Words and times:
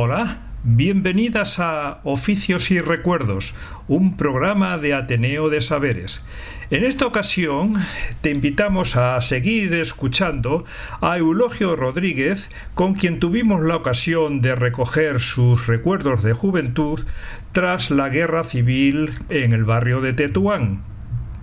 Hola, 0.00 0.38
bienvenidas 0.62 1.58
a 1.58 2.02
Oficios 2.04 2.70
y 2.70 2.78
Recuerdos, 2.78 3.56
un 3.88 4.16
programa 4.16 4.78
de 4.78 4.94
Ateneo 4.94 5.48
de 5.48 5.60
Saberes. 5.60 6.22
En 6.70 6.84
esta 6.84 7.04
ocasión 7.04 7.72
te 8.20 8.30
invitamos 8.30 8.94
a 8.94 9.20
seguir 9.22 9.74
escuchando 9.74 10.64
a 11.00 11.18
Eulogio 11.18 11.74
Rodríguez, 11.74 12.48
con 12.74 12.94
quien 12.94 13.18
tuvimos 13.18 13.60
la 13.64 13.74
ocasión 13.74 14.40
de 14.40 14.54
recoger 14.54 15.18
sus 15.18 15.66
recuerdos 15.66 16.22
de 16.22 16.32
juventud 16.32 17.04
tras 17.50 17.90
la 17.90 18.08
guerra 18.08 18.44
civil 18.44 19.10
en 19.30 19.52
el 19.52 19.64
barrio 19.64 20.00
de 20.00 20.12
Tetuán. 20.12 20.84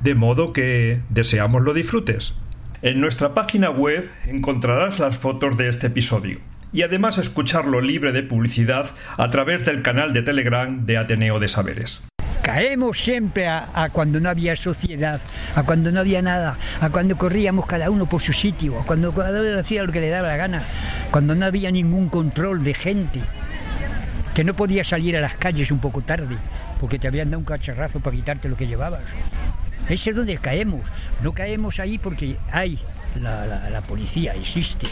De 0.02 0.16
modo 0.16 0.54
que 0.54 1.02
deseamos 1.10 1.62
lo 1.62 1.74
disfrutes. 1.74 2.36
En 2.82 3.02
nuestra 3.02 3.34
página 3.34 3.70
web 3.70 4.10
encontrarás 4.26 5.00
las 5.00 5.18
fotos 5.18 5.58
de 5.58 5.68
este 5.68 5.88
episodio 5.88 6.40
y 6.72 6.82
además 6.82 7.18
escucharlo 7.18 7.82
libre 7.82 8.12
de 8.12 8.24
publicidad 8.24 8.88
a 9.18 9.30
través 9.30 9.66
del 9.66 9.82
canal 9.82 10.14
de 10.14 10.22
Telegram 10.22 10.86
de 10.86 10.98
Ateneo 10.98 11.40
de 11.40 11.48
Saberes. 11.48 12.04
Caemos 12.42 13.00
siempre 13.00 13.48
a, 13.48 13.90
cuando 13.92 14.20
no 14.20 14.30
había 14.30 14.56
sociedad, 14.56 15.20
a 15.56 15.64
cuando 15.64 15.92
no 15.92 16.00
había 16.00 16.22
nada, 16.22 16.58
a 16.80 16.90
cuando 16.90 17.18
corríamos 17.18 17.66
cada 17.66 17.90
uno 17.90 18.06
por 18.06 18.22
su 18.22 18.34
sitio, 18.34 18.80
a 18.80 18.86
cuando 18.86 19.14
cada 19.14 19.42
uno 19.42 19.60
hacía 19.60 19.82
lo 19.82 19.92
que 19.92 20.00
le 20.00 20.10
daba 20.10 20.28
la 20.28 20.38
gana, 20.38 20.64
cuando 21.10 21.34
no 21.34 21.46
había 21.46 21.72
ningún 21.72 22.08
control 22.10 22.64
de 22.64 22.76
gente, 22.76 23.22
que 24.36 24.44
no 24.44 24.56
podías 24.56 24.90
salir 24.90 25.18
a 25.18 25.22
las 25.22 25.38
calles 25.38 25.72
un 25.72 25.80
poco 25.80 26.02
tarde, 26.02 26.36
porque 26.80 27.00
te 27.00 27.08
habían 27.08 27.32
dado 27.32 27.40
un 27.40 27.46
cacharrazo 27.46 28.00
para 28.00 28.16
quitarte 28.16 28.48
lo 28.48 28.58
que 28.58 28.68
llevabas. 28.68 29.02
Ese 29.90 30.12
es 30.12 30.16
donde 30.16 30.38
caemos. 30.38 30.82
No 31.22 31.34
caemos 31.34 31.80
ahí 31.80 31.98
porque 31.98 32.38
hay 32.52 32.80
la, 33.22 33.82
policía, 33.88 34.34
existe 34.34 34.88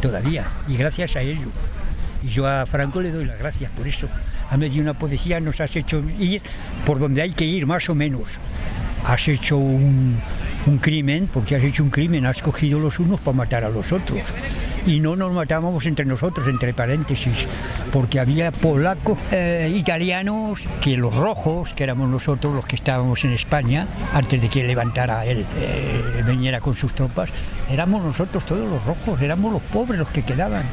todavía, 0.00 0.46
y 0.68 0.76
gracias 0.76 1.16
a 1.16 1.20
ello. 1.20 1.48
Y 2.22 2.28
yo 2.28 2.46
a 2.46 2.64
Franco 2.66 3.00
le 3.00 3.10
doy 3.10 3.26
las 3.26 3.38
gracias 3.38 3.70
por 3.72 3.86
eso. 3.86 4.08
Ha 4.50 4.56
medido 4.56 4.82
una 4.82 4.94
poesía, 4.94 5.40
nos 5.40 5.60
has 5.60 5.74
hecho 5.76 6.02
ir 6.18 6.42
por 6.86 6.98
donde 6.98 7.22
hay 7.22 7.32
que 7.32 7.44
ir, 7.44 7.66
más 7.66 7.88
o 7.88 7.94
menos. 7.94 8.38
Has 9.06 9.28
hecho 9.28 9.58
un, 9.58 10.18
un 10.66 10.78
crimen, 10.78 11.28
porque 11.32 11.56
has 11.56 11.64
hecho 11.64 11.82
un 11.82 11.90
crimen, 11.90 12.24
has 12.26 12.42
cogido 12.42 12.80
los 12.80 12.98
unos 12.98 13.20
para 13.20 13.36
matar 13.36 13.64
a 13.64 13.68
los 13.68 13.92
otros. 13.92 14.24
Y 14.86 15.00
no 15.00 15.16
nos 15.16 15.32
matábamos 15.32 15.86
entre 15.86 16.04
nosotros, 16.04 16.46
entre 16.46 16.74
paréntesis, 16.74 17.48
porque 17.90 18.20
había 18.20 18.52
polacos, 18.52 19.18
eh, 19.32 19.72
italianos, 19.74 20.64
que 20.82 20.96
los 20.98 21.14
rojos, 21.14 21.72
que 21.72 21.84
éramos 21.84 22.10
nosotros 22.10 22.54
los 22.54 22.66
que 22.66 22.76
estábamos 22.76 23.24
en 23.24 23.32
España, 23.32 23.86
antes 24.12 24.42
de 24.42 24.48
que 24.50 24.62
levantara 24.64 25.24
él, 25.24 25.46
eh, 25.56 26.22
viniera 26.26 26.60
con 26.60 26.74
sus 26.74 26.94
tropas, 26.94 27.30
éramos 27.70 28.04
nosotros 28.04 28.44
todos 28.44 28.68
los 28.68 28.84
rojos, 28.84 29.22
éramos 29.22 29.54
los 29.54 29.62
pobres 29.62 29.98
los 29.98 30.08
que 30.10 30.22
quedaban. 30.22 30.64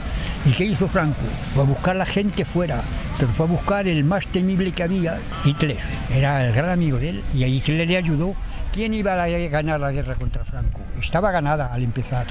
¿Y 0.46 0.52
qué 0.52 0.66
hizo 0.66 0.90
Franco? 0.90 1.22
Fue 1.54 1.64
a 1.64 1.66
buscar 1.66 1.96
la 1.96 2.06
gente 2.06 2.44
fuera, 2.44 2.82
pero 3.18 3.32
fue 3.32 3.46
a 3.46 3.50
buscar 3.50 3.88
el 3.88 4.04
más 4.04 4.28
temible 4.28 4.74
que 4.74 4.84
había, 4.84 5.20
Hitler. 5.46 5.78
Era 6.14 6.46
el 6.46 6.54
gran 6.54 6.70
amigo 6.70 6.98
de 6.98 7.10
él, 7.12 7.24
y 7.34 7.46
a 7.46 7.48
Hitler 7.48 7.88
le 7.88 7.96
ayudó 7.96 8.36
¿Quién 8.72 8.94
iba 8.94 9.22
a 9.22 9.28
ganar 9.28 9.82
la 9.82 9.92
guerra 9.92 10.16
contra 10.16 10.46
Franco? 10.46 10.80
Estaba 10.98 11.30
ganada 11.32 11.74
al 11.74 11.84
empezar, 11.84 12.26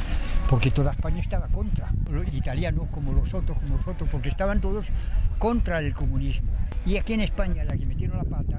porque 0.50 0.72
toda 0.72 0.90
España 0.90 1.20
estaba 1.20 1.46
contra, 1.46 1.88
los 2.10 2.26
italianos 2.34 2.88
como 2.90 3.12
los 3.12 3.32
otros, 3.34 3.56
como 3.56 3.76
los 3.76 3.86
otros, 3.86 4.10
porque 4.10 4.30
estaban 4.30 4.60
todos 4.60 4.90
contra 5.38 5.78
el 5.78 5.94
comunismo. 5.94 6.50
Y 6.84 6.96
aquí 6.96 7.12
en 7.12 7.20
España 7.20 7.62
la 7.62 7.76
que 7.76 7.86
metieron 7.86 8.18
la 8.18 8.24
pata 8.24 8.58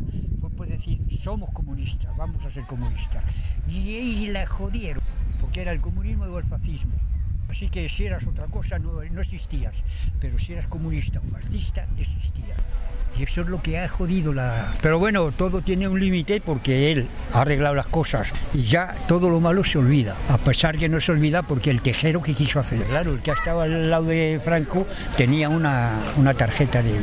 fue 0.56 0.68
decir, 0.68 1.01
somos 1.09 1.50
comunistas, 1.50 2.16
vamos 2.16 2.46
a 2.46 2.50
ser 2.50 2.66
comunistas. 2.66 3.22
Y, 3.68 3.96
ahí 3.97 4.28
la 4.28 4.47
jodieron, 4.47 5.03
porque 5.41 5.63
era 5.63 5.74
el 5.74 5.81
comunismo 5.81 6.24
o 6.24 6.38
el 6.38 6.46
fascismo. 6.46 6.94
Así 7.50 7.68
que 7.68 7.90
si 7.90 8.06
eras 8.06 8.25
otra 8.25 8.47
cosa 8.47 8.80
no, 8.80 9.03
no 9.03 9.19
existías, 9.19 9.84
pero 10.22 10.40
si 10.40 10.53
eras 10.53 10.68
comunista 10.68 11.19
o 11.19 11.30
fascista, 11.30 11.85
existías. 11.97 12.57
Y 13.18 13.24
eso 13.24 13.42
es 13.42 13.48
lo 13.48 13.62
que 13.62 13.80
ha 13.80 13.88
jodido 13.88 14.34
la... 14.34 14.74
Pero 14.82 15.00
bueno, 15.00 15.32
todo 15.32 15.62
tiene 15.62 15.88
un 15.88 16.00
límite 16.00 16.42
porque 16.42 16.92
él 16.92 17.08
ha 17.34 17.42
arreglado 17.42 17.76
las 17.76 17.88
cosas 17.88 18.32
y 18.54 18.64
ya 18.64 18.96
todo 19.08 19.30
lo 19.30 19.40
malo 19.40 19.64
se 19.64 19.78
olvida. 19.78 20.16
A 20.30 20.38
pesar 20.38 20.78
que 20.78 20.90
no 20.90 21.00
se 21.00 21.12
olvida 21.12 21.44
porque 21.44 21.70
el 21.70 21.82
tejero 21.82 22.22
que 22.22 22.34
quiso 22.34 22.60
hacer. 22.60 22.84
Claro, 22.86 23.14
el 23.14 23.20
que 23.20 23.32
estaba 23.32 23.64
al 23.64 23.90
lado 23.90 24.06
de 24.06 24.40
Franco 24.44 24.88
tenía 25.18 25.50
una, 25.50 26.00
una 26.18 26.34
tarjeta 26.34 26.82
de, 26.82 26.94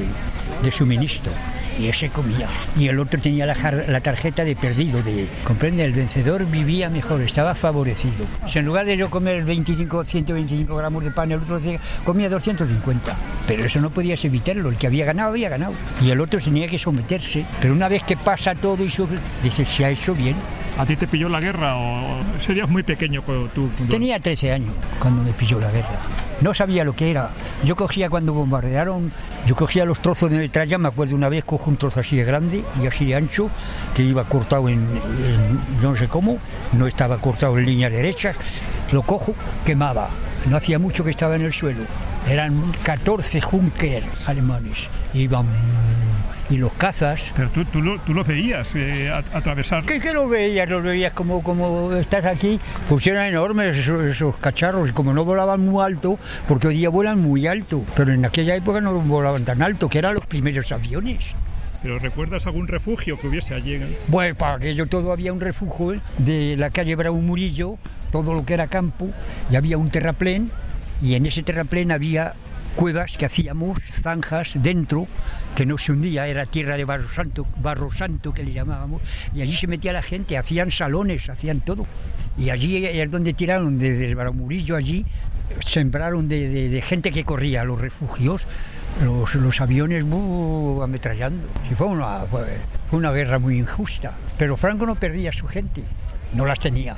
de 0.62 0.70
suministro 0.70 1.32
y 1.78 1.88
ese 1.88 2.08
comía. 2.10 2.48
Y 2.76 2.88
el 2.88 2.98
otro 2.98 3.20
tenía 3.20 3.46
la, 3.46 3.54
la, 3.86 4.00
tarjeta 4.00 4.44
de 4.44 4.56
perdido, 4.56 5.02
de, 5.02 5.26
comprende, 5.44 5.84
el 5.84 5.92
vencedor 5.92 6.46
vivía 6.46 6.90
mejor, 6.90 7.22
estaba 7.22 7.54
favorecido. 7.54 8.26
Si 8.46 8.58
en 8.58 8.66
lugar 8.66 8.86
de 8.86 8.96
yo 8.96 9.10
comer 9.10 9.44
25, 9.44 10.04
125 10.04 10.76
gramos 10.76 11.04
de 11.04 11.10
pan, 11.10 11.30
el 11.32 11.40
otro 11.40 11.58
comía 12.04 12.28
250. 12.28 13.16
Pero 13.46 13.64
eso 13.64 13.80
no 13.80 13.90
podías 13.90 14.24
evitarlo, 14.24 14.68
el 14.70 14.76
que 14.76 14.86
había 14.86 15.04
ganado 15.04 15.30
había 15.30 15.48
ganado. 15.48 15.74
Y 16.02 16.10
el 16.10 16.20
otro 16.20 16.40
tenía 16.40 16.68
que 16.68 16.78
someterse. 16.78 17.44
Pero 17.60 17.74
una 17.74 17.88
vez 17.88 18.02
que 18.02 18.16
pasa 18.16 18.54
todo 18.54 18.82
y 18.84 18.90
dice, 19.42 19.64
se 19.64 19.84
ha 19.84 19.90
hecho 19.90 20.14
bien. 20.14 20.36
¿A 20.78 20.86
ti 20.86 20.94
te 20.94 21.08
pilló 21.08 21.28
la 21.28 21.40
guerra 21.40 21.76
o 21.76 22.20
serías 22.40 22.68
muy 22.68 22.84
pequeño 22.84 23.22
cuando 23.22 23.48
tú? 23.48 23.68
Tenía 23.90 24.20
13 24.20 24.52
años 24.52 24.74
cuando 25.00 25.24
me 25.24 25.32
pilló 25.32 25.58
la 25.58 25.72
guerra. 25.72 25.98
No 26.40 26.54
sabía 26.54 26.84
lo 26.84 26.94
que 26.94 27.10
era. 27.10 27.30
Yo 27.64 27.74
cogía 27.74 28.08
cuando 28.08 28.32
bombardearon, 28.32 29.12
yo 29.44 29.56
cogía 29.56 29.84
los 29.84 29.98
trozos 30.00 30.30
de 30.30 30.38
metralla, 30.38 30.78
me 30.78 30.86
acuerdo 30.86 31.16
una 31.16 31.28
vez 31.28 31.44
cojo 31.44 31.68
un 31.68 31.76
trozo 31.76 31.98
así 31.98 32.16
de 32.16 32.22
grande 32.22 32.62
y 32.80 32.86
así 32.86 33.06
de 33.06 33.16
ancho, 33.16 33.50
que 33.92 34.04
iba 34.04 34.22
cortado 34.24 34.68
en, 34.68 34.86
no 35.82 35.96
sé 35.96 36.06
cómo, 36.06 36.38
no 36.74 36.86
estaba 36.86 37.18
cortado 37.18 37.58
en 37.58 37.66
líneas 37.66 37.90
derechas, 37.90 38.36
lo 38.92 39.02
cojo, 39.02 39.34
quemaba. 39.66 40.10
No 40.48 40.56
hacía 40.56 40.78
mucho 40.78 41.02
que 41.02 41.10
estaba 41.10 41.34
en 41.34 41.42
el 41.42 41.52
suelo. 41.52 41.82
Eran 42.28 42.72
14 42.84 43.40
Junker 43.40 44.04
alemanes. 44.26 44.88
Iban 45.12 45.46
y 46.50 46.56
los 46.56 46.72
cazas. 46.72 47.32
Pero 47.36 47.50
tú, 47.50 47.64
tú, 47.64 47.80
lo, 47.80 47.98
tú 48.00 48.14
los 48.14 48.26
veías 48.26 48.72
eh, 48.74 49.10
atravesar. 49.10 49.84
¿Qué, 49.84 50.00
¿Qué 50.00 50.12
los 50.12 50.28
veías? 50.28 50.68
Los 50.68 50.82
veías 50.82 51.12
como, 51.12 51.42
como 51.42 51.92
estás 51.94 52.24
aquí, 52.24 52.58
pues 52.88 53.06
eran 53.06 53.26
enormes 53.26 53.76
esos, 53.78 54.36
cacharros 54.36 54.88
y 54.88 54.92
como 54.92 55.12
no 55.12 55.24
volaban 55.24 55.60
muy 55.60 55.84
alto, 55.84 56.18
porque 56.46 56.68
hoy 56.68 56.76
día 56.76 56.88
vuelan 56.88 57.20
muy 57.20 57.46
alto, 57.46 57.82
pero 57.94 58.12
en 58.12 58.24
aquella 58.24 58.54
época 58.54 58.80
no 58.80 58.92
volaban 59.00 59.44
tan 59.44 59.62
alto, 59.62 59.88
que 59.88 59.98
eran 59.98 60.14
los 60.14 60.26
primeros 60.26 60.72
aviones. 60.72 61.34
¿Pero 61.82 61.98
recuerdas 61.98 62.44
algún 62.46 62.66
refugio 62.66 63.18
que 63.20 63.28
hubiese 63.28 63.54
allí? 63.54 63.78
Bueno, 64.08 64.34
para 64.34 64.54
aquello 64.54 64.86
todo 64.86 65.12
había 65.12 65.32
un 65.32 65.40
refugio 65.40 65.94
¿eh? 65.94 66.00
de 66.18 66.56
la 66.56 66.70
calle 66.70 66.96
Bravo 66.96 67.20
Murillo, 67.20 67.78
todo 68.10 68.34
lo 68.34 68.44
que 68.44 68.54
era 68.54 68.66
campo, 68.66 69.10
y 69.50 69.56
había 69.56 69.78
un 69.78 69.90
terraplén, 69.90 70.50
y 71.00 71.14
en 71.14 71.26
ese 71.26 71.44
terraplén 71.44 71.92
había 71.92 72.34
cuevas 72.78 73.16
que 73.16 73.26
hacíamos, 73.26 73.80
zanjas 73.90 74.52
dentro, 74.54 75.08
que 75.56 75.66
no 75.66 75.76
se 75.78 75.90
hundía, 75.90 76.28
era 76.28 76.46
tierra 76.46 76.76
de 76.76 76.84
barro 76.84 77.08
santo, 77.08 77.44
barro 77.56 77.90
santo 77.90 78.32
que 78.32 78.44
le 78.44 78.52
llamábamos, 78.52 79.02
y 79.34 79.42
allí 79.42 79.56
se 79.56 79.66
metía 79.66 79.92
la 79.92 80.00
gente, 80.00 80.38
hacían 80.38 80.70
salones, 80.70 81.28
hacían 81.28 81.60
todo. 81.60 81.86
Y 82.38 82.50
allí 82.50 82.86
es 82.86 83.10
donde 83.10 83.34
tiraron, 83.34 83.80
desde 83.80 84.08
el 84.08 84.32
Murillo 84.32 84.76
allí, 84.76 85.04
sembraron 85.58 86.28
de, 86.28 86.80
gente 86.80 87.10
que 87.10 87.24
corría 87.24 87.64
los 87.64 87.80
refugios, 87.80 88.46
los, 89.04 89.60
aviones 89.60 90.04
uh, 90.04 90.80
ametrallando. 90.80 91.48
fue, 91.76 91.88
una, 91.88 92.26
fue 92.28 92.46
una 92.92 93.10
guerra 93.10 93.40
muy 93.40 93.58
injusta, 93.58 94.12
pero 94.38 94.56
Franco 94.56 94.86
no 94.86 94.94
perdía 94.94 95.30
a 95.30 95.32
su 95.32 95.48
gente, 95.48 95.82
no 96.32 96.46
las 96.46 96.60
tenía. 96.60 96.96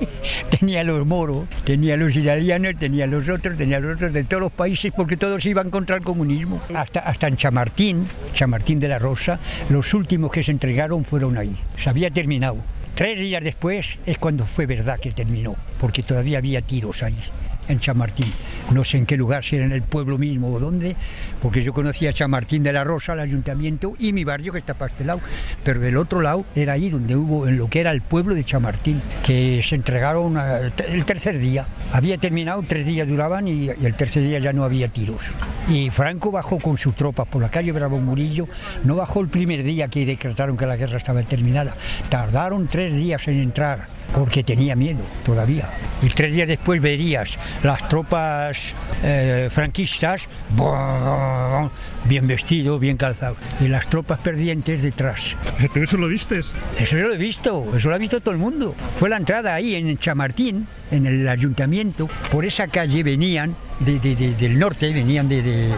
tenía 0.58 0.84
los 0.84 1.06
moros, 1.06 1.46
tenía 1.64 1.96
los 1.96 2.14
italianos, 2.16 2.74
tenía 2.78 3.06
los 3.06 3.28
otros, 3.28 3.56
tenía 3.56 3.80
los 3.80 3.96
otros 3.96 4.12
de 4.12 4.24
todos 4.24 4.42
los 4.42 4.52
países 4.52 4.92
porque 4.94 5.16
todos 5.16 5.44
iban 5.46 5.70
contra 5.70 5.96
el 5.96 6.02
comunismo. 6.02 6.60
Hasta, 6.74 7.00
hasta 7.00 7.28
en 7.28 7.36
Chamartín, 7.36 8.06
Chamartín 8.32 8.78
de 8.80 8.88
la 8.88 8.98
Rosa, 8.98 9.38
los 9.68 9.94
últimos 9.94 10.30
que 10.30 10.42
se 10.42 10.52
entregaron 10.52 11.04
fueron 11.04 11.38
ahí. 11.38 11.56
Se 11.76 11.90
había 11.90 12.10
terminado. 12.10 12.56
Tres 12.94 13.20
días 13.20 13.44
después 13.44 13.98
es 14.06 14.18
cuando 14.18 14.44
fue 14.44 14.66
verdad 14.66 14.98
que 14.98 15.12
terminó, 15.12 15.54
porque 15.80 16.02
todavía 16.02 16.38
había 16.38 16.62
tiros 16.62 17.02
ahí 17.02 17.16
en 17.68 17.80
Chamartín. 17.80 18.32
No 18.72 18.84
sé 18.84 18.98
en 18.98 19.06
qué 19.06 19.16
lugar, 19.16 19.44
si 19.44 19.56
era 19.56 19.64
en 19.64 19.72
el 19.72 19.82
pueblo 19.82 20.18
mismo 20.18 20.52
o 20.52 20.60
dónde, 20.60 20.96
porque 21.42 21.62
yo 21.62 21.72
conocía 21.72 22.12
Chamartín 22.12 22.62
de 22.62 22.72
la 22.72 22.84
Rosa, 22.84 23.12
el 23.14 23.20
ayuntamiento 23.20 23.94
y 23.98 24.12
mi 24.12 24.24
barrio 24.24 24.52
que 24.52 24.58
está 24.58 24.74
para 24.74 24.90
este 24.92 25.04
lado. 25.04 25.20
Pero 25.64 25.80
del 25.80 25.96
otro 25.96 26.20
lado 26.20 26.44
era 26.54 26.74
ahí 26.74 26.90
donde 26.90 27.16
hubo, 27.16 27.48
en 27.48 27.58
lo 27.58 27.68
que 27.68 27.80
era 27.80 27.92
el 27.92 28.02
pueblo 28.02 28.34
de 28.34 28.44
Chamartín, 28.44 29.00
que 29.24 29.60
se 29.62 29.74
entregaron 29.74 30.36
el 30.38 31.04
tercer 31.04 31.38
día. 31.38 31.66
Había 31.92 32.18
terminado, 32.18 32.62
tres 32.66 32.86
días 32.86 33.08
duraban 33.08 33.48
y, 33.48 33.64
y 33.64 33.86
el 33.86 33.94
tercer 33.94 34.22
día 34.22 34.38
ya 34.38 34.52
no 34.52 34.64
había 34.64 34.88
tiros. 34.88 35.30
Y 35.68 35.90
Franco 35.90 36.30
bajó 36.30 36.58
con 36.58 36.76
sus 36.76 36.94
tropas 36.94 37.28
por 37.28 37.42
la 37.42 37.50
calle 37.50 37.72
Bravo 37.72 37.98
Murillo, 37.98 38.46
no 38.84 38.96
bajó 38.96 39.20
el 39.20 39.28
primer 39.28 39.62
día 39.62 39.88
que 39.88 40.04
decretaron 40.04 40.56
que 40.56 40.66
la 40.66 40.76
guerra 40.76 40.96
estaba 40.96 41.22
terminada. 41.22 41.74
Tardaron 42.08 42.68
tres 42.68 42.96
días 42.96 43.26
en 43.28 43.40
entrar 43.40 43.97
porque 44.14 44.42
tenía 44.42 44.74
miedo 44.76 45.02
todavía. 45.24 45.68
Y 46.02 46.08
tres 46.08 46.34
días 46.34 46.48
después 46.48 46.80
verías 46.80 47.38
las 47.62 47.88
tropas 47.88 48.74
eh, 49.02 49.48
franquistas 49.50 50.28
bien 52.04 52.26
vestidos, 52.26 52.80
bien 52.80 52.96
calzados, 52.96 53.38
y 53.60 53.68
las 53.68 53.88
tropas 53.88 54.18
perdientes 54.20 54.82
detrás. 54.82 55.36
¿Tú 55.72 55.80
eso 55.80 55.96
lo 55.96 56.08
viste? 56.08 56.40
Eso 56.78 56.96
yo 56.96 57.08
lo 57.08 57.14
he 57.14 57.18
visto, 57.18 57.66
eso 57.76 57.88
lo 57.88 57.94
ha 57.94 57.98
visto 57.98 58.20
todo 58.20 58.32
el 58.32 58.40
mundo. 58.40 58.74
Fue 58.98 59.08
la 59.08 59.16
entrada 59.16 59.54
ahí 59.54 59.74
en 59.74 59.98
Chamartín, 59.98 60.66
en 60.90 61.06
el 61.06 61.28
ayuntamiento, 61.28 62.08
por 62.30 62.44
esa 62.44 62.68
calle 62.68 63.02
venían 63.02 63.54
de, 63.80 63.98
de, 63.98 64.16
de, 64.16 64.34
del 64.34 64.58
norte, 64.58 64.92
venían 64.92 65.28
de, 65.28 65.72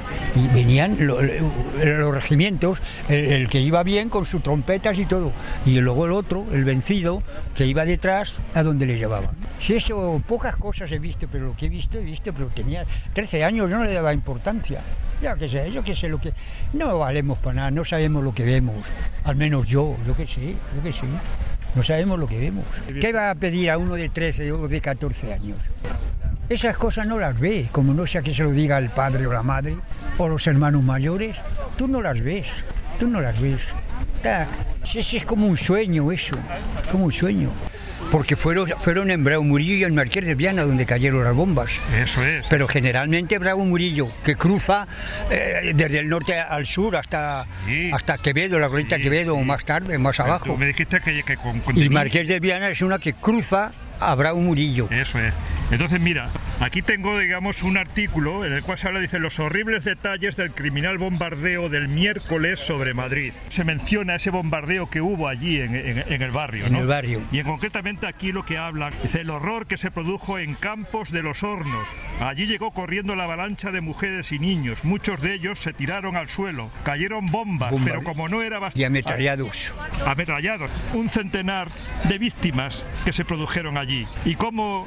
venían 0.55 0.97
lo, 1.01 1.21
los 1.23 2.15
regimientos, 2.15 2.83
el, 3.09 3.49
que 3.49 3.61
iba 3.61 3.83
bien 3.83 4.09
con 4.09 4.25
sus 4.25 4.43
trompetas 4.43 4.99
y 4.99 5.07
todo, 5.07 5.33
y 5.67 5.81
luego 5.81 6.07
el 6.07 6.13
otro, 6.13 6.47
el 6.53 6.65
vencido, 6.65 7.23
que 7.55 7.67
iba 7.67 7.85
detrás 7.85 8.39
a 8.55 8.63
donde 8.63 8.87
le 8.87 8.99
llevaban. 8.99 9.31
Si 9.61 9.75
eso, 9.75 10.23
pocas 10.27 10.57
cosas 10.57 10.91
he 10.93 10.99
visto, 10.99 11.27
pero 11.31 11.47
lo 11.47 11.57
que 11.57 11.67
he 11.67 11.69
visto, 11.69 11.99
he 11.99 12.03
visto, 12.03 12.33
pero 12.33 12.49
tenía 12.49 12.85
13 13.13 13.45
años, 13.45 13.71
yo 13.71 13.79
no 13.79 13.85
le 13.85 13.93
daba 13.93 14.13
importancia. 14.13 14.81
Ya 15.23 15.37
que 15.37 15.49
sé, 15.49 15.71
yo 15.71 15.85
que 15.85 15.95
sé 15.95 16.09
lo 16.09 16.19
que. 16.19 16.33
No 16.73 16.99
valemos 16.99 17.39
para 17.39 17.55
nada, 17.55 17.71
no 17.71 17.85
sabemos 17.85 18.25
lo 18.25 18.33
que 18.33 18.43
vemos. 18.43 18.87
Al 19.25 19.37
menos 19.37 19.69
yo, 19.69 19.97
yo 20.07 20.17
que 20.17 20.27
sé, 20.27 20.55
yo 20.75 20.83
que 20.83 20.95
sé. 20.95 21.05
No 21.75 21.83
sabemos 21.83 22.19
lo 22.19 22.27
que 22.27 22.39
vemos. 22.39 22.65
¿Qué 23.01 23.13
va 23.13 23.31
a 23.31 23.35
pedir 23.35 23.71
a 23.71 23.77
uno 23.77 23.97
de 23.97 24.09
13 24.09 24.51
o 24.53 24.67
de 24.67 24.81
14 24.81 25.35
años? 25.35 25.59
Esas 26.51 26.77
cosas 26.77 27.07
no 27.07 27.17
las 27.17 27.39
ve, 27.39 27.69
como 27.71 27.95
no 27.95 28.09
sea 28.09 28.23
que 28.23 28.35
se 28.35 28.43
lo 28.43 28.51
diga 28.51 28.77
el 28.79 28.91
padre 28.91 29.25
o 29.25 29.33
la 29.33 29.45
madre 29.45 29.77
o 30.19 30.27
los 30.27 30.45
hermanos 30.49 30.83
mayores. 30.83 31.37
Tú 31.77 31.87
no 31.87 32.03
las 32.03 32.21
ves, 32.21 32.49
tú 32.99 33.07
no 33.07 33.21
las 33.21 33.41
ves. 33.41 33.69
Es, 34.93 35.15
es 35.15 35.25
como 35.25 35.47
un 35.47 35.57
sueño 35.57 36.11
eso, 36.11 36.37
como 36.91 37.05
un 37.05 37.13
sueño 37.13 37.51
porque 38.11 38.35
fueron, 38.35 38.69
fueron 38.81 39.11
en 39.11 39.23
Bravo 39.23 39.45
Murillo 39.45 39.77
y 39.77 39.85
en 39.85 39.95
Marqués 39.95 40.27
de 40.27 40.35
Viana 40.35 40.63
donde 40.63 40.85
cayeron 40.87 41.23
las 41.23 41.35
bombas. 41.35 41.81
Eso 41.95 42.25
es. 42.25 42.45
Pero 42.49 42.67
generalmente 42.67 43.39
Bravo 43.39 43.65
Murillo, 43.65 44.11
que 44.25 44.35
cruza 44.35 44.89
eh, 45.31 45.73
desde 45.75 45.99
el 45.99 46.09
norte 46.09 46.39
al 46.39 46.67
sur 46.67 46.97
hasta, 46.97 47.47
sí. 47.67 47.91
hasta 47.93 48.19
Quevedo, 48.19 48.59
la 48.59 48.67
Gorrita 48.67 48.97
sí, 48.97 49.03
Quevedo, 49.03 49.35
sí. 49.35 49.41
o 49.41 49.45
más 49.45 49.65
tarde, 49.65 49.97
más 49.99 50.17
Pero 50.17 50.29
abajo. 50.29 50.57
Me 50.57 50.67
dijiste 50.67 51.01
que, 51.01 51.23
que 51.23 51.37
con, 51.37 51.63
Y 51.77 51.89
Marqués 51.89 52.27
de 52.27 52.41
Viana 52.41 52.69
es 52.71 52.83
una 52.83 52.99
que 52.99 53.13
cruza 53.13 53.71
a 54.01 54.15
Bravo 54.17 54.41
Murillo. 54.41 54.89
Eso 54.91 55.21
es. 55.21 55.33
Entonces, 55.71 56.01
mira, 56.01 56.31
aquí 56.61 56.83
tengo, 56.83 57.19
digamos, 57.19 57.63
un 57.63 57.79
artículo 57.79 58.45
en 58.45 58.53
el 58.53 58.63
cual 58.63 58.77
se 58.79 58.89
habla, 58.89 59.01
dice, 59.01 59.19
los 59.19 59.39
horribles 59.39 59.85
detalles 59.85 60.37
del 60.37 60.51
criminal 60.53 60.99
bombardeo 60.99 61.69
del 61.69 61.87
miércoles 61.89 62.59
sobre 62.61 62.93
Madrid. 62.93 63.33
Se 63.49 63.63
menciona 63.65 64.17
ese 64.17 64.31
bombardeo 64.31 64.91
que 64.91 65.01
hubo 65.01 65.29
allí 65.29 65.61
en, 65.61 65.77
en, 65.77 65.99
en 66.13 66.23
el 66.23 66.31
barrio, 66.33 66.67
En 66.67 66.73
¿no? 66.73 66.81
el 66.81 66.87
barrio. 66.87 67.23
Y 67.31 67.39
en 67.39 67.47
concretamente 67.47 68.07
aquí 68.09 68.33
lo 68.33 68.45
que 68.45 68.59
habla, 68.59 68.91
dice, 69.03 69.21
el 69.21 69.31
horror 69.31 69.67
que 69.67 69.77
se 69.79 69.91
produjo 69.91 70.39
en 70.39 70.55
Campos 70.55 71.13
de 71.13 71.23
los 71.23 71.43
Hornos. 71.43 71.87
Allí 72.21 72.47
llegó 72.47 72.73
corriendo 72.73 73.15
la 73.15 73.25
avalancha 73.25 73.71
de 73.71 73.81
mujeres 73.81 74.33
y 74.33 74.39
niños. 74.39 74.83
Muchos 74.85 75.21
de 75.23 75.35
ellos 75.35 75.61
se 75.61 75.73
tiraron 75.73 76.17
al 76.17 76.29
suelo. 76.29 76.71
Cayeron 76.85 77.27
bombas, 77.27 77.71
Bomba. 77.71 77.85
pero 77.87 78.03
como 78.03 78.27
no 78.29 78.43
era 78.43 78.59
bastante... 78.59 78.81
Y 78.81 78.85
ametrallados. 78.85 79.75
Ametrallados. 80.05 80.71
Un 80.95 81.09
centenar 81.09 81.69
de 82.09 82.19
víctimas 82.19 82.85
que 83.05 83.13
se 83.13 83.25
produjeron 83.25 83.79
allí. 83.79 84.07
Y 84.25 84.35
cómo 84.35 84.87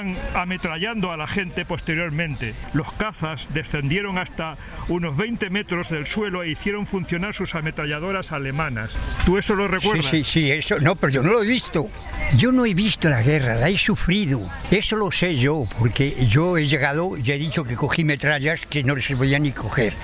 iban 0.00 0.16
ametrallando 0.34 1.12
a 1.12 1.16
la 1.16 1.26
gente 1.26 1.64
posteriormente. 1.64 2.54
Los 2.72 2.92
cazas 2.92 3.46
descendieron 3.52 4.18
hasta 4.18 4.56
unos 4.88 5.16
20 5.16 5.50
metros 5.50 5.88
del 5.90 6.06
suelo 6.06 6.42
e 6.42 6.50
hicieron 6.50 6.86
funcionar 6.86 7.34
sus 7.34 7.54
ametralladoras 7.54 8.32
alemanas. 8.32 8.90
¿Tú 9.24 9.38
eso 9.38 9.54
lo 9.54 9.68
recuerdas? 9.68 10.06
Sí, 10.06 10.24
sí, 10.24 10.42
sí, 10.46 10.50
eso 10.50 10.78
no, 10.80 10.96
pero 10.96 11.12
yo 11.12 11.22
no 11.22 11.32
lo 11.32 11.42
he 11.42 11.46
visto. 11.46 11.88
Yo 12.36 12.52
no 12.52 12.64
he 12.64 12.74
visto 12.74 13.08
la 13.08 13.22
guerra, 13.22 13.56
la 13.56 13.68
he 13.68 13.76
sufrido. 13.76 14.40
Eso 14.70 14.96
lo 14.96 15.10
sé 15.10 15.34
yo, 15.34 15.64
porque 15.78 16.26
yo 16.26 16.56
he 16.56 16.66
llegado, 16.66 17.16
ya 17.16 17.34
he 17.34 17.38
dicho 17.38 17.64
que 17.64 17.76
cogí 17.76 18.04
metrallas 18.04 18.66
que 18.66 18.84
no 18.84 18.96
se 18.98 19.16
podía 19.16 19.38
ni 19.38 19.52
coger. 19.52 19.94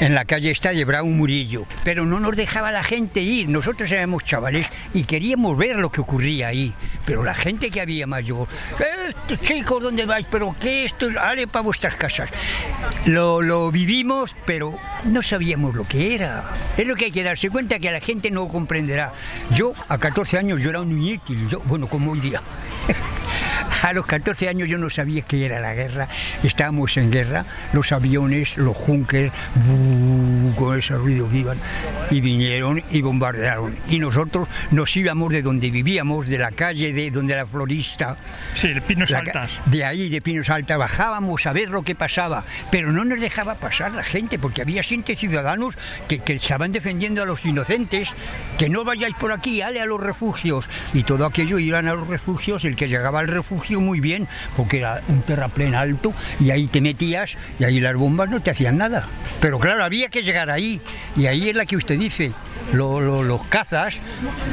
En 0.00 0.14
la 0.14 0.24
calle 0.24 0.50
está 0.50 0.70
de 0.70 0.84
Bravo 0.84 1.08
Murillo. 1.08 1.66
Pero 1.84 2.06
no 2.06 2.20
nos 2.20 2.36
dejaba 2.36 2.70
la 2.70 2.82
gente 2.82 3.20
ir. 3.20 3.48
Nosotros 3.48 3.90
éramos 3.90 4.24
chavales 4.24 4.70
y 4.92 5.04
queríamos 5.04 5.56
ver 5.56 5.76
lo 5.76 5.90
que 5.90 6.00
ocurría 6.00 6.48
ahí. 6.48 6.72
Pero 7.04 7.22
la 7.22 7.34
gente 7.34 7.70
que 7.70 7.80
había 7.80 8.06
mayor, 8.06 8.48
estos 9.08 9.33
chicos, 9.40 9.82
¿dónde 9.82 10.06
vais? 10.06 10.26
¿Pero 10.30 10.54
qué 10.58 10.84
esto? 10.84 11.08
Ale 11.20 11.46
para 11.46 11.62
vuestras 11.62 11.96
casas. 11.96 12.30
Lo, 13.06 13.42
lo 13.42 13.70
vivimos, 13.70 14.36
pero 14.46 14.76
no 15.04 15.22
sabíamos 15.22 15.74
lo 15.74 15.84
que 15.86 16.14
era. 16.14 16.44
Es 16.76 16.86
lo 16.86 16.96
que 16.96 17.06
hay 17.06 17.12
que 17.12 17.22
darse 17.22 17.50
cuenta 17.50 17.78
que 17.78 17.90
la 17.90 18.00
gente 18.00 18.30
no 18.30 18.48
comprenderá. 18.48 19.12
Yo, 19.50 19.74
a 19.88 19.98
14 19.98 20.38
años, 20.38 20.60
yo 20.60 20.70
era 20.70 20.80
un 20.80 21.00
inútil. 21.00 21.48
Yo, 21.48 21.60
bueno, 21.60 21.88
como 21.88 22.12
hoy 22.12 22.20
día. 22.20 22.40
A 23.84 23.92
los 23.92 24.06
14 24.06 24.48
años 24.48 24.66
yo 24.66 24.78
no 24.78 24.88
sabía 24.88 25.20
qué 25.20 25.44
era 25.44 25.60
la 25.60 25.74
guerra. 25.74 26.08
Estábamos 26.42 26.96
en 26.96 27.10
guerra, 27.10 27.44
los 27.74 27.92
aviones, 27.92 28.56
los 28.56 28.74
junkers, 28.74 29.30
con 30.56 30.78
ese 30.78 30.96
ruido 30.96 31.28
que 31.28 31.40
iban, 31.40 31.58
y 32.10 32.22
vinieron 32.22 32.82
y 32.90 33.02
bombardearon. 33.02 33.76
Y 33.90 33.98
nosotros 33.98 34.48
nos 34.70 34.96
íbamos 34.96 35.34
de 35.34 35.42
donde 35.42 35.70
vivíamos, 35.70 36.28
de 36.28 36.38
la 36.38 36.52
calle, 36.52 36.94
de 36.94 37.10
donde 37.10 37.36
la 37.36 37.44
florista. 37.44 38.16
Sí, 38.54 38.68
de 38.68 38.80
Pinos 38.80 39.10
la, 39.10 39.18
Altas. 39.18 39.50
De 39.66 39.84
ahí, 39.84 40.08
de 40.08 40.22
Pinos 40.22 40.48
Altas, 40.48 40.78
bajábamos 40.78 41.44
a 41.44 41.52
ver 41.52 41.68
lo 41.68 41.82
que 41.82 41.94
pasaba. 41.94 42.42
Pero 42.70 42.90
no 42.90 43.04
nos 43.04 43.20
dejaba 43.20 43.56
pasar 43.56 43.92
la 43.92 44.02
gente, 44.02 44.38
porque 44.38 44.62
había 44.62 44.82
gente 44.82 45.14
ciudadanos 45.14 45.76
que, 46.08 46.20
que 46.20 46.32
estaban 46.32 46.72
defendiendo 46.72 47.22
a 47.22 47.26
los 47.26 47.44
inocentes, 47.44 48.14
que 48.56 48.70
no 48.70 48.82
vayáis 48.82 49.14
por 49.16 49.30
aquí, 49.30 49.60
ale 49.60 49.82
a 49.82 49.84
los 49.84 50.00
refugios. 50.00 50.70
Y 50.94 51.02
todo 51.02 51.26
aquello 51.26 51.58
iban 51.58 51.86
a 51.86 51.92
los 51.92 52.08
refugios, 52.08 52.64
el 52.64 52.76
que 52.76 52.88
llegaba 52.88 53.20
al 53.20 53.28
refugio 53.28 53.73
muy 53.80 54.00
bien, 54.00 54.28
porque 54.56 54.78
era 54.78 55.02
un 55.08 55.22
terraplén 55.22 55.74
alto 55.74 56.12
y 56.40 56.50
ahí 56.50 56.66
te 56.66 56.80
metías 56.80 57.36
y 57.58 57.64
ahí 57.64 57.80
las 57.80 57.94
bombas 57.94 58.28
no 58.28 58.40
te 58.40 58.50
hacían 58.50 58.76
nada. 58.76 59.06
Pero 59.40 59.58
claro, 59.58 59.84
había 59.84 60.08
que 60.08 60.22
llegar 60.22 60.50
ahí 60.50 60.80
y 61.16 61.26
ahí 61.26 61.48
es 61.48 61.56
la 61.56 61.66
que 61.66 61.76
usted 61.76 61.98
dice. 61.98 62.32
Lo, 62.72 63.00
lo, 63.00 63.22
los 63.22 63.44
cazas 63.44 64.00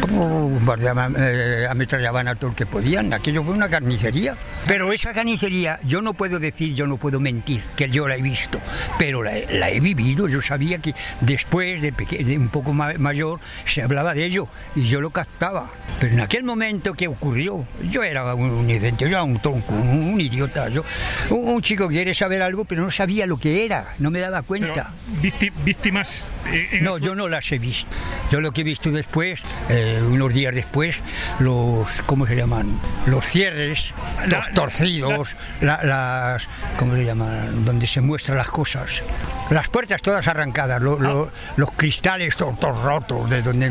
bombardeaban, 0.09 1.15
eh, 1.17 1.65
ametrallaban 1.69 2.27
a 2.27 2.35
todo 2.35 2.51
el 2.51 2.55
que 2.55 2.65
podían. 2.65 3.13
Aquello 3.13 3.43
fue 3.43 3.53
una 3.53 3.69
carnicería. 3.69 4.35
Pero 4.67 4.91
esa 4.93 5.13
carnicería, 5.13 5.79
yo 5.83 6.01
no 6.01 6.13
puedo 6.13 6.39
decir, 6.39 6.73
yo 6.73 6.87
no 6.87 6.97
puedo 6.97 7.19
mentir, 7.19 7.63
que 7.75 7.89
yo 7.89 8.07
la 8.07 8.15
he 8.15 8.21
visto, 8.21 8.59
pero 8.97 9.23
la, 9.23 9.33
la 9.51 9.69
he 9.69 9.79
vivido. 9.79 10.27
Yo 10.27 10.41
sabía 10.41 10.79
que 10.79 10.93
después 11.21 11.81
de, 11.81 11.91
de 11.91 12.37
un 12.37 12.49
poco 12.49 12.73
ma 12.73 12.93
mayor 12.97 13.39
se 13.65 13.81
hablaba 13.81 14.13
de 14.13 14.25
ello 14.25 14.47
y 14.75 14.83
yo 14.83 15.01
lo 15.01 15.09
captaba. 15.09 15.71
Pero 15.99 16.13
en 16.13 16.21
aquel 16.21 16.43
momento 16.43 16.93
que 16.93 17.07
ocurrió, 17.07 17.65
yo 17.89 18.03
era 18.03 18.33
un, 18.33 18.49
un 18.49 18.67
yo 18.67 19.07
era 19.07 19.23
un 19.23 19.39
tronco, 19.39 19.73
un, 19.73 20.13
un 20.13 20.21
idiota. 20.21 20.69
Yo, 20.69 20.83
un, 21.29 21.49
un, 21.49 21.61
chico 21.61 21.87
que 21.87 21.95
quiere 21.95 22.13
saber 22.13 22.41
algo, 22.41 22.65
pero 22.65 22.83
no 22.83 22.91
sabía 22.91 23.25
lo 23.25 23.37
que 23.37 23.65
era, 23.65 23.95
no 23.99 24.11
me 24.11 24.19
daba 24.19 24.41
cuenta. 24.41 24.93
Pero, 25.21 25.53
víctimas. 25.63 26.27
Eh, 26.47 26.79
no, 26.81 26.97
yo 26.97 27.15
no 27.15 27.27
las 27.27 27.51
he 27.51 27.59
visto. 27.59 27.95
Yo 28.31 28.41
lo 28.41 28.51
que 28.51 28.61
he 28.61 28.63
visto 28.63 28.91
después, 28.91 29.41
eh, 29.69 30.01
unos 30.05 30.33
días 30.33 30.55
después, 30.55 31.01
los, 31.39 32.01
¿cómo 32.05 32.25
se 32.25 32.35
llaman? 32.35 32.79
Los 33.05 33.25
cierres, 33.25 33.93
la, 34.27 34.37
los 34.37 34.53
torcidos, 34.53 35.35
la, 35.59 35.83
la, 35.83 36.31
las, 36.31 36.49
¿cómo 36.77 36.95
se 36.95 37.03
llaman? 37.03 37.65
Donde 37.65 37.87
se 37.87 38.01
muestran 38.01 38.37
las 38.37 38.49
cosas. 38.49 39.03
Las 39.49 39.69
puertas 39.69 40.01
todas 40.01 40.27
arrancadas, 40.27 40.81
lo, 40.81 40.93
ah. 40.93 40.99
lo, 40.99 41.31
los 41.57 41.71
cristales 41.73 42.37
todos, 42.37 42.59
todos, 42.59 42.81
rotos, 42.81 43.29
de 43.29 43.41
donde 43.41 43.69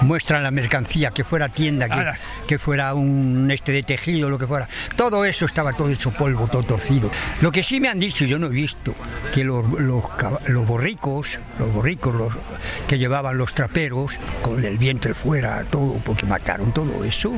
muestran 0.00 0.42
la 0.42 0.50
mercancía, 0.50 1.10
que 1.10 1.24
fuera 1.24 1.48
tienda, 1.48 1.88
que, 1.88 1.98
ah, 1.98 2.14
que 2.46 2.58
fuera 2.58 2.94
un 2.94 3.50
este 3.50 3.72
de 3.72 3.82
tejido, 3.82 4.30
lo 4.30 4.38
que 4.38 4.46
fuera. 4.46 4.68
Todo 4.96 5.24
eso 5.24 5.44
estaba 5.44 5.72
todo 5.72 5.90
hecho 5.90 6.10
polvo, 6.12 6.48
todo 6.48 6.62
torcido. 6.62 7.10
Lo 7.40 7.52
que 7.52 7.62
sí 7.62 7.80
me 7.80 7.88
han 7.88 7.98
dicho, 7.98 8.24
yo 8.24 8.38
no 8.38 8.46
he 8.46 8.50
visto, 8.50 8.94
que 9.32 9.44
los, 9.44 9.68
los, 9.78 10.04
los 10.46 10.66
borricos, 10.66 11.38
los 11.58 11.72
borricos 11.72 12.14
los, 12.14 12.34
que 12.86 12.98
llevaban 12.98 13.36
los 13.36 13.51
traperos, 13.52 14.18
con 14.42 14.64
el 14.64 14.78
vientre 14.78 15.14
fuera, 15.14 15.64
todo, 15.64 15.94
porque 16.04 16.26
mataron 16.26 16.72
todo 16.72 17.04
eso. 17.04 17.32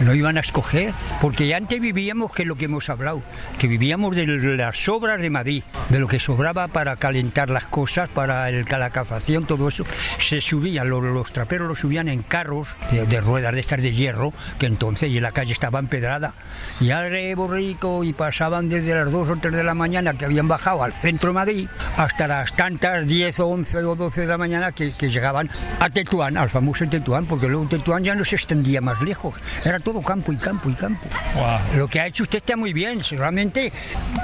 No 0.00 0.14
iban 0.14 0.36
a 0.36 0.40
escoger, 0.40 0.92
porque 1.20 1.54
antes 1.54 1.80
vivíamos, 1.80 2.32
que 2.32 2.44
lo 2.44 2.56
que 2.56 2.66
hemos 2.66 2.90
hablado, 2.90 3.22
que 3.58 3.66
vivíamos 3.66 4.14
de 4.14 4.26
las 4.26 4.76
sobras 4.76 5.20
de 5.20 5.30
Madrid, 5.30 5.62
de 5.88 5.98
lo 5.98 6.08
que 6.08 6.20
sobraba 6.20 6.68
para 6.68 6.96
calentar 6.96 7.50
las 7.50 7.66
cosas, 7.66 8.08
para 8.08 8.48
el, 8.48 8.64
la 8.68 8.90
todo 9.46 9.68
eso, 9.68 9.84
se 10.18 10.40
subían, 10.40 10.88
los, 10.90 11.32
traperos 11.32 11.68
los 11.68 11.78
subían 11.80 12.08
en 12.08 12.22
carros 12.22 12.76
de, 12.90 13.20
ruedas 13.20 13.54
de 13.54 13.60
estas 13.60 13.82
de 13.82 13.92
hierro, 13.92 14.32
que 14.58 14.66
entonces 14.66 15.10
y 15.10 15.20
la 15.20 15.32
calle 15.32 15.52
estaba 15.52 15.78
empedrada, 15.78 16.34
y 16.80 16.90
al 16.90 17.34
borrico 17.34 18.04
y 18.04 18.12
pasaban 18.12 18.68
desde 18.68 18.94
las 18.94 19.10
2 19.10 19.30
o 19.30 19.36
3 19.36 19.54
de 19.54 19.64
la 19.64 19.74
mañana 19.74 20.14
que 20.14 20.24
habían 20.24 20.48
bajado 20.48 20.82
al 20.82 20.92
centro 20.92 21.30
de 21.30 21.34
Madrid 21.34 21.68
hasta 21.96 22.26
las 22.26 22.54
tantas 22.54 23.06
10 23.06 23.40
o 23.40 23.46
11 23.46 23.78
o 23.84 23.94
12 23.94 24.20
de 24.22 24.26
la 24.26 24.38
mañana 24.38 24.72
que, 24.72 24.92
que 24.92 25.08
llegaban 25.08 25.50
a 25.80 25.88
Tetuán, 25.88 26.36
al 26.36 26.50
famoso 26.50 26.86
Tetuán, 26.86 27.26
porque 27.26 27.48
luego 27.48 27.66
Tetuán 27.66 28.04
ya 28.04 28.14
no 28.14 28.24
se 28.24 28.36
extendía 28.36 28.80
más 28.80 29.00
lejos, 29.00 29.36
era 29.64 29.78
todo 29.86 30.02
campo 30.02 30.32
y 30.32 30.36
campo 30.36 30.68
y 30.68 30.74
campo. 30.74 31.06
Lo 31.76 31.86
que 31.86 32.00
ha 32.00 32.08
hecho 32.08 32.24
usted 32.24 32.38
está 32.38 32.56
muy 32.56 32.72
bien, 32.72 33.00
realmente 33.08 33.72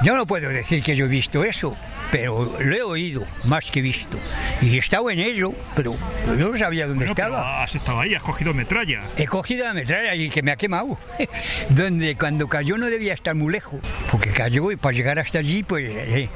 yo 0.03 0.13
no 0.13 0.25
puedo 0.25 0.49
decir 0.49 0.83
que 0.83 0.93
yo 0.93 1.05
he 1.05 1.07
visto 1.07 1.41
eso, 1.45 1.73
pero 2.13 2.55
lo 2.59 2.75
he 2.75 2.83
oído 2.83 3.23
más 3.45 3.71
que 3.71 3.81
visto. 3.81 4.19
Y 4.61 4.75
he 4.75 4.77
estado 4.77 5.09
en 5.09 5.17
ello, 5.17 5.51
pero 5.75 5.95
yo 6.37 6.49
no 6.51 6.55
sabía 6.57 6.85
dónde 6.85 7.05
Bueno, 7.05 7.15
pero 7.15 7.27
estaba. 7.29 7.63
has 7.63 7.73
estado 7.73 7.99
ahí, 8.01 8.13
has 8.13 8.21
cogido 8.21 8.53
metralla. 8.53 9.01
He 9.17 9.25
cogido 9.25 9.65
la 9.65 9.73
metralla 9.73 10.13
y 10.13 10.29
que 10.29 10.43
me 10.43 10.51
ha 10.51 10.55
quemado. 10.55 10.99
Donde 11.69 12.15
cuando 12.15 12.47
cayó 12.47 12.77
no 12.77 12.85
debía 12.85 13.15
estar 13.15 13.33
muy 13.33 13.51
lejos. 13.51 13.79
Porque 14.11 14.29
cayó 14.29 14.71
y 14.71 14.75
para 14.75 14.95
llegar 14.95 15.17
hasta 15.17 15.39
allí, 15.39 15.63
pues 15.63 15.85
eh, 15.89 16.29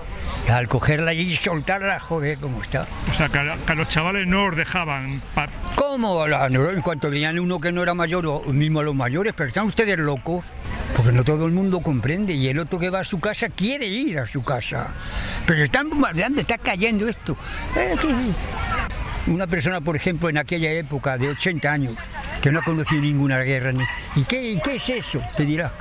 al 0.49 0.67
cogerla 0.67 1.11
allí 1.11 1.31
y 1.31 1.35
soltarla, 1.35 1.99
joder, 1.99 2.39
cómo 2.39 2.63
está. 2.63 2.87
O 3.11 3.13
sea, 3.13 3.29
que 3.29 3.37
a, 3.37 3.55
que 3.63 3.71
a 3.71 3.75
los 3.75 3.87
chavales 3.87 4.25
no 4.27 4.45
os 4.45 4.55
dejaban. 4.57 5.21
pa- 5.35 5.47
¿Cómo? 5.75 6.25
La- 6.27 6.49
no, 6.49 6.71
En 6.71 6.81
cuanto 6.81 7.11
veían 7.11 7.37
uno 7.37 7.59
que 7.61 7.71
no 7.71 7.83
era 7.83 7.93
mayor, 7.93 8.25
o 8.25 8.41
mismo 8.51 8.81
los 8.81 8.95
mayores, 8.95 9.33
pero 9.37 9.47
están 9.49 9.67
ustedes 9.67 9.99
locos. 9.99 10.47
Porque 10.95 11.11
no 11.11 11.23
todo 11.23 11.45
el 11.45 11.51
mundo 11.51 11.81
comprende 11.81 12.33
y 12.33 12.47
el 12.47 12.57
otro 12.59 12.79
que 12.79 12.89
va 12.89 13.01
a 13.01 13.03
su 13.03 13.19
casa 13.19 13.49
quiere 13.49 13.85
ir 13.87 14.17
a 14.19 14.25
su 14.25 14.43
casa. 14.43 14.87
Pero 15.45 15.61
están 15.67 15.89
bombardeando, 15.89 16.41
está 16.41 16.57
cayendo 16.57 17.07
esto. 17.07 17.37
Eh, 17.75 17.95
Una 19.27 19.45
persona, 19.47 19.81
por 19.81 19.95
ejemplo, 19.95 20.29
en 20.29 20.37
aquella 20.37 20.71
época 20.71 21.17
de 21.17 21.29
80 21.29 21.71
años, 21.71 21.95
que 22.41 22.51
no 22.51 22.59
ha 22.59 22.63
conocido 22.63 23.01
ninguna 23.01 23.39
guerra, 23.39 23.73
¿y 24.15 24.23
qué, 24.23 24.59
qué 24.63 24.75
es 24.77 24.89
eso? 24.89 25.19
Te 25.35 25.45
dirá. 25.45 25.71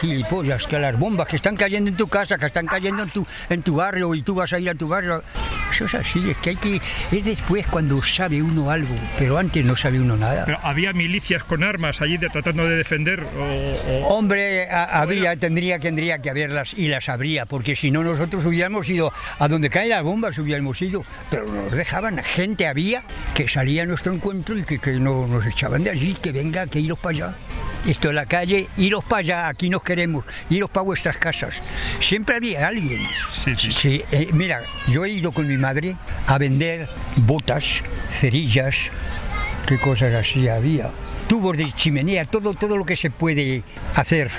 Gilipollas, 0.00 0.66
que 0.66 0.78
las 0.78 0.98
bombas 0.98 1.28
que 1.28 1.36
están 1.36 1.56
cayendo 1.56 1.90
en 1.90 1.96
tu 1.96 2.08
casa, 2.08 2.38
que 2.38 2.46
están 2.46 2.66
cayendo 2.66 3.02
en 3.04 3.10
tu, 3.10 3.26
en 3.48 3.62
tu 3.62 3.76
barrio 3.76 4.14
y 4.14 4.22
tú 4.22 4.34
vas 4.34 4.52
a 4.52 4.58
ir 4.58 4.68
a 4.70 4.74
tu 4.74 4.88
barrio. 4.88 5.22
Eso 5.72 5.84
es 5.86 5.94
así, 5.94 6.30
es 6.30 6.36
que 6.38 6.50
hay 6.50 6.56
que. 6.56 6.80
Es 7.10 7.24
después 7.24 7.66
cuando 7.66 8.02
sabe 8.02 8.42
uno 8.42 8.70
algo, 8.70 8.94
pero 9.18 9.38
antes 9.38 9.64
no 9.64 9.76
sabe 9.76 10.00
uno 10.00 10.16
nada. 10.16 10.44
Pero 10.44 10.58
había 10.62 10.92
milicias 10.92 11.44
con 11.44 11.62
armas 11.64 12.00
allí 12.00 12.16
de- 12.18 12.28
tratando 12.28 12.64
de 12.68 12.76
defender. 12.76 13.24
O, 13.24 13.90
o- 13.92 14.06
Hombre, 14.08 14.70
a- 14.70 15.00
había, 15.00 15.36
tendría, 15.36 15.78
tendría 15.78 16.18
que 16.20 16.30
haberlas 16.30 16.72
y 16.74 16.88
las 16.88 17.08
habría, 17.08 17.46
porque 17.46 17.74
si 17.76 17.90
no 17.90 18.02
nosotros 18.02 18.44
hubiéramos 18.46 18.88
ido 18.88 19.12
a 19.38 19.48
donde 19.48 19.70
caen 19.70 19.90
las 19.90 20.02
bombas, 20.02 20.38
hubiéramos 20.38 20.80
ido, 20.82 21.04
pero 21.30 21.46
nos 21.46 21.72
dejaban, 21.76 22.22
gente 22.24 22.66
había 22.66 23.02
que 23.34 23.48
salía 23.48 23.82
a 23.82 23.86
nuestro 23.86 24.12
encuentro 24.14 24.56
y 24.56 24.64
que, 24.64 24.78
que 24.78 24.92
no, 24.92 25.26
nos 25.26 25.44
echaban 25.46 25.82
de 25.84 25.90
allí, 25.90 26.14
que 26.14 26.32
venga, 26.32 26.66
que 26.66 26.80
iros 26.80 26.98
para 26.98 27.16
allá. 27.16 27.34
Esto 27.86 28.08
es 28.08 28.14
la 28.14 28.26
calle, 28.26 28.68
iros 28.76 29.04
para 29.04 29.20
allá, 29.20 29.48
aquí 29.48 29.70
nos 29.70 29.82
queremos, 29.82 30.24
iros 30.50 30.68
para 30.70 30.84
vuestras 30.84 31.18
casas. 31.18 31.62
Siempre 32.00 32.36
había 32.36 32.66
alguien. 32.66 33.00
Sí, 33.30 33.54
sí. 33.56 33.72
Sí, 33.72 34.02
eh, 34.10 34.28
mira, 34.32 34.62
yo 34.88 35.04
he 35.04 35.10
ido 35.10 35.30
con 35.32 35.46
mi 35.46 35.56
madre 35.56 35.96
a 36.26 36.36
vender 36.38 36.88
botas, 37.16 37.82
cerillas, 38.10 38.90
qué 39.66 39.78
cosas 39.78 40.14
así 40.14 40.48
había. 40.48 40.90
Tubos 41.28 41.56
de 41.58 41.70
chimenea, 41.72 42.24
todo, 42.24 42.54
todo 42.54 42.76
lo 42.76 42.84
que 42.84 42.94
se 42.94 43.10
puede 43.10 43.64
hacer, 43.96 44.30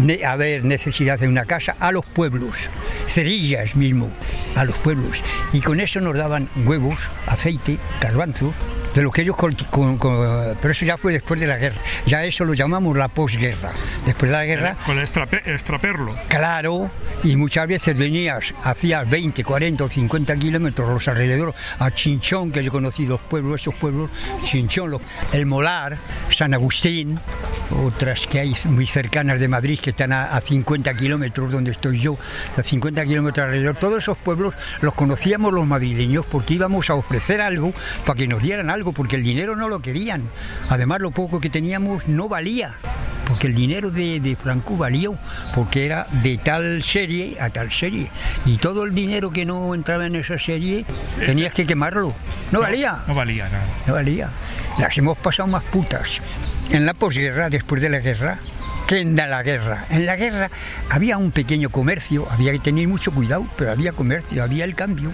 ne- 0.00 0.24
haber 0.24 0.64
necesidad 0.64 1.20
en 1.22 1.30
una 1.30 1.44
casa, 1.44 1.74
a 1.80 1.90
los 1.90 2.06
pueblos, 2.06 2.70
cerillas 3.06 3.74
mismo, 3.74 4.10
a 4.54 4.64
los 4.64 4.76
pueblos. 4.78 5.24
Y 5.52 5.60
con 5.60 5.80
eso 5.80 6.00
nos 6.00 6.16
daban 6.16 6.48
huevos, 6.64 7.10
aceite, 7.26 7.78
garbanzos, 8.00 8.54
de 8.96 9.02
lo 9.02 9.12
que 9.12 9.22
ellos 9.22 9.36
con, 9.36 9.52
con- 9.70 9.98
con- 9.98 10.56
pero 10.60 10.72
eso 10.72 10.84
ya 10.84 10.96
fue 10.96 11.12
después 11.12 11.38
de 11.38 11.46
la 11.46 11.56
guerra. 11.58 11.76
Ya 12.06 12.24
eso 12.24 12.44
lo 12.44 12.54
llamamos 12.54 12.96
la 12.96 13.06
posguerra. 13.08 13.72
Después 14.04 14.30
de 14.30 14.36
la 14.36 14.44
guerra, 14.44 14.76
con 14.84 14.98
el, 14.98 15.06
extrape- 15.06 15.42
el 15.44 15.54
extraperlo. 15.54 16.16
Claro, 16.28 16.90
y 17.22 17.36
muchas 17.36 17.68
veces 17.68 17.96
venías, 17.96 18.52
hacías 18.64 19.08
20, 19.08 19.44
40 19.44 19.84
o 19.84 19.88
50 19.90 20.36
kilómetros 20.36 20.88
los 20.88 21.06
alrededores 21.08 21.54
a 21.78 21.90
Chinchón, 21.92 22.50
que 22.50 22.64
yo 22.64 22.72
conocí 22.72 23.06
los 23.06 23.20
pueblos, 23.20 23.60
esos 23.60 23.74
pueblos, 23.74 24.10
Chinchón, 24.42 24.98
el 25.32 25.46
Molar, 25.46 25.98
San 26.30 26.54
Agustín, 26.54 27.20
otras 27.84 28.26
que 28.26 28.40
hay 28.40 28.54
muy 28.64 28.86
cercanas 28.86 29.40
de 29.40 29.48
Madrid 29.48 29.78
que 29.78 29.90
están 29.90 30.12
a, 30.12 30.34
a 30.36 30.40
50 30.40 30.94
kilómetros 30.94 31.52
donde 31.52 31.70
estoy 31.72 31.98
yo, 32.00 32.16
a 32.56 32.62
50 32.62 33.04
kilómetros 33.04 33.44
alrededor. 33.46 33.76
Todos 33.76 33.98
esos 33.98 34.16
pueblos 34.16 34.54
los 34.80 34.94
conocíamos 34.94 35.52
los 35.52 35.66
madrileños 35.66 36.24
porque 36.26 36.54
íbamos 36.54 36.88
a 36.90 36.94
ofrecer 36.94 37.40
algo 37.42 37.72
para 38.06 38.16
que 38.16 38.26
nos 38.26 38.42
dieran 38.42 38.70
algo, 38.70 38.85
porque 38.92 39.16
el 39.16 39.22
dinero 39.22 39.56
no 39.56 39.68
lo 39.68 39.80
querían. 39.80 40.22
Además, 40.68 41.00
lo 41.00 41.10
poco 41.10 41.40
que 41.40 41.50
teníamos 41.50 42.06
no 42.08 42.28
valía 42.28 42.74
porque 43.26 43.48
el 43.48 43.54
dinero 43.56 43.90
de, 43.90 44.20
de 44.20 44.36
Franco 44.36 44.76
valía 44.76 45.10
porque 45.52 45.84
era 45.84 46.06
de 46.22 46.38
tal 46.38 46.82
serie 46.84 47.36
a 47.40 47.50
tal 47.50 47.72
serie 47.72 48.08
y 48.44 48.56
todo 48.58 48.84
el 48.84 48.94
dinero 48.94 49.30
que 49.32 49.44
no 49.44 49.74
entraba 49.74 50.06
en 50.06 50.14
esa 50.14 50.38
serie 50.38 50.84
tenías 51.24 51.52
que 51.52 51.66
quemarlo 51.66 52.14
no 52.52 52.60
valía 52.60 52.98
No 53.08 53.16
valía 53.16 53.48
nada. 53.48 53.64
no 53.86 53.94
valía 53.94 54.30
las 54.78 54.96
hemos 54.96 55.18
pasado 55.18 55.48
más 55.48 55.64
putas 55.64 56.20
en 56.70 56.86
la 56.86 56.94
posguerra 56.94 57.50
después 57.50 57.82
de 57.82 57.90
la 57.90 57.98
guerra 57.98 58.38
en 58.90 59.16
la 59.16 59.42
guerra. 59.42 59.86
En 59.90 60.06
la 60.06 60.16
guerra 60.16 60.50
había 60.90 61.18
un 61.18 61.32
pequeño 61.32 61.70
comercio, 61.70 62.28
había 62.30 62.52
que 62.52 62.60
tener 62.60 62.86
mucho 62.86 63.12
cuidado, 63.12 63.46
pero 63.56 63.72
había 63.72 63.92
comercio, 63.92 64.42
había 64.42 64.64
el 64.64 64.74
cambio. 64.74 65.12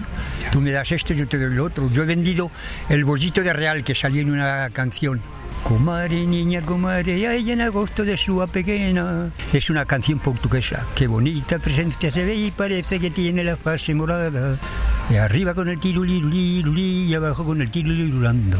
Tú 0.51 0.61
me 0.61 0.71
das 0.71 0.91
esto, 0.91 1.13
yo 1.13 1.27
te 1.27 1.37
doy 1.37 1.53
lo 1.53 1.65
otro. 1.65 1.89
Yo 1.89 2.03
he 2.03 2.05
vendido 2.05 2.51
el 2.89 3.03
bollito 3.03 3.41
de 3.41 3.53
real 3.53 3.83
que 3.83 3.95
salía 3.95 4.21
en 4.21 4.31
una 4.31 4.69
canción. 4.71 5.21
Comadre, 5.63 6.25
niña, 6.25 6.61
comadre, 6.61 7.25
ay, 7.25 7.51
en 7.51 7.61
agosto 7.61 8.03
de 8.03 8.17
su 8.17 8.45
pequeña. 8.51 9.31
Es 9.53 9.69
una 9.69 9.85
canción 9.85 10.19
portuguesa. 10.19 10.85
Qué 10.93 11.07
bonita 11.07 11.57
presencia 11.57 12.11
se 12.11 12.25
ve 12.25 12.35
y 12.35 12.51
parece 12.51 12.99
que 12.99 13.09
tiene 13.09 13.43
la 13.43 13.55
fase 13.55 13.93
morada. 13.93 14.59
Y 15.09 15.15
arriba 15.15 15.53
con 15.53 15.67
el 15.69 15.79
tirulirulirulí 15.79 17.05
y 17.05 17.13
abajo 17.13 17.45
con 17.45 17.61
el 17.61 17.69
tirulirulando. 17.69 18.57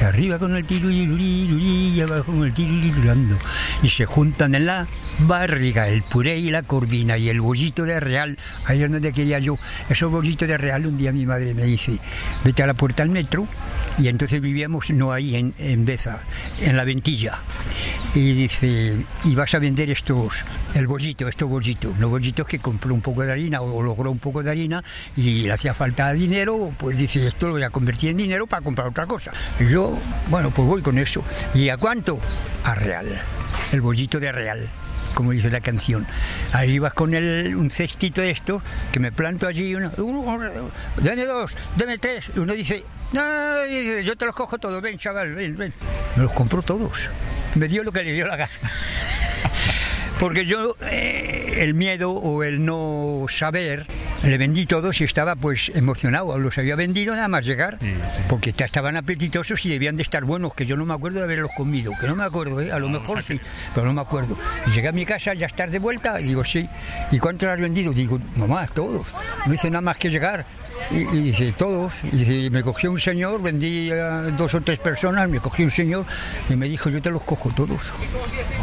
Y 0.00 0.04
arriba 0.04 0.38
con 0.38 0.56
el 0.56 0.64
tirulirulirulí 0.64 1.88
y 1.94 2.00
abajo 2.00 2.32
con 2.32 2.44
el 2.44 2.54
tirulirulando. 2.54 3.36
Y 3.82 3.88
se 3.88 4.06
juntan 4.06 4.54
en 4.54 4.66
la 4.66 4.86
barriga 5.20 5.88
el 5.88 6.02
puré 6.02 6.38
y 6.38 6.50
la 6.50 6.62
cordina 6.62 7.18
y 7.18 7.28
el 7.28 7.40
bollito 7.40 7.84
de 7.84 8.00
real. 8.00 8.38
Es 8.68 8.80
donde 8.80 9.12
quería 9.12 9.38
yo. 9.38 9.58
Esos 9.88 10.10
bollitos 10.10 10.48
de 10.48 10.58
real, 10.58 10.86
un 10.86 10.96
día 10.96 11.12
mi 11.12 11.26
madre 11.26 11.54
me 11.54 11.64
dice, 11.64 11.98
vete 12.42 12.62
a 12.62 12.66
la 12.66 12.74
puerta 12.74 13.02
del 13.02 13.12
metro. 13.12 13.46
Y 13.98 14.08
entonces 14.08 14.40
vivíamos, 14.40 14.90
no 14.90 15.12
ahí, 15.12 15.36
en, 15.36 15.54
en 15.58 15.84
Beza, 15.84 16.20
en 16.60 16.76
la 16.76 16.84
Ventilla. 16.84 17.38
Y 18.14 18.34
dice, 18.34 18.98
y 19.24 19.34
vas 19.34 19.54
a 19.54 19.58
vender 19.58 19.90
estos, 19.90 20.44
el 20.74 20.86
bollito, 20.86 21.28
estos 21.28 21.48
bollitos. 21.48 21.98
Los 21.98 22.10
bollitos 22.10 22.46
que 22.46 22.58
compró 22.58 22.92
un 22.92 23.00
poco 23.00 23.22
de 23.22 23.32
harina 23.32 23.62
o 23.62 23.82
logró 23.82 24.10
un 24.10 24.18
poco 24.18 24.42
de 24.42 24.50
harina 24.50 24.84
y 25.16 25.44
le 25.44 25.52
hacía 25.52 25.72
falta 25.72 26.12
dinero, 26.12 26.74
pues 26.78 26.98
dice, 26.98 27.26
esto 27.26 27.46
lo 27.46 27.54
voy 27.54 27.62
a 27.62 27.70
convertir 27.70 28.10
en 28.10 28.18
dinero 28.18 28.46
para 28.46 28.62
comprar 28.62 28.88
otra 28.88 29.06
cosa. 29.06 29.32
Yo, 29.60 29.98
bueno, 30.28 30.50
pues 30.50 30.68
voy 30.68 30.82
con 30.82 30.98
eso. 30.98 31.24
¿Y 31.54 31.70
a 31.70 31.78
cuánto? 31.78 32.20
A 32.64 32.74
real. 32.74 33.22
El 33.72 33.80
bollito 33.80 34.20
de 34.20 34.30
real 34.30 34.68
como 35.14 35.32
dice 35.32 35.50
la 35.50 35.60
canción. 35.60 36.06
Ahí 36.52 36.78
vas 36.78 36.94
con 36.94 37.14
el, 37.14 37.54
un 37.54 37.70
cestito 37.70 38.20
de 38.20 38.30
esto, 38.30 38.62
que 38.90 38.98
me 38.98 39.12
planto 39.12 39.46
allí, 39.46 39.74
uno, 39.74 39.90
uno, 39.98 40.70
dame 40.96 41.26
dos, 41.26 41.54
dame 41.76 41.98
tres. 41.98 42.30
Uno 42.36 42.54
dice, 42.54 42.84
no, 43.12 44.00
yo 44.02 44.16
te 44.16 44.24
los 44.26 44.34
cojo 44.34 44.58
todos, 44.58 44.80
ven 44.82 44.98
chaval, 44.98 45.34
ven, 45.34 45.56
ven. 45.56 45.72
Me 46.16 46.22
los 46.24 46.32
compró 46.32 46.62
todos. 46.62 47.10
Me 47.54 47.68
dio 47.68 47.82
lo 47.82 47.92
que 47.92 48.02
le 48.02 48.12
dio 48.12 48.26
la 48.26 48.36
gana. 48.36 48.52
Porque 50.18 50.44
yo, 50.46 50.76
eh, 50.82 51.56
el 51.58 51.74
miedo 51.74 52.12
o 52.12 52.44
el 52.44 52.64
no 52.64 53.26
saber, 53.28 53.86
le 54.22 54.38
vendí 54.38 54.66
todos 54.66 55.00
y 55.00 55.04
estaba 55.04 55.34
pues 55.34 55.72
emocionado. 55.74 56.38
Los 56.38 56.56
había 56.58 56.76
vendido 56.76 57.12
nada 57.16 57.26
más 57.26 57.44
llegar, 57.44 57.78
Sí, 57.80 57.92
sí. 58.14 58.20
porque 58.28 58.52
ta- 58.52 58.66
estaban 58.66 58.96
apetitosos 58.96 59.64
y 59.66 59.70
debían 59.70 59.96
de 59.96 60.02
estar 60.04 60.22
buenos, 60.24 60.54
que 60.54 60.64
yo 60.64 60.76
no 60.76 60.84
me 60.84 60.94
acuerdo 60.94 61.18
de 61.18 61.24
haberlos 61.24 61.50
comido, 61.56 61.92
que 62.00 62.06
no 62.06 62.14
me 62.14 62.22
acuerdo, 62.22 62.60
¿eh? 62.60 62.70
a 62.70 62.78
lo 62.78 62.88
mejor 62.88 63.20
sí, 63.24 63.40
pero 63.74 63.86
no 63.88 63.94
me 63.94 64.00
acuerdo. 64.02 64.38
Y 64.68 64.70
llegué 64.70 64.88
a 64.88 64.92
mi 64.92 65.04
casa, 65.04 65.34
ya 65.34 65.46
estar 65.46 65.68
de 65.70 65.80
vuelta, 65.80 66.20
y 66.20 66.24
digo, 66.24 66.44
sí. 66.44 66.68
¿Y 67.10 67.18
cuántos 67.18 67.48
has 67.48 67.60
vendido? 67.60 67.92
Digo, 67.92 68.20
mamá, 68.36 68.68
todos. 68.68 69.12
No 69.46 69.52
hice 69.54 69.70
nada 69.70 69.80
más 69.82 69.98
que 69.98 70.08
llegar. 70.08 70.46
Y, 70.90 70.96
y 71.16 71.22
dice, 71.22 71.52
todos. 71.52 72.02
Y 72.04 72.16
dice, 72.24 72.50
me 72.50 72.62
cogió 72.62 72.90
un 72.90 72.98
señor, 72.98 73.40
vendí 73.40 73.90
a 73.92 74.22
dos 74.32 74.54
o 74.54 74.60
tres 74.60 74.78
personas, 74.78 75.28
me 75.28 75.40
cogió 75.40 75.64
un 75.64 75.70
señor 75.70 76.04
y 76.48 76.56
me 76.56 76.68
dijo, 76.68 76.90
yo 76.90 77.00
te 77.00 77.10
los 77.10 77.22
cojo 77.24 77.50
todos. 77.54 77.92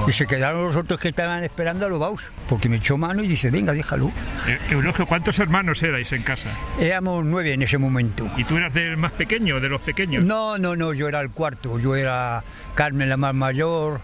Y 0.07 0.11
se 0.11 0.27
quedaron 0.27 0.63
los 0.63 0.75
otros 0.75 0.99
que 0.99 1.09
estaban 1.09 1.43
esperando 1.43 1.85
a 1.85 1.89
los 1.89 1.99
baus, 1.99 2.31
porque 2.47 2.69
me 2.69 2.77
echó 2.77 2.97
mano 2.97 3.23
y 3.23 3.27
dice, 3.27 3.49
venga, 3.49 3.73
déjalo. 3.73 4.11
Eh, 4.47 4.57
Eulogio, 4.71 5.05
¿cuántos 5.05 5.39
hermanos 5.39 5.81
erais 5.83 6.11
en 6.11 6.23
casa? 6.23 6.49
Éramos 6.79 7.25
nueve 7.25 7.53
en 7.53 7.61
ese 7.63 7.77
momento. 7.77 8.29
¿Y 8.37 8.43
tú 8.43 8.57
eras 8.57 8.73
del 8.73 8.97
más 8.97 9.11
pequeño, 9.13 9.59
de 9.59 9.69
los 9.69 9.81
pequeños? 9.81 10.23
No, 10.23 10.57
no, 10.57 10.75
no, 10.75 10.93
yo 10.93 11.07
era 11.07 11.21
el 11.21 11.31
cuarto, 11.31 11.79
yo 11.79 11.95
era 11.95 12.43
Carmen 12.75 13.09
la 13.09 13.17
más 13.17 13.33
mayor, 13.33 14.01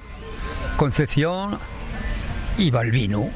Concepción 0.77 1.57
y 2.57 2.71
Balbino. 2.71 3.29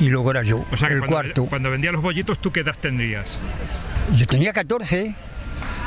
Y 0.00 0.08
luego 0.08 0.30
era 0.30 0.42
yo, 0.42 0.64
O 0.72 0.76
sea, 0.78 0.88
el 0.88 1.00
cuando, 1.00 1.14
cuarto. 1.14 1.44
cuando 1.46 1.70
vendía 1.70 1.92
los 1.92 2.00
bollitos, 2.00 2.38
¿tú 2.38 2.50
qué 2.50 2.60
edad 2.60 2.74
tendrías? 2.80 3.36
Yo 4.14 4.26
tenía 4.26 4.52
14. 4.52 5.14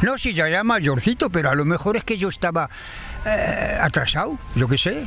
No, 0.01 0.17
si 0.17 0.33
ya 0.33 0.47
era 0.47 0.63
mayorcito, 0.63 1.29
pero 1.29 1.49
a 1.49 1.55
lo 1.55 1.65
mejor 1.65 1.97
es 1.97 2.03
que 2.03 2.17
yo 2.17 2.29
estaba 2.29 2.69
eh, 3.25 3.77
atrasado, 3.81 4.37
yo 4.55 4.67
qué 4.67 4.77
sé. 4.77 5.05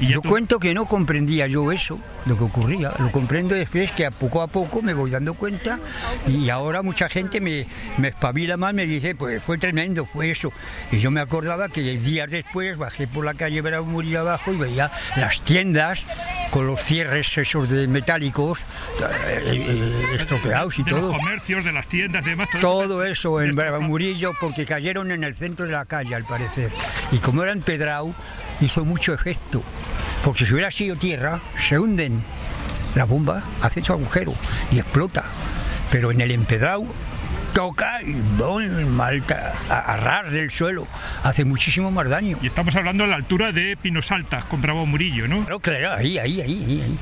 ¿Y 0.00 0.06
Yo 0.12 0.20
tú- 0.20 0.28
cuento 0.28 0.60
que 0.60 0.74
no 0.74 0.86
comprendía 0.86 1.48
yo 1.48 1.72
eso, 1.72 1.98
lo 2.24 2.38
que 2.38 2.44
ocurría. 2.44 2.92
Lo 3.00 3.10
comprendo 3.10 3.56
después 3.56 3.90
que 3.90 4.06
a 4.06 4.12
poco 4.12 4.42
a 4.42 4.46
poco 4.46 4.80
me 4.80 4.94
voy 4.94 5.10
dando 5.10 5.34
cuenta 5.34 5.80
y 6.28 6.50
ahora 6.50 6.82
mucha 6.82 7.08
gente 7.08 7.40
me, 7.40 7.66
me 7.96 8.08
espabila 8.08 8.56
más, 8.56 8.72
me 8.74 8.86
dice, 8.86 9.16
pues 9.16 9.42
fue 9.42 9.58
tremendo, 9.58 10.06
fue 10.06 10.30
eso. 10.30 10.52
Y 10.92 10.98
yo 11.00 11.10
me 11.10 11.20
acordaba 11.20 11.68
que 11.68 11.80
días 11.98 12.30
después 12.30 12.78
bajé 12.78 13.08
por 13.08 13.24
la 13.24 13.34
calle 13.34 13.60
Bravo 13.60 13.86
Murillo 13.86 14.20
abajo 14.20 14.52
y 14.52 14.56
veía 14.56 14.88
las 15.16 15.40
tiendas 15.42 16.06
con 16.52 16.68
los 16.68 16.80
cierres 16.80 17.36
esos 17.36 17.68
de 17.68 17.88
metálicos 17.88 18.60
eh, 19.00 19.42
eh, 19.46 20.02
estropeados 20.14 20.78
y 20.78 20.84
de 20.84 20.90
todo. 20.92 21.08
los 21.10 21.16
comercios, 21.18 21.64
de 21.64 21.72
las 21.72 21.88
tiendas, 21.88 22.24
de 22.24 22.30
demás. 22.30 22.48
Todo 22.60 23.04
eso 23.04 23.42
en 23.42 23.50
Bravo 23.50 23.80
Murillo 23.80 24.32
porque 24.40 24.64
cayeron 24.64 25.10
en 25.10 25.24
el 25.24 25.34
centro 25.34 25.66
de 25.66 25.72
la 25.72 25.84
calle 25.86 26.14
al 26.14 26.24
parecer. 26.24 26.70
Y 27.10 27.18
como 27.18 27.42
era 27.42 27.52
empedrado, 27.58 28.14
hizo 28.60 28.84
mucho 28.84 29.12
efecto. 29.12 29.62
Porque 30.24 30.46
si 30.46 30.52
hubiera 30.52 30.70
sido 30.70 30.96
tierra, 30.96 31.40
se 31.58 31.78
hunden. 31.78 32.22
La 32.94 33.04
bomba 33.04 33.42
hace 33.62 33.84
su 33.84 33.92
agujero 33.92 34.34
y 34.72 34.78
explota. 34.78 35.24
Pero 35.92 36.10
en 36.10 36.20
el 36.20 36.30
empedrado 36.30 36.86
toca 37.58 38.00
y 38.02 38.12
¡bum! 38.38 38.86
malta 38.94 39.52
a, 39.68 39.94
a 39.94 39.96
ras 39.96 40.30
del 40.30 40.48
suelo. 40.48 40.86
Hace 41.24 41.44
muchísimo 41.44 41.90
más 41.90 42.08
daño. 42.08 42.38
Y 42.40 42.46
estamos 42.46 42.76
hablando 42.76 43.02
a 43.02 43.08
la 43.08 43.16
altura 43.16 43.50
de 43.50 43.76
Pinos 43.76 44.12
Altas, 44.12 44.44
con 44.44 44.62
Bravo 44.62 44.86
Murillo, 44.86 45.26
¿no? 45.26 45.40
Claro, 45.42 45.58
claro, 45.58 45.94
ahí, 45.94 46.18
ahí, 46.18 46.40
ahí, 46.40 46.82
ahí. 46.84 46.98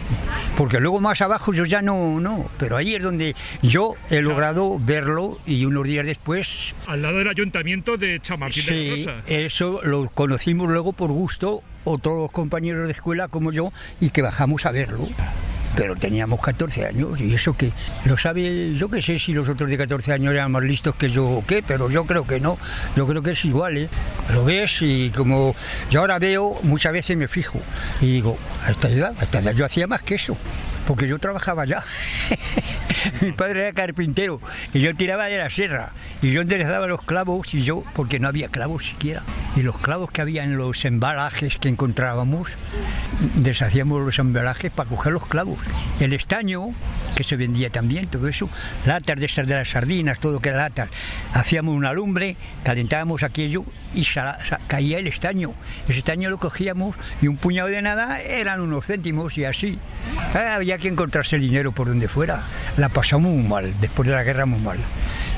Porque 0.57 0.81
luego 0.81 0.99
más 0.99 1.21
abajo 1.21 1.53
yo 1.53 1.67
ya 1.67 1.83
no, 1.83 2.21
no. 2.21 2.49
Pero 2.59 2.79
ahí 2.79 2.95
es 2.95 3.03
donde 3.03 3.37
yo 3.61 3.97
he 4.09 4.23
logrado 4.23 4.79
verlo 4.79 5.39
y 5.45 5.67
unos 5.67 5.87
días 5.87 6.07
después 6.07 6.75
Al 6.87 7.03
lado 7.03 7.19
del 7.19 7.29
ayuntamiento 7.29 7.99
de 7.99 8.19
Chamartín 8.21 8.65
de 8.65 8.71
Sí, 8.73 9.05
la 9.05 9.13
Rosa. 9.13 9.25
eso 9.27 9.81
lo 9.83 10.09
conocimos 10.09 10.71
luego 10.71 10.95
por 10.95 11.11
gusto, 11.11 11.63
otros 11.85 12.31
compañeros 12.31 12.87
de 12.87 12.93
escuela 12.93 13.29
como 13.29 13.53
yo, 13.53 13.73
y 14.01 14.09
que 14.09 14.23
bajamos 14.23 14.65
a 14.65 14.71
verlo. 14.71 15.07
Pero 15.76 15.95
teníamos 15.95 16.40
14 16.40 16.87
años 16.87 17.21
y 17.21 17.35
eso 17.35 17.56
que 17.56 17.71
lo 18.04 18.16
sabe, 18.16 18.75
yo 18.75 18.88
que 18.88 19.00
sé 19.02 19.18
si 19.18 19.33
los 19.33 19.49
otros 19.49 19.68
de 19.68 19.76
14 19.76 20.12
años 20.12 20.33
eran 20.33 20.50
más 20.50 20.64
listos 20.64 20.95
que 20.97 21.09
yo 21.09 21.26
o 21.26 21.45
qué, 21.47 21.62
pero 21.62 21.90
yo 21.90 22.04
creo 22.04 22.26
que 22.26 22.40
no, 22.40 22.59
yo 22.97 23.06
creo 23.06 23.23
que 23.23 23.33
es 23.33 23.45
igual, 23.45 23.76
¿eh? 23.76 23.88
Lo 24.33 24.45
ves 24.45 24.80
y 24.80 25.11
como 25.11 25.54
yo 25.90 26.00
ahora 26.00 26.18
veo, 26.18 26.59
muchas 26.62 26.92
veces 26.92 27.16
me 27.16 27.28
fijo 27.28 27.61
y 28.00 28.06
digo, 28.06 28.38
a 28.64 28.71
esta 28.71 28.88
edad, 28.88 29.14
a 29.18 29.25
esta 29.25 29.40
edad 29.40 29.52
yo 29.52 29.64
hacía 29.66 29.87
más 29.87 30.02
que 30.02 30.14
eso, 30.14 30.37
porque 30.87 31.07
yo 31.09 31.19
trabajaba 31.19 31.64
ya. 31.64 31.83
Mi 33.21 33.33
padre 33.33 33.61
era 33.62 33.73
carpintero 33.73 34.40
y 34.73 34.81
yo 34.81 34.95
tiraba 34.95 35.26
de 35.26 35.38
la 35.38 35.50
serra 35.50 35.93
y 36.23 36.31
yo 36.31 36.40
enderezaba 36.40 36.87
los 36.87 37.02
clavos 37.02 37.52
y 37.55 37.62
yo, 37.62 37.85
porque 37.95 38.19
no 38.19 38.28
había 38.28 38.49
clavos 38.49 38.87
siquiera, 38.87 39.23
y 39.55 39.62
los 39.62 39.78
clavos 39.78 40.11
que 40.11 40.23
había 40.23 40.45
en 40.45 40.57
los 40.57 40.85
embalajes 40.85 41.59
que 41.59 41.69
encontrábamos, 41.69 42.57
deshacíamos 43.35 44.00
los 44.05 44.19
embalajes 44.19 44.71
para 44.73 44.88
coger 44.88 45.12
los 45.12 45.26
clavos. 45.26 45.59
El 46.00 46.12
estaño, 46.12 46.69
que 47.16 47.25
se 47.25 47.37
vendía 47.37 47.71
también, 47.71 48.07
todo 48.09 48.28
eso, 48.28 48.49
latas 48.87 49.19
de 49.21 49.26
esas 49.26 49.47
de 49.47 49.55
las 49.55 49.69
sardinas, 49.69 50.19
todo 50.21 50.40
que 50.40 50.49
era 50.50 50.59
latas, 50.59 50.88
hacíamos 51.35 51.75
una 51.75 51.93
lumbre, 51.93 52.37
calentábamos 52.64 53.23
aquello 53.23 53.64
y 53.95 54.05
sa- 54.05 54.38
sa- 54.45 54.61
caía 54.66 54.99
el 54.99 55.07
estaño. 55.07 55.52
Ese 55.88 55.99
estaño 55.99 56.31
lo 56.31 56.38
cogíamos 56.38 56.97
y 57.21 57.28
un 57.28 57.37
puñado 57.37 57.69
de 57.69 57.83
nada 57.83 58.21
eran 58.21 58.61
unos 58.61 58.87
céntimos 58.87 59.37
y 59.38 59.45
así. 59.45 59.78
Ah, 60.35 60.55
había 60.57 60.75
que 60.78 60.88
encontrarse 60.88 61.37
el 61.37 61.42
dinero 61.42 61.73
por 61.73 61.88
donde 61.88 62.09
fuera. 62.09 62.45
La 62.76 62.88
pasamos 62.88 63.33
muy 63.33 63.47
mal, 63.47 63.75
después 63.80 64.09
de 64.09 64.14
la 64.14 64.22
guerra 64.22 64.46
muy 64.46 64.61
mal. 64.61 64.79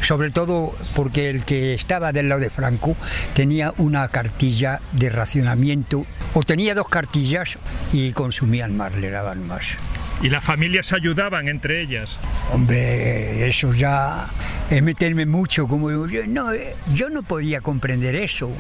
Sobre 0.01 0.31
todo 0.31 0.75
porque 0.95 1.31
el 1.31 1.45
que 1.45 1.75
estaba 1.75 2.13
del 2.13 2.29
lado 2.29 2.41
de 2.41 2.51
Franco 2.51 2.97
tenía 3.35 3.73
una 3.79 4.09
cartilla 4.09 4.81
de 4.93 5.11
racionamiento, 5.11 6.07
o 6.35 6.43
tenía 6.43 6.75
dos 6.75 6.89
cartillas 6.89 7.59
y 7.93 8.13
consumían 8.13 8.77
más, 8.77 8.95
le 8.95 9.11
daban 9.11 9.47
más. 9.47 9.65
Y 10.21 10.31
las 10.31 10.43
familias 10.43 10.93
ayudaban 10.93 11.49
entre 11.49 11.81
ellas. 11.81 12.19
Hombre, 12.53 13.47
eso 13.47 13.73
ya 13.73 14.29
es 14.69 14.83
meterme 14.83 15.27
mucho, 15.27 15.69
como 15.69 16.07
yo 16.07 16.27
no, 16.27 16.51
yo 16.93 17.09
no 17.09 17.23
podía 17.23 17.61
comprender 17.61 18.17
eso. 18.17 18.51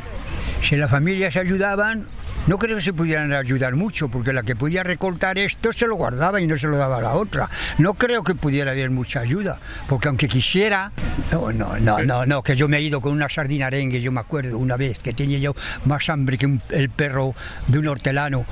Si 0.62 0.76
las 0.76 0.90
familias 0.90 1.36
ayudaban, 1.36 2.06
no 2.48 2.58
creo 2.58 2.76
que 2.76 2.82
se 2.82 2.92
pudieran 2.92 3.32
ayudar 3.32 3.76
mucho, 3.76 4.08
porque 4.08 4.32
la 4.32 4.42
que 4.42 4.56
podía 4.56 4.82
recortar 4.82 5.38
esto 5.38 5.72
se 5.72 5.86
lo 5.86 5.94
guardaba 5.96 6.40
y 6.40 6.46
no 6.46 6.56
se 6.56 6.66
lo 6.66 6.76
daba 6.76 6.98
a 6.98 7.02
la 7.02 7.12
otra. 7.14 7.48
No 7.78 7.94
creo 7.94 8.24
que 8.24 8.34
pudiera 8.34 8.72
haber 8.72 8.90
mucha 8.90 9.20
ayuda, 9.20 9.60
porque 9.88 10.08
aunque 10.08 10.28
quisiera, 10.28 10.90
no, 11.30 11.52
no, 11.52 11.78
no, 11.78 12.02
no, 12.02 12.24
no, 12.26 12.42
que 12.42 12.56
yo 12.56 12.66
me 12.66 12.78
he 12.78 12.82
ido 12.82 13.00
con 13.02 13.12
una 13.12 13.28
sardina 13.28 13.66
arengue, 13.66 14.00
yo 14.00 14.10
me 14.10 14.20
acuerdo 14.20 14.56
una 14.58 14.76
vez 14.76 14.98
que 14.98 15.12
tenía 15.12 15.38
yo 15.38 15.54
más 15.84 16.08
hambre 16.08 16.38
que 16.38 16.46
un- 16.46 16.62
el 16.70 16.88
perro 16.88 17.34
de 17.66 17.78
un 17.78 17.86
hortelano. 17.88 18.46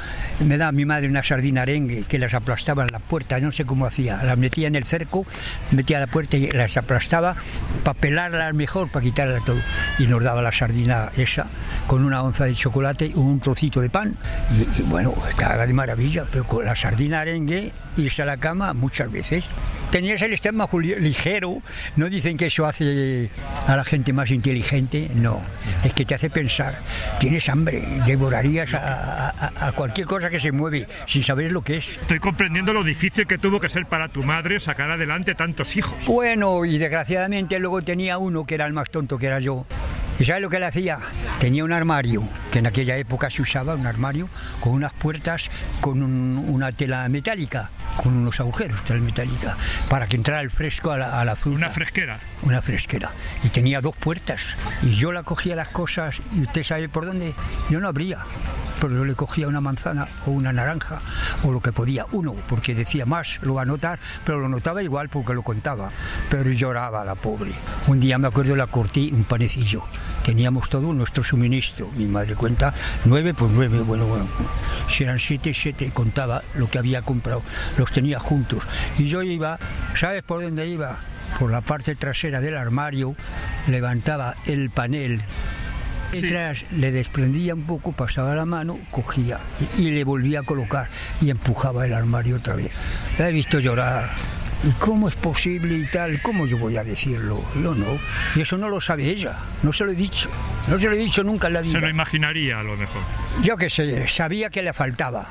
Me 0.44 0.58
da 0.58 0.70
mi 0.72 0.84
madre 0.84 1.08
una 1.08 1.24
sardina 1.24 1.62
arengue 1.62 2.04
que 2.04 2.18
las 2.18 2.34
aplastaba 2.34 2.82
en 2.84 2.90
la 2.92 2.98
puerta, 2.98 3.40
no 3.40 3.50
sé 3.50 3.64
cómo 3.64 3.86
hacía, 3.86 4.22
las 4.22 4.36
metía 4.36 4.68
en 4.68 4.74
el 4.76 4.84
cerco, 4.84 5.24
metía 5.70 5.96
a 5.96 6.00
la 6.00 6.06
puerta 6.06 6.36
y 6.36 6.50
las 6.50 6.76
aplastaba 6.76 7.34
para 7.82 7.98
pelarlas 7.98 8.52
mejor, 8.54 8.88
para 8.90 9.02
quitarlas 9.04 9.42
todo. 9.44 9.58
Y 9.98 10.06
nos 10.06 10.22
daba 10.22 10.42
la 10.42 10.52
sardina 10.52 11.10
esa 11.16 11.46
con 11.86 12.04
una 12.04 12.22
onza 12.22 12.44
de 12.44 12.52
chocolate 12.52 13.12
un 13.14 13.40
trocito 13.40 13.80
de 13.80 13.85
pan. 13.90 14.16
Y, 14.50 14.80
y 14.80 14.82
bueno, 14.84 15.14
estaba 15.28 15.66
de 15.66 15.72
maravilla, 15.72 16.24
pero 16.30 16.44
con 16.46 16.64
la 16.64 16.74
sardina 16.76 17.20
arengue, 17.20 17.72
irse 17.96 18.22
a 18.22 18.26
la 18.26 18.36
cama 18.36 18.72
muchas 18.74 19.10
veces. 19.10 19.44
Tenías 19.90 20.20
el 20.22 20.32
estómago 20.32 20.80
li- 20.80 20.96
ligero, 20.98 21.62
no 21.94 22.08
dicen 22.10 22.36
que 22.36 22.46
eso 22.46 22.66
hace 22.66 23.30
a 23.66 23.76
la 23.76 23.84
gente 23.84 24.12
más 24.12 24.30
inteligente, 24.30 25.08
no, 25.14 25.40
es 25.84 25.92
que 25.94 26.04
te 26.04 26.14
hace 26.14 26.28
pensar, 26.28 26.80
tienes 27.20 27.48
hambre, 27.48 27.82
devorarías 28.04 28.74
a, 28.74 29.30
a- 29.30 29.68
a 29.68 29.72
cualquier 29.72 30.06
cosa 30.08 30.28
que 30.28 30.40
se 30.40 30.50
mueve 30.50 30.86
sin 31.06 31.22
saber 31.22 31.52
lo 31.52 31.62
que 31.62 31.76
es. 31.76 31.98
Estoy 31.98 32.18
comprendiendo 32.18 32.72
lo 32.72 32.82
difícil 32.82 33.26
que 33.26 33.38
tuvo 33.38 33.60
que 33.60 33.68
ser 33.68 33.86
para 33.86 34.08
tu 34.08 34.22
madre 34.24 34.58
sacar 34.58 34.90
adelante 34.90 35.34
tantos 35.36 35.76
hijos. 35.76 35.94
Bueno, 36.06 36.64
y 36.64 36.78
desgraciadamente 36.78 37.58
luego 37.60 37.80
tenía 37.80 38.18
uno 38.18 38.44
que 38.44 38.56
era 38.56 38.66
el 38.66 38.72
más 38.72 38.90
tonto 38.90 39.16
que 39.18 39.26
era 39.26 39.38
yo. 39.38 39.66
¿Y 40.18 40.24
sabes 40.24 40.40
lo 40.42 40.48
que 40.48 40.58
le 40.58 40.66
hacía? 40.66 40.98
Tenía 41.38 41.62
un 41.64 41.72
armario, 41.72 42.22
que 42.50 42.60
en 42.60 42.66
aquella 42.66 42.96
época 42.96 43.28
se 43.30 43.42
usaba, 43.42 43.74
un 43.74 43.86
armario 43.86 44.28
con 44.60 44.72
unas 44.72 44.92
puertas 44.94 45.50
con 45.82 46.02
un- 46.02 46.42
una 46.48 46.72
tela 46.72 47.06
metálica, 47.10 47.68
con 48.02 48.14
unos 48.16 48.40
agujeros, 48.40 48.82
tela 48.84 49.00
metálica, 49.00 49.56
para 49.90 50.06
que 50.06 50.16
entrara 50.16 50.40
el 50.40 50.50
fresco 50.50 50.90
a 50.90 50.96
la, 50.98 51.20
a 51.20 51.24
la 51.24 51.36
fruta. 51.36 51.56
Una 51.58 51.70
fresquera. 51.70 52.18
Una 52.42 52.62
fresquera. 52.62 53.10
Y 53.44 53.48
tenía 53.48 53.80
dos 53.82 53.94
puertas. 53.94 54.56
Y 54.82 54.94
yo 54.94 55.12
la 55.12 55.22
cogía 55.22 55.54
las 55.54 55.68
cosas, 55.68 56.16
y 56.34 56.42
usted 56.42 56.62
sabe 56.62 56.88
por 56.88 57.04
dónde. 57.04 57.34
Yo 57.68 57.78
no 57.80 57.88
abría. 57.88 58.18
Pero 58.80 58.94
yo 58.94 59.04
le 59.04 59.14
cogía 59.14 59.48
una 59.48 59.60
manzana 59.60 60.08
o 60.26 60.30
una 60.30 60.52
naranja, 60.52 61.00
o 61.42 61.52
lo 61.52 61.60
que 61.60 61.72
podía, 61.72 62.06
uno, 62.12 62.34
porque 62.48 62.74
decía 62.74 63.06
más, 63.06 63.38
lo 63.42 63.54
va 63.54 63.62
a 63.62 63.64
notar, 63.64 63.98
pero 64.24 64.38
lo 64.38 64.48
notaba 64.48 64.82
igual 64.82 65.08
porque 65.08 65.34
lo 65.34 65.42
contaba. 65.42 65.90
Pero 66.30 66.50
lloraba 66.50 67.04
la 67.04 67.14
pobre. 67.14 67.52
Un 67.86 68.00
día 68.00 68.18
me 68.18 68.28
acuerdo 68.28 68.56
la 68.56 68.66
corté 68.66 69.10
un 69.12 69.24
panecillo. 69.24 69.82
Teníamos 70.22 70.68
todo 70.68 70.92
nuestro 70.92 71.22
suministro. 71.22 71.88
Mi 71.96 72.06
madre 72.06 72.34
cuenta 72.34 72.74
nueve 73.04 73.34
por 73.34 73.50
nueve. 73.50 73.80
Bueno, 73.80 74.06
bueno. 74.06 74.26
Si 74.88 75.04
eran 75.04 75.18
siete, 75.18 75.52
siete. 75.54 75.90
Contaba 75.92 76.42
lo 76.54 76.68
que 76.68 76.78
había 76.78 77.02
comprado. 77.02 77.42
Los 77.78 77.92
tenía 77.92 78.18
juntos. 78.18 78.66
Y 78.98 79.06
yo 79.06 79.22
iba, 79.22 79.58
¿sabes 79.94 80.22
por 80.22 80.42
dónde 80.42 80.66
iba? 80.66 80.98
por 81.38 81.50
la 81.50 81.60
parte 81.60 81.94
trasera 81.94 82.40
del 82.40 82.56
armario, 82.56 83.14
levantaba 83.68 84.36
el 84.46 84.70
panel. 84.70 85.20
Detrás 86.12 86.64
le 86.70 86.92
desprendía 86.92 87.54
un 87.54 87.62
poco, 87.62 87.92
pasaba 87.92 88.34
la 88.34 88.44
mano, 88.44 88.78
cogía 88.90 89.40
y, 89.76 89.82
y 89.82 89.90
le 89.90 90.04
volvía 90.04 90.40
a 90.40 90.42
colocar 90.42 90.88
y 91.20 91.30
empujaba 91.30 91.86
el 91.86 91.94
armario 91.94 92.36
otra 92.36 92.54
vez. 92.54 92.72
La 93.18 93.28
he 93.28 93.32
visto 93.32 93.58
llorar. 93.58 94.10
¿Y 94.64 94.70
cómo 94.72 95.08
es 95.08 95.14
posible 95.14 95.76
y 95.76 95.84
tal? 95.84 96.20
¿Cómo 96.22 96.46
yo 96.46 96.58
voy 96.58 96.76
a 96.76 96.84
decirlo? 96.84 97.42
Yo 97.62 97.74
no. 97.74 97.98
Y 98.34 98.40
eso 98.40 98.56
no 98.56 98.68
lo 98.68 98.80
sabe 98.80 99.04
ella. 99.08 99.36
No 99.62 99.72
se 99.72 99.84
lo 99.84 99.92
he 99.92 99.94
dicho. 99.94 100.30
No 100.66 100.78
se 100.78 100.86
lo 100.86 100.94
he 100.94 100.98
dicho 100.98 101.22
nunca 101.22 101.48
en 101.48 101.52
la 101.52 101.60
vida. 101.60 101.72
Se 101.72 101.80
lo 101.80 101.88
imaginaría 101.88 102.58
a 102.58 102.62
lo 102.62 102.76
mejor. 102.76 103.02
Yo 103.42 103.56
qué 103.56 103.68
sé, 103.68 104.08
sabía 104.08 104.50
que 104.50 104.62
le 104.62 104.72
faltaba. 104.72 105.28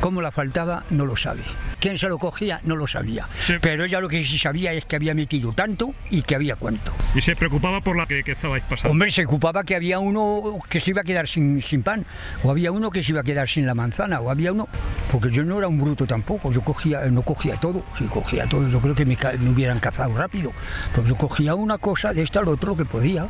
Cómo 0.00 0.22
la 0.22 0.30
faltaba, 0.30 0.84
no 0.90 1.04
lo 1.04 1.16
sabe. 1.16 1.42
¿Quién 1.80 1.98
se 1.98 2.08
lo 2.08 2.18
cogía? 2.18 2.60
No 2.64 2.76
lo 2.76 2.86
sabía. 2.86 3.28
Sí. 3.32 3.54
Pero 3.60 3.84
ella 3.84 4.00
lo 4.00 4.08
que 4.08 4.24
sí 4.24 4.38
sabía 4.38 4.72
es 4.72 4.84
que 4.84 4.96
había 4.96 5.14
metido 5.14 5.52
tanto 5.52 5.92
y 6.10 6.22
que 6.22 6.34
había 6.36 6.56
cuánto. 6.56 6.92
Y 7.14 7.20
se 7.20 7.34
preocupaba 7.36 7.80
por 7.80 7.96
la 7.96 8.06
que, 8.06 8.22
que 8.22 8.32
estabais 8.32 8.62
pasando. 8.64 8.90
Hombre, 8.92 9.10
se 9.10 9.24
ocupaba 9.26 9.64
que 9.64 9.74
había 9.74 9.98
uno 9.98 10.58
que 10.68 10.80
se 10.80 10.90
iba 10.90 11.00
a 11.00 11.04
quedar 11.04 11.26
sin, 11.26 11.60
sin 11.60 11.82
pan, 11.82 12.04
o 12.42 12.50
había 12.50 12.70
uno 12.72 12.90
que 12.90 13.02
se 13.02 13.12
iba 13.12 13.20
a 13.20 13.24
quedar 13.24 13.48
sin 13.48 13.66
la 13.66 13.74
manzana, 13.74 14.20
o 14.20 14.30
había 14.30 14.52
uno... 14.52 14.68
Porque 15.10 15.30
yo 15.30 15.44
no 15.44 15.58
era 15.58 15.68
un 15.68 15.80
bruto 15.80 16.06
tampoco, 16.06 16.52
yo 16.52 16.60
cogía, 16.60 17.00
no 17.10 17.22
cogía 17.22 17.56
todo, 17.56 17.82
si 17.96 18.04
cogía 18.04 18.46
todo, 18.46 18.68
yo 18.68 18.80
creo 18.80 18.94
que 18.94 19.04
me, 19.04 19.16
me 19.40 19.50
hubieran 19.50 19.80
cazado 19.80 20.16
rápido. 20.16 20.52
Pero 20.94 21.06
yo 21.08 21.16
cogía 21.16 21.54
una 21.54 21.78
cosa 21.78 22.12
de 22.12 22.22
esta 22.22 22.40
al 22.40 22.48
otro 22.48 22.76
que 22.76 22.84
podía. 22.84 23.26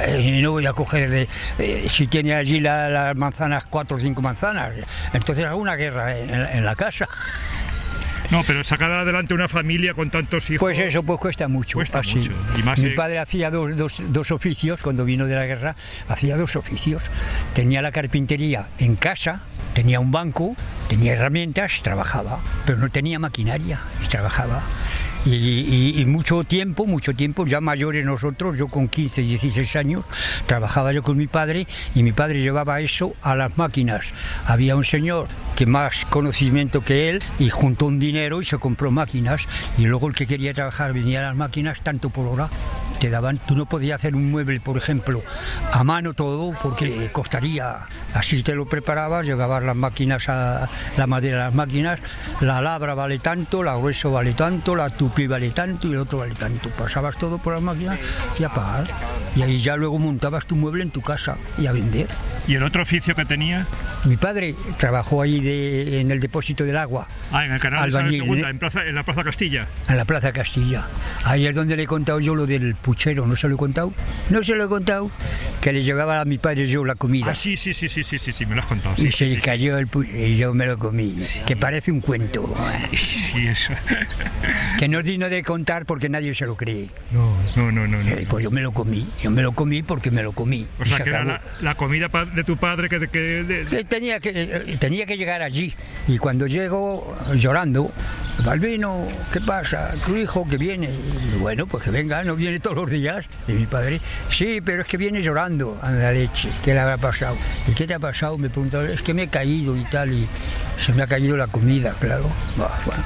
Eh, 0.00 0.40
no 0.42 0.52
voy 0.52 0.66
a 0.66 0.72
coger 0.72 1.10
de... 1.10 1.28
eh, 1.58 1.86
si 1.88 2.06
tiene 2.06 2.34
allí 2.34 2.60
la- 2.60 2.88
las 2.88 3.16
manzanas, 3.16 3.64
cuatro 3.66 3.96
o 3.96 4.00
cinco 4.00 4.22
manzanas, 4.22 4.72
entonces 5.12 5.44
hago 5.46 5.60
una 5.60 5.74
guerra 5.76 6.11
en, 6.18 6.30
en 6.30 6.64
la 6.64 6.74
casa. 6.76 7.08
No, 8.30 8.42
pero 8.46 8.64
sacar 8.64 8.90
adelante 8.90 9.34
una 9.34 9.46
familia 9.46 9.92
con 9.92 10.08
tantos 10.08 10.48
hijos. 10.48 10.60
Pues 10.60 10.78
eso 10.78 11.02
pues 11.02 11.20
cuesta 11.20 11.48
mucho. 11.48 11.76
Cuesta 11.76 11.98
así. 11.98 12.16
mucho. 12.18 12.32
Y 12.58 12.62
más 12.62 12.78
Mi 12.80 12.90
padre 12.90 13.18
hacía 13.18 13.50
dos, 13.50 13.76
dos- 13.76 14.02
dos 14.08 14.30
oficios, 14.30 14.80
cuando 14.80 15.04
vino 15.04 15.26
de 15.26 15.34
la 15.34 15.44
guerra, 15.44 15.76
hacía 16.08 16.36
dos 16.38 16.56
oficios. 16.56 17.10
Tenía 17.52 17.82
la 17.82 17.92
carpintería 17.92 18.68
en 18.78 18.96
casa, 18.96 19.40
tenía 19.74 20.00
un 20.00 20.12
banco, 20.12 20.56
tenía 20.88 21.12
herramientas, 21.12 21.82
trabajaba, 21.82 22.40
pero 22.64 22.78
no 22.78 22.88
tenía 22.88 23.18
maquinaria 23.18 23.80
y 24.02 24.08
trabajaba. 24.08 24.62
Y, 25.24 25.30
y- 25.34 26.00
y 26.00 26.04
mucho 26.06 26.42
tiempo, 26.44 26.84
mucho 26.86 27.14
tiempo, 27.14 27.46
ya 27.46 27.60
mayores 27.60 28.04
nosotros, 28.04 28.58
yo 28.58 28.66
con 28.68 28.88
15, 28.88 29.22
16 29.22 29.76
años, 29.76 30.04
trabajaba 30.46 30.92
yo 30.92 31.02
con 31.04 31.16
mi 31.16 31.28
padre 31.28 31.66
y 31.94 32.02
mi 32.02 32.12
padre 32.12 32.40
llevaba 32.42 32.80
eso 32.80 33.14
a 33.22 33.36
las 33.36 33.56
máquinas. 33.56 34.12
Había 34.46 34.74
un 34.74 34.84
señor 34.84 35.28
que 35.54 35.64
más 35.66 36.04
conocimiento 36.06 36.80
que 36.80 37.08
él 37.10 37.22
y 37.38 37.50
juntó 37.50 37.86
un 37.86 37.98
dinero 38.00 38.40
y 38.42 38.44
se 38.44 38.58
compró 38.58 38.90
máquinas 38.90 39.46
y 39.78 39.82
luego 39.86 40.08
el 40.08 40.14
que 40.14 40.26
quería 40.26 40.54
trabajar 40.54 40.92
venía 40.92 41.20
a 41.20 41.28
las 41.28 41.36
máquinas 41.36 41.82
tanto 41.82 42.10
por 42.10 42.26
hora. 42.26 42.48
Te 42.98 43.10
daban, 43.10 43.38
tú 43.38 43.56
no 43.56 43.66
podías 43.66 43.96
hacer 44.00 44.14
un 44.14 44.30
mueble, 44.30 44.60
por 44.60 44.76
ejemplo, 44.76 45.22
a 45.72 45.82
mano 45.84 46.14
todo 46.14 46.52
porque 46.62 47.10
costaría. 47.12 47.78
Así 48.14 48.42
te 48.42 48.54
lo 48.54 48.66
preparabas, 48.66 49.26
llevabas 49.26 49.62
las 49.62 49.74
máquinas 49.76 50.28
a 50.28 50.68
la 50.96 51.06
madera 51.06 51.38
las 51.46 51.54
máquinas, 51.54 51.98
la 52.40 52.60
labra 52.60 52.94
vale 52.94 53.18
tanto, 53.18 53.62
la 53.62 53.76
grueso 53.76 54.10
vale 54.12 54.34
tanto, 54.34 54.76
la 54.76 54.88
tupí 55.12 55.26
vale 55.26 55.50
tanto 55.50 55.86
y 55.88 55.90
el 55.90 55.98
otro 55.98 56.18
vale 56.18 56.34
tanto. 56.34 56.70
Pasabas 56.70 57.16
todo 57.18 57.38
por 57.38 57.52
las 57.54 57.62
máquinas 57.62 57.98
y 58.38 58.44
a 58.44 58.48
pagar. 58.48 58.86
Y 59.36 59.42
ahí 59.42 59.60
ya 59.60 59.76
luego 59.76 59.98
montabas 59.98 60.46
tu 60.46 60.56
mueble 60.56 60.82
en 60.82 60.90
tu 60.90 61.00
casa 61.02 61.36
y 61.58 61.66
a 61.66 61.72
vender. 61.72 62.08
¿Y 62.48 62.54
el 62.54 62.62
otro 62.62 62.82
oficio 62.82 63.14
que 63.14 63.24
tenía? 63.24 63.66
Mi 64.04 64.16
padre 64.16 64.54
trabajó 64.78 65.22
ahí 65.22 65.40
de- 65.40 66.00
en 66.00 66.10
el 66.10 66.20
depósito 66.20 66.64
del 66.64 66.76
agua, 66.76 67.06
Ah, 67.30 67.44
en 67.46 67.52
el 67.52 67.60
canal 67.60 67.82
de 67.84 67.88
Isabel 67.88 68.06
Albañil, 68.14 68.36
II, 68.38 68.42
¿eh? 68.44 68.50
en, 68.50 68.58
plaza- 68.58 68.84
en 68.84 68.94
la 68.94 69.02
Plaza 69.04 69.22
Castilla. 69.24 69.66
en 69.88 69.96
la 69.96 70.04
Plaza 70.04 70.32
Castilla. 70.32 70.86
Ahí 71.24 71.46
es 71.46 71.54
donde 71.54 71.76
le 71.76 71.84
he 71.84 71.86
contado 71.86 72.18
yo 72.20 72.34
lo 72.34 72.46
del 72.46 72.74
puchero, 72.74 73.26
¿no 73.26 73.36
se 73.36 73.48
lo 73.48 73.54
he 73.54 73.58
contado? 73.58 73.92
No 74.30 74.42
se 74.42 74.54
lo 74.54 74.64
he 74.64 74.68
contado, 74.68 75.10
que 75.60 75.72
le 75.72 75.82
llevaba 75.82 76.20
a 76.20 76.24
mi 76.24 76.38
padre 76.38 76.66
yo 76.66 76.84
la 76.84 76.94
comida. 76.96 77.30
Ah, 77.30 77.34
sí, 77.34 77.56
sí, 77.56 77.72
sí, 77.74 77.88
sí, 77.88 78.02
sí, 78.04 78.18
sí, 78.18 78.32
sí, 78.32 78.44
me 78.46 78.54
lo 78.56 78.62
has 78.62 78.66
contado. 78.66 78.96
Sí, 78.96 79.06
Y 79.06 79.12
se 79.12 79.26
le 79.26 79.40
cayó 79.40 79.78
el 79.78 79.88
pu- 79.88 80.08
y 80.12 80.36
yo 80.36 80.52
me 80.52 80.66
lo 80.66 80.78
comí, 80.78 81.16
que 81.46 81.56
parece 81.56 81.90
un 81.92 82.00
cuento, 82.00 82.52
sí, 82.92 83.46
eso. 83.46 83.72
que 84.78 84.88
no 84.88 85.01
es 85.02 85.06
digno 85.06 85.28
de 85.28 85.42
contar 85.42 85.84
porque 85.86 86.08
nadie 86.08 86.32
se 86.34 86.46
lo 86.46 86.56
cree. 86.56 86.88
No, 87.10 87.36
no, 87.56 87.70
no, 87.70 87.86
no. 87.86 87.98
no. 88.02 88.10
Eh, 88.10 88.26
Pues 88.28 88.42
yo 88.44 88.50
me 88.50 88.60
lo 88.62 88.72
comí, 88.72 89.08
yo 89.22 89.30
me 89.30 89.42
lo 89.42 89.52
comí 89.52 89.82
porque 89.82 90.10
me 90.10 90.22
lo 90.22 90.32
comí. 90.32 90.66
O 90.80 90.84
sea, 90.84 90.96
se 90.98 91.04
que 91.04 91.10
era 91.10 91.24
la, 91.24 91.42
la 91.60 91.74
comida 91.74 92.08
de 92.34 92.44
tu 92.44 92.56
padre 92.56 92.88
que... 92.88 93.08
que 93.08 93.18
de- 93.44 93.66
Que 93.66 93.84
tenía 93.84 94.18
que 94.20 94.30
eh, 94.34 94.76
tenía 94.78 95.04
que 95.06 95.16
llegar 95.16 95.42
allí 95.42 95.74
y 96.08 96.18
cuando 96.18 96.46
llego 96.46 97.16
llorando 97.34 97.90
Balbino 98.44 99.06
qué 99.32 99.40
pasa 99.40 99.92
tu 100.06 100.16
hijo 100.16 100.46
que 100.48 100.56
viene 100.56 100.88
y, 100.90 101.38
bueno 101.38 101.66
pues 101.66 101.84
que 101.84 101.90
venga 101.90 102.24
no 102.24 102.34
viene 102.36 102.60
todos 102.60 102.76
los 102.76 102.90
días 102.90 103.26
y 103.46 103.52
mi 103.52 103.66
padre 103.66 104.00
sí 104.30 104.60
pero 104.64 104.82
es 104.82 104.88
que 104.88 104.96
viene 104.96 105.20
llorando 105.22 105.78
anda 105.82 106.10
leche 106.12 106.48
qué 106.64 106.72
le 106.74 106.80
habrá 106.80 106.96
pasado 106.98 107.36
y 107.68 107.72
qué 107.72 107.86
te 107.86 107.94
ha 107.94 107.98
pasado 107.98 108.38
me 108.38 108.48
preguntaba 108.48 108.84
es 108.86 109.02
que 109.02 109.12
me 109.14 109.24
he 109.24 109.28
caído 109.28 109.76
y 109.76 109.84
tal 109.84 110.12
y 110.12 110.26
se 110.78 110.92
me 110.92 111.02
ha 111.02 111.06
caído 111.06 111.36
la 111.36 111.46
comida 111.46 111.94
claro 112.00 112.30
bueno. 112.56 113.02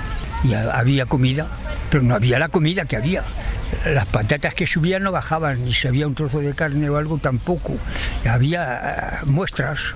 Y 0.48 0.54
ha- 0.54 0.72
había 0.72 1.06
comida 1.06 1.46
pero 1.90 2.02
no 2.02 2.14
había 2.14 2.38
la 2.38 2.48
comida 2.48 2.84
que 2.84 2.96
había 2.96 3.22
las 3.86 4.06
patatas 4.06 4.54
que 4.54 4.66
subían 4.66 5.02
no 5.04 5.12
bajaban, 5.12 5.64
ni 5.64 5.72
si 5.72 5.86
había 5.88 6.06
un 6.06 6.14
trozo 6.14 6.40
de 6.40 6.52
carne 6.54 6.88
o 6.90 6.96
algo 6.98 7.18
tampoco. 7.18 7.76
Había 8.28 9.20
eh, 9.22 9.26
muestras. 9.26 9.94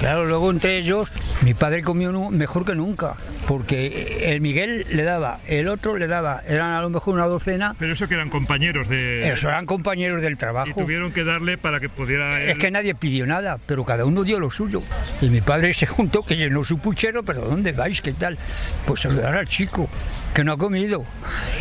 Y 0.00 0.02
Claro, 0.02 0.24
luego 0.24 0.50
entre 0.50 0.78
ellos, 0.78 1.12
mi 1.42 1.52
padre 1.52 1.82
comió 1.82 2.10
mejor 2.30 2.64
que 2.64 2.74
nunca, 2.74 3.16
porque 3.46 4.32
el 4.32 4.40
Miguel 4.40 4.86
le 4.90 5.02
daba, 5.02 5.40
el 5.46 5.68
otro 5.68 5.98
le 5.98 6.06
daba, 6.06 6.40
eran 6.48 6.70
a 6.72 6.80
lo 6.80 6.88
mejor 6.88 7.12
una 7.14 7.26
docena, 7.26 7.76
Pero 7.78 7.92
eso 7.92 8.08
que 8.08 8.14
eran 8.14 8.30
compañeros 8.30 8.88
de... 8.88 9.30
eso 9.30 9.48
eran 9.48 9.66
compañeros 9.66 10.22
del 10.22 10.32
Y 10.32 10.36
trabajo. 10.36 10.72
tuvieron 10.80 11.12
que 11.12 11.22
darle 11.22 11.58
para 11.58 11.80
que 11.80 11.90
pudiera... 11.90 12.42
él- 12.42 12.48
Es 12.48 12.56
que 12.58 12.70
nadie 12.70 12.94
pidió 12.94 13.26
nada, 13.26 13.58
pero 13.66 13.84
cada 13.84 14.06
uno 14.06 14.24
dio 14.24 14.40
lo 14.40 14.50
suyo. 14.50 14.82
Y 15.20 15.28
mi 15.28 15.42
padre 15.42 15.74
se 15.74 15.86
juntó, 15.86 16.22
que 16.24 16.34
llenó 16.36 16.64
su 16.64 16.78
puchero, 16.78 17.22
pero 17.22 17.42
¿dónde 17.42 17.72
vais? 17.72 18.00
¿Qué 18.00 18.14
tal? 18.14 18.38
Pues 18.86 19.00
saludar 19.00 19.36
al 19.36 19.46
chico, 19.46 19.86
que 20.32 20.42
no 20.44 20.52
ha 20.52 20.56
comido. 20.56 21.04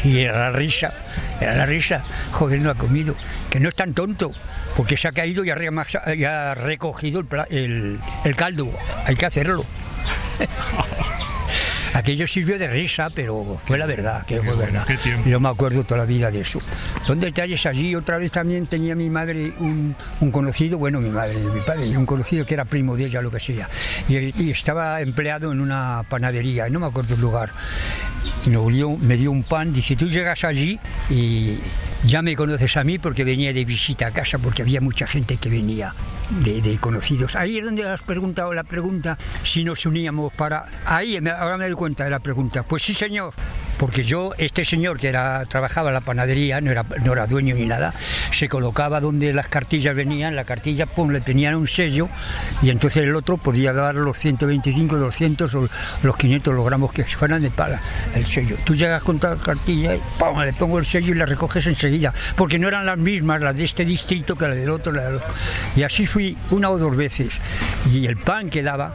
Y 0.06 0.20
era 0.20 0.40
la 0.50 0.52
risa, 0.52 0.94
era 1.42 1.56
la 1.58 1.66
risa. 1.66 2.04
Joder, 2.32 2.62
no 2.62 2.70
ha 2.72 2.76
comido. 2.76 3.16
Que 3.50 3.60
no 3.60 3.68
es 3.68 3.76
tan 3.76 3.94
tonto, 3.94 4.32
porque 4.80 4.96
se 4.96 5.10
ha 5.10 5.12
caído 5.12 5.44
y 5.44 5.50
ha, 5.50 5.56
remasa- 5.56 6.16
y 6.16 6.24
ha 6.24 6.56
recogido 6.56 7.20
el, 7.20 7.26
pla- 7.26 7.48
el- 7.50 8.00
el 8.24 8.36
caldo. 8.38 8.70
Hay 9.06 9.18
que 9.18 9.26
hacerlo. 9.26 9.66
Aquello 11.94 12.28
sirvió 12.28 12.58
de 12.58 12.68
risa, 12.68 13.10
pero 13.14 13.60
fue 13.66 13.78
la 13.78 13.86
verdad, 13.88 14.26
que 14.26 14.42
fue 14.42 14.56
verdad. 14.56 14.88
Yo 15.26 15.40
me 15.42 15.50
acuerdo 15.50 15.84
toda 15.84 15.98
la 15.98 16.06
vida 16.06 16.32
de 16.32 16.42
eso. 16.42 16.62
Son 17.06 17.20
detalles 17.20 17.66
allí. 17.66 17.94
Otra 17.94 18.18
vez 18.18 18.32
también 18.32 18.68
tenía 18.68 18.96
mi 18.96 19.10
madre 19.10 19.52
un, 19.60 19.96
un 20.22 20.32
conocido, 20.32 20.78
bueno, 20.78 21.02
mi 21.02 21.10
madre 21.10 21.40
y 21.42 21.48
mi 21.48 21.60
padre, 21.60 21.98
un 21.98 22.06
conocido 22.06 22.46
que 22.46 22.54
era 22.54 22.64
primo 22.64 22.96
de 22.96 23.06
ella, 23.08 23.22
lo 23.22 23.32
que 23.32 23.40
sea. 23.42 23.68
Y, 24.08 24.18
y 24.42 24.52
estaba 24.52 25.02
empleado 25.02 25.52
en 25.52 25.60
una 25.60 26.04
panadería, 26.08 26.70
y 26.70 26.72
no 26.72 26.80
me 26.80 26.86
acuerdo 26.86 27.16
el 27.16 27.22
lugar. 27.22 27.50
Y 28.46 28.50
me 28.52 28.72
dio, 28.72 28.92
me 28.96 29.18
dio 29.18 29.32
un 29.32 29.44
pan, 29.44 29.74
dice, 29.74 29.96
tú 29.98 30.08
llegas 30.08 30.44
allí 30.46 30.80
y 31.10 31.58
ya 32.04 32.22
me 32.22 32.36
conoces 32.36 32.78
a 32.78 32.84
mí 32.84 33.00
porque 33.00 33.24
venía 33.24 33.54
de 33.54 33.66
visita 33.66 34.08
a 34.08 34.12
casa, 34.12 34.38
porque 34.38 34.62
había 34.62 34.82
mucha 34.82 35.08
gente 35.08 35.38
que 35.38 35.50
venía 35.50 35.94
de, 36.44 36.62
de 36.62 36.78
conocidos. 36.78 37.36
Ahí 37.36 37.58
es 37.58 37.66
donde 37.66 37.88
has 37.88 38.02
preguntado 38.02 38.54
la 38.54 38.64
pregunta 38.64 39.18
si 39.44 39.64
nos 39.64 39.86
uníamos 39.86 40.34
para... 40.34 40.66
Ahí, 40.86 41.18
ahora 41.18 41.58
me 41.58 41.66
doy 41.66 41.76
cuenta 41.76 42.04
de 42.04 42.10
la 42.10 42.20
pregunta. 42.20 42.64
Pues 42.64 42.84
sí, 42.84 42.94
señor. 42.94 43.34
Porque 43.80 44.04
yo, 44.04 44.34
este 44.38 44.66
señor 44.66 45.00
que 45.00 45.08
era, 45.08 45.46
trabajaba 45.46 45.90
en 45.90 45.96
la 45.96 46.02
panadería, 46.02 46.62
no 46.62 46.70
era, 46.70 46.86
no 47.04 47.14
era 47.14 47.26
dueño 47.26 47.56
ni 47.56 47.66
nada, 47.66 47.94
se 48.32 48.48
colocaba 48.50 49.00
donde 49.00 49.34
las 49.34 49.48
cartillas 49.48 49.96
venían, 49.96 50.36
la 50.36 50.44
cartilla, 50.44 50.86
pum, 50.86 51.10
le 51.10 51.22
tenían 51.22 51.56
un 51.56 51.66
sello 51.66 52.10
y 52.62 52.70
entonces 52.70 53.04
el 53.04 53.16
otro 53.16 53.38
podía 53.38 53.74
dar 53.74 53.96
los 53.96 54.18
125, 54.18 54.98
200 54.98 55.56
o 55.56 55.70
los 56.04 56.18
500 56.18 56.54
los 56.54 56.66
gramos 56.66 56.92
que 56.92 57.06
fueran 57.06 57.42
de 57.42 57.52
pala, 57.52 57.80
el 58.14 58.26
sello. 58.26 58.58
Tú 58.66 58.76
llegas 58.76 59.02
con 59.02 59.18
la 59.22 59.38
cartilla 59.38 59.96
y 59.96 60.02
pum, 60.20 60.40
le 60.42 60.54
pongo 60.54 60.78
el 60.78 60.86
sello 60.86 61.14
y 61.14 61.18
la 61.18 61.26
recoges 61.26 61.66
enseguida, 61.68 62.14
porque 62.36 62.60
no 62.60 62.68
eran 62.68 62.86
las 62.86 62.98
mismas 62.98 63.42
las 63.42 63.58
de 63.58 63.64
este 63.64 63.86
distrito 63.86 64.36
que 64.36 64.48
la 64.48 64.56
del 64.56 64.70
otro, 64.70 64.92
la 64.92 65.04
del 65.04 65.16
otro. 65.16 65.30
Y 65.76 65.84
así 65.84 66.06
fui 66.06 66.38
una 66.52 66.70
o 66.70 66.78
dos 66.78 66.96
veces. 66.96 67.40
Y 67.92 68.06
el 68.06 68.18
pan 68.18 68.50
que 68.50 68.62
daba, 68.62 68.94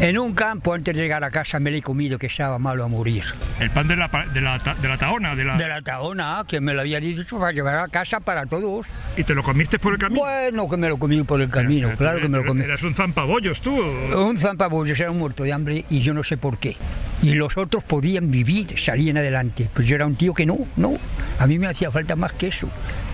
en 0.00 0.18
un 0.18 0.34
campo 0.34 0.72
antes 0.72 0.94
de 0.94 1.02
llegar 1.02 1.22
a 1.24 1.30
casa 1.30 1.58
me 1.58 1.70
lo 1.70 1.76
he 1.76 1.82
comido 1.82 2.18
que 2.18 2.26
estaba 2.26 2.58
malo 2.58 2.84
a 2.84 2.88
morir. 2.88 3.24
El 3.60 3.70
pan 3.70 3.88
de 3.88 3.96
la, 3.96 4.08
de 4.26 4.40
la, 4.40 4.58
de 4.58 4.88
la 4.88 4.96
taona, 4.98 5.34
de 5.34 5.44
la... 5.44 5.56
De 5.56 5.68
la 5.68 5.82
taona, 5.82 6.44
que 6.46 6.60
me 6.60 6.74
lo 6.74 6.80
había 6.82 7.00
dicho 7.00 7.38
para 7.38 7.52
llevar 7.52 7.78
a 7.78 7.88
casa 7.88 8.20
para 8.20 8.46
todos. 8.46 8.88
¿Y 9.16 9.24
te 9.24 9.34
lo 9.34 9.42
comiste 9.42 9.78
por 9.78 9.92
el 9.94 9.98
camino? 9.98 10.22
Bueno, 10.22 10.68
que 10.68 10.76
me 10.76 10.88
lo 10.88 10.98
comí 10.98 11.22
por 11.22 11.40
el 11.40 11.50
camino, 11.50 11.88
Pero- 11.88 11.98
claro 11.98 12.20
que 12.20 12.28
me 12.28 12.38
lo 12.38 12.44
comí. 12.44 12.62
Eras 12.62 12.82
un 12.82 12.94
zampabollos 12.94 13.60
tú. 13.60 13.74
Un 13.80 14.38
zampabollos 14.38 14.98
era 15.00 15.10
un 15.10 15.18
muerto 15.18 15.44
de 15.44 15.52
hambre 15.52 15.84
y 15.90 16.00
yo 16.00 16.14
no 16.14 16.22
sé 16.22 16.36
por 16.36 16.58
qué. 16.58 16.76
Y 17.22 17.34
los 17.34 17.56
otros 17.56 17.84
podían 17.84 18.30
vivir, 18.30 18.78
salían 18.78 19.16
adelante. 19.16 19.68
Pues 19.72 19.86
yo 19.86 19.94
era 19.96 20.06
un 20.06 20.16
tío 20.16 20.34
que 20.34 20.44
no, 20.46 20.58
no. 20.76 20.94
A 21.38 21.46
mí 21.46 21.58
me 21.58 21.68
hacía 21.68 21.90
falta 21.90 22.16
más 22.16 22.32
que 22.32 22.48
eso. 22.48 22.68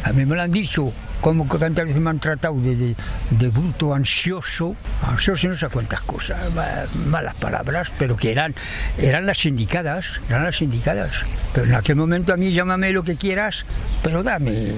A 0.04 0.12
mí 0.12 0.24
me 0.24 0.34
lo 0.36 0.42
han 0.42 0.50
dicho, 0.50 0.92
como 1.20 1.48
que 1.48 1.58
tantas 1.58 1.86
veces 1.86 2.00
me 2.00 2.10
han 2.10 2.18
tratado 2.20 2.54
de, 2.60 2.76
de, 2.76 2.96
de 3.30 3.48
bruto, 3.50 3.92
ansioso, 3.94 4.76
ansioso 5.02 5.46
y 5.46 5.50
no 5.50 5.56
sé 5.56 5.68
cuántas 5.68 6.00
cosas, 6.02 6.52
ma- 6.54 6.84
malas 7.06 7.34
palabras, 7.34 7.92
pero 7.98 8.16
que 8.16 8.30
eran, 8.30 8.54
eran 8.98 9.26
las 9.26 9.44
indicadas, 9.44 10.20
eran 10.28 10.44
las 10.44 10.62
indicadas. 10.62 11.24
Pero 11.52 11.66
en 11.66 11.74
aquel 11.74 11.96
momento 11.96 12.32
a 12.32 12.36
mí 12.36 12.52
llámame 12.52 12.92
lo 12.92 13.02
que 13.02 13.16
quieras, 13.16 13.66
pero 14.02 14.22
dame. 14.22 14.72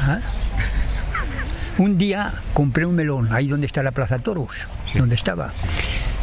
¿ah? 0.00 0.20
Un 1.76 1.98
día 1.98 2.32
compré 2.52 2.86
un 2.86 2.94
melón, 2.94 3.32
ahí 3.32 3.48
donde 3.48 3.66
está 3.66 3.82
la 3.82 3.90
Plaza 3.90 4.18
Toros, 4.20 4.66
donde 4.94 5.16
estaba. 5.16 5.52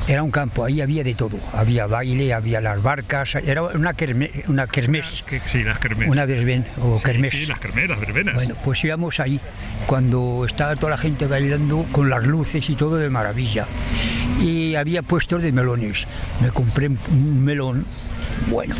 Era 0.08 0.24
un 0.24 0.32
campo, 0.32 0.66
ahí 0.66 0.82
había 0.82 1.04
de 1.04 1.14
todo. 1.14 1.40
Había 1.54 1.86
baile, 1.88 2.34
había 2.34 2.60
las 2.60 2.82
barcas, 2.82 3.36
era 3.36 3.64
una, 3.64 3.94
kerme- 3.96 4.44
una 4.48 4.68
kermés, 4.68 5.24
sí, 5.48 5.64
las 5.64 5.80
kermés. 5.80 6.10
una 6.10 6.26
verben 6.26 6.66
o 6.82 7.00
kermés. 7.02 7.34
Sí, 7.34 7.46
las 7.46 7.60
kermés, 7.60 7.88
las 7.88 8.00
verbenas. 8.00 8.34
Bueno, 8.36 8.56
pues 8.66 8.84
íbamos 8.84 9.20
ahí, 9.20 9.40
cuando 9.86 10.44
estaba 10.46 10.76
toda 10.76 10.90
la 10.92 10.98
gente 10.98 11.28
bailando 11.28 11.86
con 11.92 12.10
las 12.10 12.26
luces 12.26 12.70
y 12.70 12.76
todo 12.76 12.98
de 12.98 13.10
maravilla. 13.10 13.68
Y 14.42 14.76
había 14.76 15.02
puestos 15.04 15.44
de 15.44 15.52
melones. 15.52 16.08
Me 16.42 16.50
compré 16.50 16.88
un 16.88 17.44
melón, 17.46 17.86
bueno. 18.50 18.76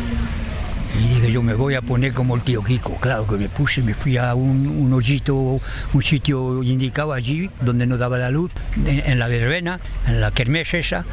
Y 0.98 1.14
dije, 1.14 1.32
yo 1.32 1.42
me 1.42 1.54
voy 1.54 1.74
a 1.74 1.82
poner 1.82 2.12
como 2.12 2.36
el 2.36 2.42
tío 2.42 2.62
Kiko. 2.62 2.96
Claro 3.00 3.26
que 3.26 3.36
me 3.36 3.48
puse, 3.48 3.82
me 3.82 3.94
fui 3.94 4.16
a 4.16 4.34
un, 4.34 4.66
un 4.66 4.92
hoyito, 4.92 5.34
un 5.92 6.02
sitio 6.02 6.62
indicado 6.62 7.12
allí, 7.12 7.50
donde 7.62 7.86
no 7.86 7.96
daba 7.96 8.18
la 8.18 8.30
luz, 8.30 8.52
en, 8.84 9.00
en 9.00 9.18
la 9.18 9.28
verbena, 9.28 9.80
en 10.06 10.20
la 10.20 10.30
kermés 10.30 10.74
esa 10.74 11.04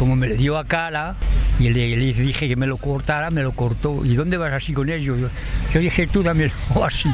como 0.00 0.16
me 0.16 0.28
le 0.28 0.36
dio 0.36 0.56
a 0.56 0.64
cara, 0.64 1.16
Y 1.60 1.68
le, 1.68 1.94
dije 2.14 2.48
que 2.48 2.56
me 2.56 2.66
lo 2.66 2.78
cortara, 2.78 3.30
me 3.30 3.42
lo 3.42 3.52
cortó. 3.52 4.02
¿Y 4.04 4.16
dónde 4.16 4.38
vas 4.38 4.52
así 4.52 4.72
con 4.72 4.88
ello? 4.88 5.14
Yo, 5.14 5.28
yo 5.74 5.80
dije, 5.80 6.06
tú 6.06 6.22
dámelo 6.22 6.52
así. 6.84 7.10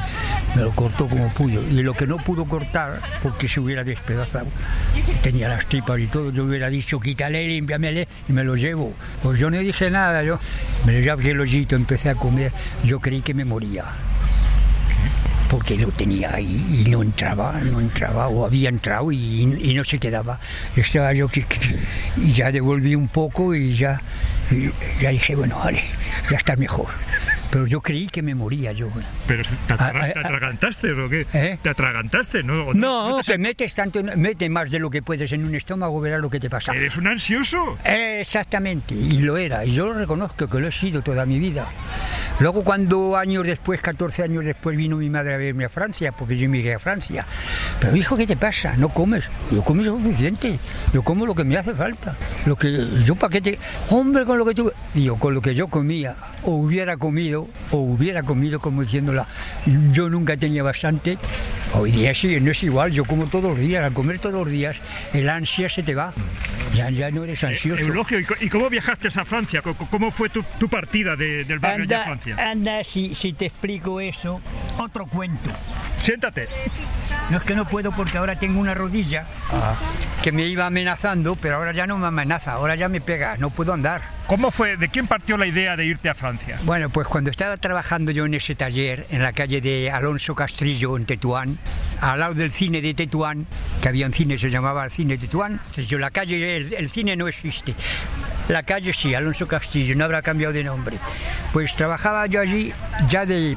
Me 0.54 0.62
lo 0.62 0.70
cortó 0.70 1.08
como 1.08 1.34
pudo. 1.34 1.62
Y 1.62 1.82
lo 1.82 1.94
que 1.94 2.06
no 2.06 2.18
pudo 2.18 2.44
cortar, 2.44 3.00
porque 3.24 3.48
se 3.48 3.58
hubiera 3.58 3.82
despedazado, 3.82 4.46
tenía 5.20 5.48
las 5.48 5.66
tripas 5.66 5.98
y 5.98 6.06
todo, 6.06 6.30
yo 6.30 6.44
hubiera 6.44 6.70
dicho, 6.70 7.00
quítale, 7.00 7.46
límpiamele 7.48 8.06
y 8.28 8.32
me 8.32 8.44
lo 8.44 8.54
llevo. 8.54 8.94
Pues 9.20 9.40
yo 9.40 9.50
no 9.50 9.58
dije 9.58 9.90
nada, 9.90 10.22
yo 10.22 10.38
me 10.84 10.92
lo 10.92 11.00
llevé 11.00 11.30
el 11.32 11.40
hoyito, 11.40 11.74
empecé 11.74 12.10
a 12.10 12.14
comer. 12.14 12.52
Yo 12.84 13.00
creí 13.00 13.22
que 13.22 13.34
me 13.34 13.44
moría 13.44 13.84
porque 15.50 15.76
lo 15.76 15.88
tenía 15.92 16.34
ahí 16.34 16.84
y 16.86 16.90
no 16.90 17.02
entraba, 17.02 17.52
no 17.62 17.80
entraba, 17.80 18.28
o 18.28 18.44
había 18.46 18.68
entrado 18.68 19.12
y, 19.12 19.42
y 19.60 19.74
no 19.74 19.84
se 19.84 19.98
quedaba. 19.98 20.38
Estaba 20.74 21.12
yo 21.12 21.28
que, 21.28 21.42
que- 21.44 21.78
y 22.16 22.32
ya 22.32 22.50
devolví 22.50 22.94
un 22.94 23.08
poco 23.08 23.54
y 23.54 23.74
ya, 23.74 24.00
y 24.50 24.70
ya 25.00 25.10
dije, 25.10 25.34
bueno, 25.34 25.58
vale, 25.58 25.82
ya 26.30 26.36
está 26.36 26.56
mejor. 26.56 26.86
Pero 27.50 27.66
yo 27.66 27.80
creí 27.80 28.08
que 28.08 28.22
me 28.22 28.34
moría 28.34 28.72
yo. 28.72 28.88
Pero 29.26 29.44
te, 29.44 29.48
Ah, 29.68 29.92
ah, 29.94 30.00
te 30.12 30.18
ah. 30.18 30.22
atragantaste 30.24 30.92
o 30.92 31.08
qué? 31.08 31.26
¿Eh? 31.32 31.58
¿Te 31.62 31.70
atragantaste? 31.70 32.42
No, 32.42 32.66
¿O 32.66 32.74
No, 32.74 33.20
te- 33.24 33.38
metes 33.38 33.74
tanto, 33.74 34.02
mete 34.16 34.50
más 34.50 34.70
de 34.70 34.78
lo 34.80 34.90
que 34.90 35.00
puedes 35.00 35.30
en 35.32 35.44
un 35.44 35.54
estómago, 35.54 36.00
verás 36.00 36.20
lo 36.20 36.28
que 36.28 36.40
te 36.40 36.50
pasa. 36.50 36.72
Eres 36.74 36.96
un 36.96 37.06
ansioso. 37.06 37.78
Exactamente, 37.84 38.94
y 38.94 39.20
lo 39.20 39.36
era, 39.36 39.64
y 39.64 39.70
yo 39.72 39.86
lo 39.86 39.94
reconozco 39.94 40.48
que 40.48 40.58
lo 40.60 40.66
he 40.68 40.72
sido 40.72 41.02
toda 41.02 41.24
mi 41.24 41.38
vida. 41.38 41.68
Luego 42.38 42.62
cuando 42.64 43.16
años 43.16 43.46
después, 43.46 43.80
14 43.80 44.22
años 44.24 44.44
después, 44.44 44.76
vino 44.76 44.96
mi 44.96 45.08
madre 45.08 45.34
a 45.34 45.36
verme 45.38 45.64
a 45.64 45.68
Francia, 45.70 46.12
porque 46.12 46.36
yo 46.36 46.44
emigré 46.44 46.74
a 46.74 46.78
Francia. 46.78 47.26
Pero 47.80 47.96
hijo, 47.96 48.16
¿qué 48.16 48.26
te 48.26 48.36
pasa? 48.36 48.76
¿No 48.76 48.90
comes? 48.90 49.30
Yo 49.50 49.62
como 49.62 49.82
suficiente, 49.82 50.58
yo 50.92 51.02
como 51.02 51.24
lo 51.24 51.34
que 51.34 51.44
me 51.44 51.56
hace 51.56 51.74
falta. 51.74 52.14
Lo 52.44 52.56
que 52.56 52.86
yo 53.04 53.14
para 53.14 53.30
qué 53.32 53.40
te... 53.40 53.58
Hombre, 53.88 54.24
con 54.26 54.36
lo 54.38 54.44
que 54.44 54.54
tú... 54.54 54.70
Digo, 54.92 55.18
con 55.18 55.32
lo 55.32 55.40
que 55.40 55.54
yo 55.54 55.68
comía, 55.68 56.14
o 56.42 56.56
hubiera 56.56 56.96
comido, 56.98 57.48
o 57.70 57.78
hubiera 57.78 58.22
comido 58.22 58.60
como 58.60 58.82
diciéndola, 58.82 59.26
yo 59.92 60.10
nunca 60.10 60.36
tenía 60.36 60.62
bastante. 60.62 61.16
Hoy 61.72 61.90
día 61.90 62.14
sí, 62.14 62.38
no 62.40 62.50
es 62.50 62.62
igual, 62.62 62.92
yo 62.92 63.04
como 63.06 63.26
todos 63.26 63.50
los 63.52 63.58
días, 63.58 63.82
al 63.84 63.92
comer 63.92 64.18
todos 64.18 64.34
los 64.34 64.50
días, 64.50 64.76
el 65.14 65.28
ansia 65.28 65.68
se 65.68 65.82
te 65.82 65.94
va. 65.94 66.12
Ya, 66.74 66.90
ya 66.90 67.10
no 67.10 67.24
eres 67.24 67.42
ansioso. 67.42 67.82
Eulogio, 67.84 68.20
¿y 68.20 68.24
co- 68.24 68.34
¿y 68.40 68.48
cómo 68.50 68.68
viajaste 68.68 69.08
a 69.08 69.24
Francia? 69.24 69.62
¿Cómo 69.62 70.10
fue 70.10 70.28
tu, 70.28 70.42
tu 70.58 70.68
partida 70.68 71.16
de- 71.16 71.44
del 71.44 71.58
barrio 71.58 71.84
allá 71.84 71.96
a 71.96 72.12
Anda, 72.12 72.12
Francia? 72.34 72.50
anda 72.50 72.84
si, 72.84 73.14
si 73.14 73.32
te 73.32 73.46
explico 73.46 74.00
eso, 74.00 74.40
otro 74.78 75.06
cuento. 75.06 75.50
Siéntate. 76.00 76.48
No 77.30 77.38
es 77.38 77.44
que 77.44 77.54
no 77.54 77.64
puedo 77.64 77.90
porque 77.92 78.18
ahora 78.18 78.38
tengo 78.38 78.60
una 78.60 78.74
rodilla 78.74 79.26
que 80.22 80.30
me 80.30 80.46
iba 80.46 80.66
amenazando, 80.66 81.36
pero 81.36 81.56
ahora 81.56 81.72
ya 81.72 81.86
no 81.86 81.98
me 81.98 82.06
amenaza, 82.06 82.52
ahora 82.52 82.76
ya 82.76 82.88
me 82.88 83.00
pega, 83.00 83.36
no 83.36 83.50
puedo 83.50 83.72
andar. 83.72 84.02
¿Cómo 84.26 84.50
fue? 84.50 84.76
¿De 84.76 84.88
quién 84.88 85.06
partió 85.06 85.36
la 85.36 85.46
idea 85.46 85.76
de 85.76 85.84
irte 85.84 86.08
a 86.08 86.14
Francia? 86.14 86.60
Bueno, 86.64 86.90
pues 86.90 87.06
cuando 87.08 87.30
estaba 87.30 87.56
trabajando 87.56 88.10
yo 88.12 88.26
en 88.26 88.34
ese 88.34 88.54
taller, 88.54 89.06
en 89.10 89.22
la 89.22 89.32
calle 89.32 89.60
de 89.60 89.90
Alonso 89.90 90.34
Castrillo, 90.34 90.96
en 90.96 91.06
Tetuán, 91.06 91.58
al 92.00 92.20
lado 92.20 92.34
del 92.34 92.52
cine 92.52 92.80
de 92.80 92.94
Tetuán, 92.94 93.46
que 93.80 93.88
había 93.88 94.06
un 94.06 94.12
cine, 94.12 94.38
se 94.38 94.50
llamaba 94.50 94.84
el 94.84 94.90
cine 94.90 95.16
Tetuán, 95.16 95.52
entonces 95.52 95.88
yo 95.88 95.98
la 95.98 96.10
calle, 96.10 96.56
el, 96.56 96.72
el 96.74 96.90
cine 96.90 97.16
no 97.16 97.28
existe. 97.28 97.74
La 98.48 98.62
calle 98.62 98.92
sí, 98.92 99.14
Alonso 99.14 99.48
Castillo, 99.48 99.94
no 99.96 100.04
habrá 100.04 100.22
cambiado 100.22 100.52
de 100.52 100.62
nombre. 100.62 100.98
Pues 101.52 101.74
trabajaba 101.74 102.26
yo 102.26 102.40
allí 102.40 102.72
ya 103.08 103.26
de 103.26 103.56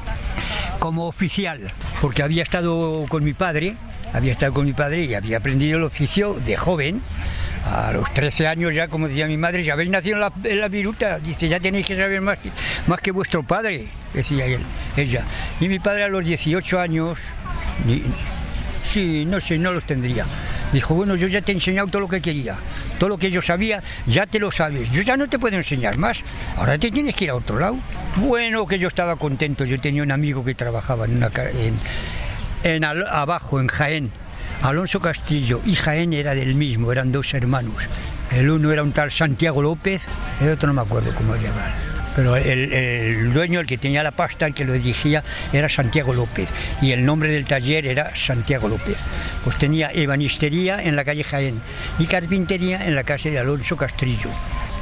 como 0.78 1.06
oficial, 1.06 1.72
porque 2.00 2.22
había 2.22 2.42
estado 2.42 3.06
con 3.08 3.22
mi 3.22 3.32
padre, 3.32 3.76
había 4.12 4.32
estado 4.32 4.52
con 4.52 4.64
mi 4.66 4.72
padre 4.72 5.04
y 5.04 5.14
había 5.14 5.38
aprendido 5.38 5.78
el 5.78 5.84
oficio 5.84 6.34
de 6.34 6.56
joven. 6.56 7.02
A 7.66 7.92
los 7.92 8.12
13 8.14 8.48
años 8.48 8.74
ya, 8.74 8.88
como 8.88 9.06
decía 9.06 9.26
mi 9.26 9.36
madre, 9.36 9.62
ya 9.62 9.74
habéis 9.74 9.90
nacido 9.90 10.16
en 10.44 10.60
la, 10.60 10.68
viruta. 10.68 11.18
Dice, 11.18 11.46
ya 11.46 11.60
tenéis 11.60 11.86
que 11.86 11.94
saber 11.94 12.20
más, 12.22 12.38
que- 13.02 13.10
vuestro 13.12 13.42
padre, 13.42 13.88
decía 14.14 14.46
ella. 14.96 15.24
Y 15.60 15.68
mi 15.68 15.78
padre 15.78 16.04
a 16.04 16.08
los 16.08 16.24
18 16.24 16.80
años, 16.80 17.18
sí, 18.84 19.24
no 19.26 19.40
sé, 19.40 19.58
no 19.58 19.72
los 19.72 19.84
tendría. 19.84 20.24
Dijo, 20.72 20.94
bueno, 20.94 21.16
yo 21.16 21.26
ya 21.26 21.42
te 21.42 21.52
he 21.52 21.54
enseñado 21.54 21.88
todo 21.88 22.00
lo 22.00 22.08
que 22.08 22.20
quería. 22.20 22.56
Todo 22.98 23.10
lo 23.10 23.18
que 23.18 23.30
yo 23.30 23.42
sabía, 23.42 23.82
ya 24.06 24.26
te 24.26 24.38
lo 24.38 24.50
sabes. 24.50 24.90
Yo 24.92 25.02
ya 25.02 25.16
no 25.16 25.28
te 25.28 25.38
puedo 25.38 25.56
enseñar 25.56 25.98
más. 25.98 26.22
Ahora 26.56 26.78
te 26.78 26.90
tienes 26.90 27.14
que 27.14 27.24
ir 27.24 27.30
a 27.30 27.34
otro 27.34 27.58
lado. 27.58 27.76
Bueno, 28.16 28.66
que 28.66 28.78
yo 28.78 28.88
estaba 28.88 29.16
contento. 29.16 29.64
Yo 29.64 29.80
tenía 29.80 30.02
un 30.02 30.12
amigo 30.12 30.44
que 30.44 30.54
trabajaba 30.54 31.06
en 31.06 31.16
una, 31.16 31.30
en, 31.34 31.78
en 32.62 32.84
abajo, 32.84 33.60
en 33.60 33.68
Jaén. 33.68 34.12
Alonso 34.62 35.00
Castillo 35.00 35.60
y 35.64 35.74
Jaén 35.74 36.12
era 36.12 36.34
del 36.34 36.54
mismo, 36.54 36.92
eran 36.92 37.12
dos 37.12 37.32
hermanos. 37.32 37.88
El 38.30 38.50
uno 38.50 38.72
era 38.72 38.82
un 38.82 38.92
tal 38.92 39.10
Santiago 39.10 39.62
López, 39.62 40.02
el 40.40 40.50
otro 40.50 40.66
no 40.68 40.74
me 40.74 40.82
acuerdo 40.82 41.14
cómo 41.14 41.34
se 41.34 41.42
llama. 41.44 41.99
El, 42.20 42.72
el 42.72 43.32
dueño, 43.32 43.60
el 43.60 43.66
que 43.66 43.78
tenía 43.78 44.02
la 44.02 44.12
pasta, 44.12 44.46
el 44.46 44.54
que 44.54 44.64
lo 44.64 44.72
dirigía, 44.72 45.22
era 45.52 45.68
Santiago 45.68 46.14
López. 46.14 46.48
Y 46.80 46.92
el 46.92 47.04
nombre 47.04 47.32
del 47.32 47.44
taller 47.44 47.86
era 47.86 48.14
Santiago 48.14 48.68
López. 48.68 48.96
Pues 49.44 49.56
tenía 49.56 49.90
ebanistería 49.92 50.82
en 50.82 50.96
la 50.96 51.04
calle 51.04 51.24
Jaén 51.24 51.60
y 51.98 52.06
carpintería 52.06 52.86
en 52.86 52.94
la 52.94 53.04
casa 53.04 53.30
de 53.30 53.38
Alonso 53.38 53.76
Castillo. 53.76 54.30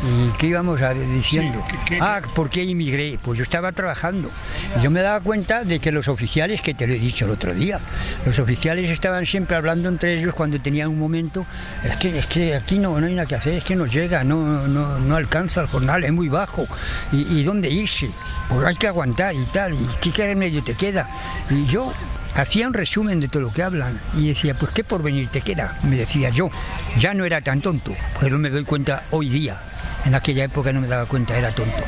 ¿Y 0.03 0.31
qué 0.39 0.47
íbamos 0.47 0.81
a 0.81 0.95
diciendo? 0.95 1.63
Sí, 1.69 1.77
¿qué- 1.87 1.97
qué- 1.97 1.99
ah, 2.01 2.21
¿por 2.35 2.51
qué 2.51 2.63
inmigré? 2.63 3.19
Pues 3.23 3.37
yo 3.39 3.43
estaba 3.43 3.73
trabajando. 3.73 4.31
Y 4.79 4.83
yo 4.83 4.91
me 4.93 5.01
daba 5.03 5.21
cuenta 5.21 5.65
de 5.65 5.81
que 5.81 5.91
los 5.91 6.07
oficiales, 6.07 6.61
que 6.61 6.73
te 6.75 6.87
lo 6.87 6.93
he 6.93 6.99
dicho 6.99 7.25
el 7.25 7.33
otro 7.33 7.53
día, 7.53 7.81
los 8.25 8.39
oficiales 8.39 8.89
estaban 8.91 9.27
siempre 9.27 9.57
hablando 9.57 9.89
entre 9.89 10.15
ellos 10.15 10.35
cuando 10.35 10.61
tenían 10.61 10.89
un 10.89 10.99
momento, 11.01 11.47
es 11.83 11.97
que, 11.97 12.17
es 12.19 12.27
que 12.27 12.55
aquí 12.55 12.79
no, 12.79 13.01
no 13.01 13.07
hay 13.07 13.15
nada 13.15 13.27
que 13.27 13.35
hacer, 13.35 13.55
es 13.55 13.65
que 13.65 13.75
no 13.75 13.87
llega, 13.87 14.23
no, 14.23 14.69
no, 14.69 14.99
no 15.01 15.17
alcanza 15.17 15.63
el 15.63 15.67
jornal, 15.67 16.05
es 16.05 16.13
muy 16.13 16.29
bajo. 16.29 16.67
¿Y, 17.11 17.23
y 17.37 17.43
dónde 17.43 17.69
irse? 17.69 18.09
Pues 18.49 18.65
hay 18.65 18.77
que 18.77 18.87
aguantar 18.87 19.35
y 19.35 19.45
tal, 19.47 19.75
¿y 19.75 19.87
qué, 20.01 20.13
qué 20.13 20.27
remedio 20.29 20.63
te 20.63 20.75
queda? 20.75 21.09
Y 21.51 21.65
yo 21.67 21.93
hacía 22.37 22.69
un 22.69 22.75
resumen 22.75 23.19
de 23.19 23.27
todo 23.27 23.43
lo 23.43 23.53
que 23.53 23.65
hablan 23.65 23.99
y 24.17 24.29
decía, 24.29 24.55
pues 24.55 24.71
qué 24.73 24.85
porvenir 24.85 25.29
te 25.29 25.41
queda, 25.41 25.77
me 25.83 25.97
decía 25.97 26.31
yo. 26.31 26.51
Ya 26.99 27.15
no 27.15 27.25
era 27.25 27.41
tan 27.41 27.61
tonto, 27.61 27.93
pero 28.21 28.39
me 28.39 28.49
doy 28.51 28.63
cuenta 28.65 29.03
hoy 29.11 29.29
día. 29.29 29.61
En 30.05 30.15
aquella 30.15 30.45
época 30.45 30.73
no 30.73 30.81
me 30.81 30.87
daba 30.87 31.07
cuenta, 31.07 31.37
era 31.37 31.51
tonto. 31.51 31.83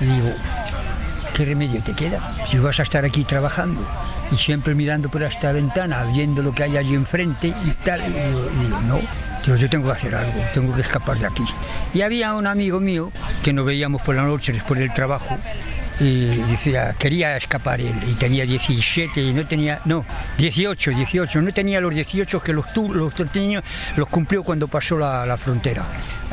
Y 0.00 0.04
digo, 0.04 0.32
¿qué 1.34 1.44
remedio 1.44 1.82
te 1.82 1.92
queda? 1.92 2.36
Si 2.46 2.58
vas 2.58 2.78
a 2.80 2.82
estar 2.82 3.04
aquí 3.04 3.24
trabajando 3.24 3.86
y 4.32 4.36
siempre 4.36 4.74
mirando 4.74 5.10
por 5.10 5.22
esta 5.22 5.52
ventana, 5.52 6.04
viendo 6.04 6.42
lo 6.42 6.54
que 6.54 6.64
hay 6.64 6.76
allí 6.76 6.94
enfrente 6.94 7.48
y 7.48 7.70
tal. 7.84 8.00
Y 8.00 8.64
digo, 8.64 8.80
no, 8.82 9.00
digo, 9.44 9.56
yo 9.56 9.68
tengo 9.68 9.86
que 9.86 9.92
hacer 9.92 10.14
algo, 10.14 10.40
tengo 10.54 10.74
que 10.74 10.82
escapar 10.82 11.18
de 11.18 11.26
aquí. 11.26 11.44
Y 11.92 12.02
había 12.02 12.34
un 12.34 12.46
amigo 12.46 12.80
mío 12.80 13.10
que 13.42 13.52
nos 13.52 13.66
veíamos 13.66 14.02
por 14.02 14.14
la 14.14 14.22
noche 14.22 14.52
después 14.52 14.80
del 14.80 14.92
trabajo 14.92 15.36
y 16.00 16.26
decía, 16.50 16.94
quería 16.98 17.36
escapar 17.36 17.80
él 17.80 17.94
y 18.08 18.14
tenía 18.14 18.44
17 18.44 19.20
y 19.20 19.32
no 19.34 19.46
tenía, 19.46 19.80
no, 19.84 20.04
18, 20.38 20.92
18, 20.92 21.42
no 21.42 21.52
tenía 21.52 21.80
los 21.80 21.94
18 21.94 22.40
que 22.40 22.52
los, 22.52 22.66
los 22.74 23.14
tenía, 23.30 23.62
los 23.96 24.08
cumplió 24.08 24.42
cuando 24.42 24.66
pasó 24.66 24.96
la, 24.98 25.26
la 25.26 25.36
frontera 25.36 25.84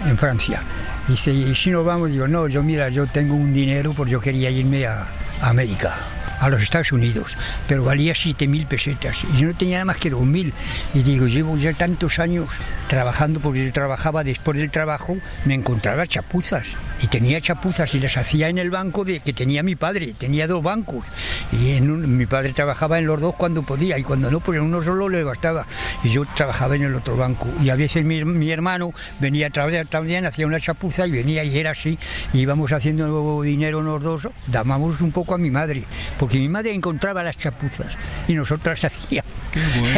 en 0.05 0.17
Francia. 0.17 0.61
Y 1.07 1.11
dice, 1.11 1.31
¿y 1.31 1.55
si 1.55 1.71
nos 1.71 1.85
vamos? 1.85 2.11
Digo, 2.11 2.27
no, 2.27 2.47
yo 2.47 2.61
mira, 2.63 2.89
yo 2.89 3.07
tengo 3.07 3.35
un 3.35 3.53
dinero 3.53 3.93
porque 3.95 4.11
yo 4.11 4.19
quería 4.19 4.49
irme 4.49 4.85
a 4.85 5.07
América 5.41 6.16
a 6.39 6.49
los 6.49 6.61
Estados 6.61 6.91
Unidos, 6.91 7.37
pero 7.67 7.83
valía 7.83 8.13
7.000 8.13 8.65
pesetas 8.67 9.23
y 9.33 9.37
yo 9.37 9.47
no 9.47 9.55
tenía 9.55 9.75
nada 9.77 9.85
más 9.85 9.97
que 9.97 10.11
2.000 10.11 10.53
y 10.93 11.03
digo, 11.03 11.27
llevo 11.27 11.57
ya 11.57 11.73
tantos 11.73 12.19
años 12.19 12.49
trabajando 12.87 13.39
porque 13.39 13.65
yo 13.65 13.71
trabajaba 13.71 14.23
después 14.23 14.57
del 14.57 14.71
trabajo, 14.71 15.17
me 15.45 15.53
encontraba 15.55 16.05
chapuzas 16.07 16.67
y 17.01 17.07
tenía 17.07 17.39
chapuzas 17.41 17.93
y 17.95 17.99
las 17.99 18.17
hacía 18.17 18.49
en 18.49 18.57
el 18.57 18.69
banco 18.69 19.03
de 19.05 19.19
que 19.19 19.33
tenía 19.33 19.63
mi 19.63 19.75
padre, 19.75 20.13
tenía 20.17 20.47
dos 20.47 20.63
bancos 20.63 21.05
y 21.51 21.71
en 21.71 21.91
un- 21.91 22.17
mi 22.17 22.25
padre 22.25 22.53
trabajaba 22.53 22.97
en 22.99 23.05
los 23.07 23.21
dos 23.21 23.35
cuando 23.35 23.63
podía 23.63 23.97
y 23.97 24.03
cuando 24.03 24.31
no, 24.31 24.39
pues 24.39 24.57
en 24.57 24.63
uno 24.65 24.81
solo 24.81 25.09
le 25.09 25.23
bastaba 25.23 25.65
y 26.03 26.09
yo 26.09 26.25
trabajaba 26.35 26.75
en 26.75 26.83
el 26.83 26.95
otro 26.95 27.15
banco. 27.17 27.47
Y 27.61 27.69
a 27.69 27.75
veces 27.75 28.03
mi, 28.03 28.23
mi 28.25 28.51
hermano 28.51 28.93
venía 29.19 29.47
a 29.47 29.49
trabajar 29.49 29.85
también, 29.87 30.25
hacía 30.25 30.47
una 30.47 30.59
chapuza 30.59 31.05
y 31.07 31.11
venía 31.11 31.43
y 31.43 31.57
era 31.57 31.71
así, 31.71 31.97
y 32.33 32.39
íbamos 32.39 32.71
haciendo 32.71 33.41
dinero 33.41 33.81
los 33.81 34.01
dos, 34.01 34.29
dábamos 34.47 35.01
un 35.01 35.11
poco 35.11 35.35
a 35.35 35.37
mi 35.37 35.51
madre, 35.51 35.83
mi 36.33 36.49
madre 36.49 36.73
encontraba 36.73 37.23
las 37.23 37.37
chapuzas 37.37 37.97
y 38.27 38.33
nosotras 38.33 38.83
hacíamos. 38.83 39.31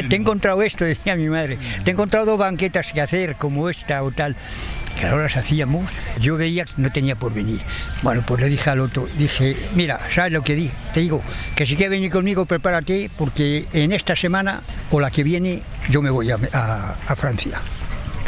Te 0.10 0.16
he 0.16 0.20
encontrado 0.20 0.62
esto, 0.62 0.86
decía 0.86 1.16
mi 1.16 1.28
madre, 1.30 1.58
te 1.84 1.92
he 1.92 1.94
encontrado 1.94 2.26
dos 2.26 2.40
banquetas 2.40 2.92
que 2.94 3.02
hacer, 3.02 3.36
como 3.36 3.70
esta 3.70 4.04
o 4.04 4.12
tal. 4.12 4.36
Claro, 5.00 5.22
las 5.24 5.38
hacíamos. 5.38 5.92
Yo 6.20 6.36
veía 6.36 6.66
que 6.66 6.74
no 6.78 6.92
tenía 6.92 7.16
por 7.16 7.34
venir. 7.34 7.60
Bueno, 8.02 8.22
pues 8.28 8.42
le 8.42 8.50
dije 8.50 8.70
al 8.70 8.80
otro, 8.82 9.08
dije, 9.18 9.56
mira, 9.74 10.00
¿sabes 10.14 10.34
lo 10.34 10.42
que 10.42 10.56
di? 10.56 10.70
Te 10.94 11.00
digo, 11.00 11.22
que 11.56 11.66
si 11.66 11.76
quieres 11.78 11.92
venir 11.92 12.12
conmigo, 12.12 12.46
prepárate, 12.46 13.10
porque 13.18 13.66
en 13.72 13.94
esta 13.94 14.14
semana 14.16 14.62
o 14.92 15.00
la 15.00 15.10
que 15.10 15.24
viene 15.24 15.62
yo 15.90 16.02
me 16.02 16.10
voy 16.10 16.32
a, 16.32 16.38
a- 16.52 16.96
a 17.08 17.16
Francia. 17.16 17.60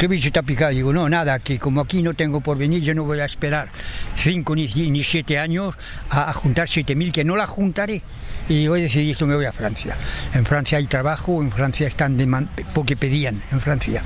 ¿Qué 0.02 0.08
bicho 0.08 0.30
ha 0.36 0.42
picado? 0.42 0.72
Digo, 0.72 0.92
no, 0.92 1.08
nada, 1.08 1.38
que 1.38 1.60
como 1.60 1.80
aquí 1.80 2.02
no 2.02 2.14
tengo 2.14 2.40
por 2.40 2.58
venir, 2.58 2.82
yo 2.82 2.92
no 2.92 3.04
voy 3.04 3.20
a 3.20 3.24
esperar 3.24 3.68
cinco 4.16 4.56
ni, 4.56 4.66
ci- 4.66 4.90
ni 4.90 5.04
siete 5.04 5.38
años 5.38 5.76
a, 6.10 6.28
a 6.28 6.32
juntar 6.32 6.68
siete 6.68 6.96
mil, 6.96 7.12
que 7.12 7.22
no 7.22 7.36
la 7.36 7.46
juntaré. 7.46 8.02
Y 8.48 8.66
hoy 8.66 8.82
decidí 8.82 9.14
que 9.14 9.24
me 9.24 9.36
voy 9.36 9.44
a 9.44 9.52
Francia. 9.52 9.96
En 10.34 10.44
Francia 10.44 10.78
hay 10.78 10.86
trabajo, 10.86 11.40
en 11.40 11.52
Francia 11.52 11.86
están 11.86 12.18
deman- 12.18 12.48
porque 12.74 12.96
pedían, 12.96 13.42
en 13.52 13.60
Francia. 13.60 14.02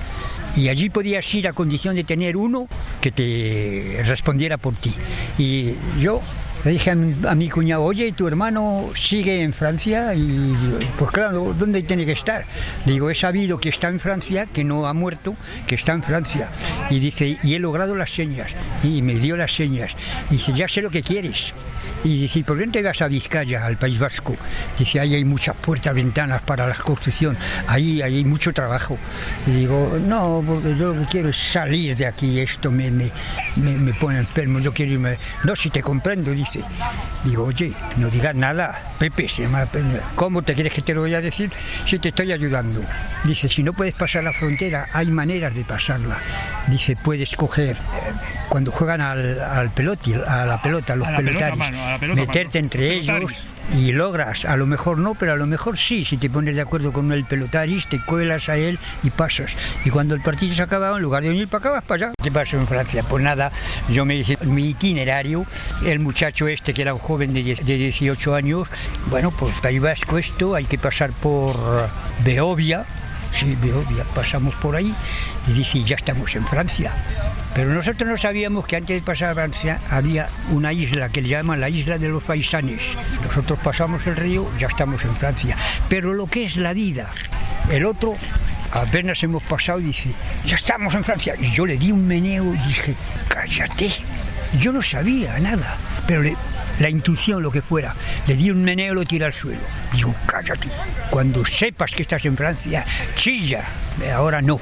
Y 0.55 0.69
allí 0.69 0.91
podías 0.91 1.35
ir 1.35 1.49
a 1.49 1.55
condición 1.55 1.95
de 1.97 2.05
tener 2.05 2.37
uno 2.37 2.69
que 3.01 3.11
te 3.11 4.03
respondiera 4.05 4.59
por 4.59 4.75
ti. 4.75 4.93
Y 5.39 5.77
yo 5.99 6.21
le 6.67 6.73
dije 6.73 6.91
a 6.91 7.35
mi, 7.37 7.49
cuñado, 7.49 7.85
oye, 7.85 8.11
¿tu 8.11 8.27
hermano 8.27 8.91
sigue 8.93 9.41
en 9.41 9.53
Francia? 9.53 10.13
Y 10.15 10.27
digo, 10.27 10.79
pues 10.99 11.13
claro, 11.13 11.55
¿dónde 11.57 11.81
tiene 11.85 12.05
que 12.05 12.11
estar? 12.11 12.45
Digo, 12.85 13.09
he 13.09 13.15
sabido 13.15 13.61
que 13.61 13.69
está 13.69 13.87
en 13.87 14.01
Francia, 14.01 14.47
que 14.47 14.65
no 14.65 14.89
ha 14.89 14.93
muerto, 14.93 15.37
que 15.69 15.77
está 15.77 15.93
en 15.93 16.03
Francia. 16.03 16.49
Y 16.91 16.99
dice, 16.99 17.39
y 17.41 17.55
he 17.55 17.61
logrado 17.61 17.95
las 17.95 18.11
señas. 18.11 18.51
Y 18.83 19.01
me 19.01 19.15
dio 19.15 19.37
las 19.37 19.55
señas. 19.55 19.95
Y 20.29 20.35
dice, 20.35 20.55
ya 20.55 20.67
sé 20.67 20.83
lo 20.83 20.91
que 20.91 21.05
quieres. 21.05 21.55
Y 22.03 22.23
dice, 22.23 22.43
¿por 22.43 22.59
qué 22.59 22.67
no 22.67 22.73
te 22.73 22.83
vas 22.83 23.01
a 23.01 23.07
Vizcaya, 23.07 23.65
al 23.65 23.77
País 23.77 24.01
Vasco? 24.01 24.35
Dice, 24.77 24.99
ahí 24.99 25.15
hay 25.15 25.25
muchas 25.25 25.55
puertas, 25.55 25.95
ventanas 25.95 26.43
para 26.43 26.67
la 26.67 26.75
construcción, 26.75 27.37
ahí, 27.69 28.03
hay 28.03 28.25
mucho 28.25 28.53
trabajo. 28.53 28.99
Y 29.47 29.53
digo, 29.53 29.99
no, 30.05 30.43
porque 30.45 30.77
yo 30.77 30.97
quiero 31.09 31.33
salir 31.33 31.97
de 31.97 32.07
aquí, 32.07 32.41
esto 32.41 32.73
me, 32.73 32.91
me, 32.91 33.13
me, 33.55 33.77
me 33.77 33.95
pone 33.95 34.19
enfermo, 34.19 34.59
yo 34.59 34.75
quiero 34.75 34.93
irme. 34.93 35.17
No, 35.45 35.55
si 35.55 35.71
te 35.71 35.81
comprendo, 35.81 36.33
dice 36.33 36.56
Digo, 37.25 37.45
oye, 37.45 37.73
no 37.97 38.09
digas 38.09 38.35
nada, 38.35 38.95
Pepe, 38.99 39.29
se 39.29 39.43
llama 39.43 39.69
¿Cómo 40.15 40.43
te 40.43 40.55
quieres 40.55 40.73
que 40.73 40.83
te 40.83 40.95
lo 40.95 41.01
voy 41.01 41.15
a 41.15 41.21
decir 41.21 41.51
si 41.85 41.99
te 41.99 42.09
estoy 42.09 42.33
ayudando? 42.33 42.83
Dice, 43.25 43.49
si 43.49 43.63
no 43.63 43.73
puedes 43.73 43.95
pasar 43.95 44.25
la 44.25 44.33
frontera, 44.33 44.89
hay 44.93 45.11
maneras 45.11 45.55
de 45.55 45.65
pasarla. 45.65 46.19
Dice, 46.69 46.97
puedes 46.97 47.37
coger, 47.37 47.77
cuando 48.49 48.71
juegan 48.71 49.01
al, 49.01 49.41
al 49.41 49.71
peloti, 49.71 50.15
a 50.15 50.47
la 50.47 50.63
pelota, 50.63 50.97
los 50.97 51.09
pelotaris, 51.09 51.71
meterte 52.15 52.59
entre 52.59 52.95
ellos 52.95 53.47
y 53.75 53.93
logras, 53.93 54.45
a 54.45 54.57
lo 54.57 54.67
mejor 54.67 54.99
no, 54.99 55.15
pero 55.15 55.33
a 55.33 55.37
lo 55.37 55.47
mejor 55.47 55.77
sí, 55.77 56.05
si 56.05 56.17
te 56.17 56.31
pones 56.31 56.57
de 56.57 56.63
acuerdo 56.63 56.93
con 56.93 57.11
el 57.13 57.25
pelotaris, 57.25 57.89
te 57.89 58.01
cuelas 58.01 58.49
a 58.49 58.57
él 58.57 58.79
y 59.03 59.11
pasas. 59.11 59.57
Y 59.85 59.91
cuando 59.91 60.15
el 60.15 60.21
partido 60.21 60.55
se 60.55 60.63
acaba, 60.63 60.97
en 60.97 61.03
lugar 61.03 61.23
de 61.23 61.31
venir 61.31 61.49
para 61.49 61.61
acá, 61.61 61.71
vas 61.71 61.85
para 61.85 62.07
allá. 62.07 62.15
¿Qué 62.23 62.31
pasó 62.31 62.57
en 62.57 62.67
Francia? 62.67 63.05
Pues 63.09 63.23
nada, 63.23 63.51
yo 63.89 64.05
me 64.05 64.17
hice 64.17 64.39
mi 64.45 64.71
itinerario, 64.71 65.47
el 65.85 66.01
muchacho 66.01 66.49
este, 66.49 66.73
que 66.75 66.83
era 66.83 66.95
un 66.95 67.01
joven 67.01 67.33
de 67.33 67.43
18 67.43 68.35
años, 68.35 68.69
bueno, 69.11 69.31
pues 69.31 69.59
País 69.61 69.81
Vasco 69.81 70.19
esto, 70.19 70.55
hay 70.55 70.65
que 70.65 70.79
pasar 70.79 71.11
por 71.11 71.57
Beovia, 72.25 72.87
sí, 73.33 73.57
Beovia, 73.61 74.05
pasamos 74.15 74.55
por 74.57 74.77
ahí 74.77 74.95
y 75.47 75.53
dice, 75.53 75.83
ya 75.83 75.97
estamos 75.97 76.35
en 76.35 76.47
Francia. 76.47 76.93
Pero 77.55 77.73
nosotros 77.73 78.09
no 78.09 78.17
sabíamos 78.17 78.67
que 78.67 78.77
antes 78.77 78.97
de 78.97 79.03
pasar 79.03 79.31
a 79.31 79.35
Francia 79.35 79.81
había 79.91 80.29
una 80.51 80.73
isla 80.73 81.09
que 81.09 81.23
le 81.23 81.29
llaman 81.29 81.61
la 81.61 81.69
isla 81.69 81.99
de 81.99 82.09
los 82.09 82.23
Faisanes. 82.23 82.83
Nosotros 83.25 83.59
pasamos 83.63 84.07
el 84.07 84.17
río, 84.17 84.47
ya 84.59 84.67
estamos 84.67 85.03
en 85.05 85.17
Francia. 85.17 85.57
Pero 85.89 86.13
lo 86.13 86.27
que 86.27 86.45
es 86.45 86.57
la 86.57 86.75
vida, 86.75 87.11
el 87.71 87.87
otro 87.87 88.17
apenas 88.73 89.23
hemos 89.23 89.43
pasado 89.43 89.79
dice, 89.79 90.11
ya 90.45 90.57
estamos 90.57 90.95
en 90.95 91.05
Francia. 91.05 91.35
Y 91.39 91.51
yo 91.51 91.67
le 91.67 91.79
di 91.79 91.93
un 91.93 92.07
meneo 92.07 92.55
y 92.55 92.59
dije, 92.59 92.95
cállate. 93.29 93.91
Yo 94.61 94.73
no 94.73 94.81
sabía 94.83 95.39
nada, 95.41 95.77
pero 96.07 96.23
la 96.81 96.89
intuición, 96.89 97.43
lo 97.43 97.51
que 97.51 97.63
fuera, 97.63 97.95
le 98.27 98.35
di 98.35 98.51
un 98.51 98.63
meneo 98.63 98.93
y 98.93 98.97
lo 98.97 99.05
tiré 99.05 99.25
al 99.25 99.33
suelo. 99.33 99.61
Digo, 99.93 100.15
cállate. 100.27 100.69
Cuando 101.11 101.45
sepas 101.45 101.93
que 101.93 102.03
estás 102.03 102.25
en 102.25 102.37
Francia, 102.37 102.85
chilla. 103.17 103.65
Ahora 104.15 104.43
no. 104.43 104.59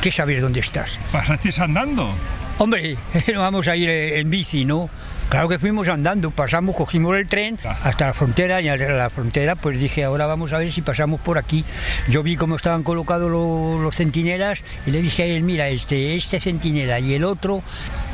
¿Qué 0.00 0.10
sabes 0.10 0.42
dónde 0.42 0.60
estás? 0.60 0.98
¿Pasaste 1.10 1.50
andando? 1.58 2.14
Hombre, 2.58 2.96
no 3.32 3.40
vamos 3.40 3.66
a 3.68 3.76
ir 3.76 3.88
en 3.90 4.30
bici, 4.30 4.64
¿no? 4.64 4.88
Claro 5.28 5.48
que 5.48 5.58
fuimos 5.58 5.88
andando, 5.88 6.30
pasamos, 6.30 6.76
cogimos 6.76 7.16
el 7.16 7.26
tren 7.26 7.58
hasta 7.64 8.08
la 8.08 8.14
frontera 8.14 8.60
y 8.60 8.68
a 8.68 8.76
la 8.76 9.10
frontera 9.10 9.56
pues 9.56 9.80
dije, 9.80 10.04
ahora 10.04 10.26
vamos 10.26 10.52
a 10.52 10.58
ver 10.58 10.70
si 10.70 10.82
pasamos 10.82 11.20
por 11.20 11.38
aquí. 11.38 11.64
Yo 12.08 12.22
vi 12.22 12.36
cómo 12.36 12.56
estaban 12.56 12.82
colocados 12.82 13.30
los, 13.30 13.94
centinelas 13.96 14.62
y 14.86 14.90
le 14.92 15.02
dije 15.02 15.22
a 15.24 15.26
él, 15.26 15.42
mira, 15.42 15.68
este, 15.68 16.14
este 16.14 16.38
centinela 16.38 17.00
y 17.00 17.14
el 17.14 17.24
otro 17.24 17.62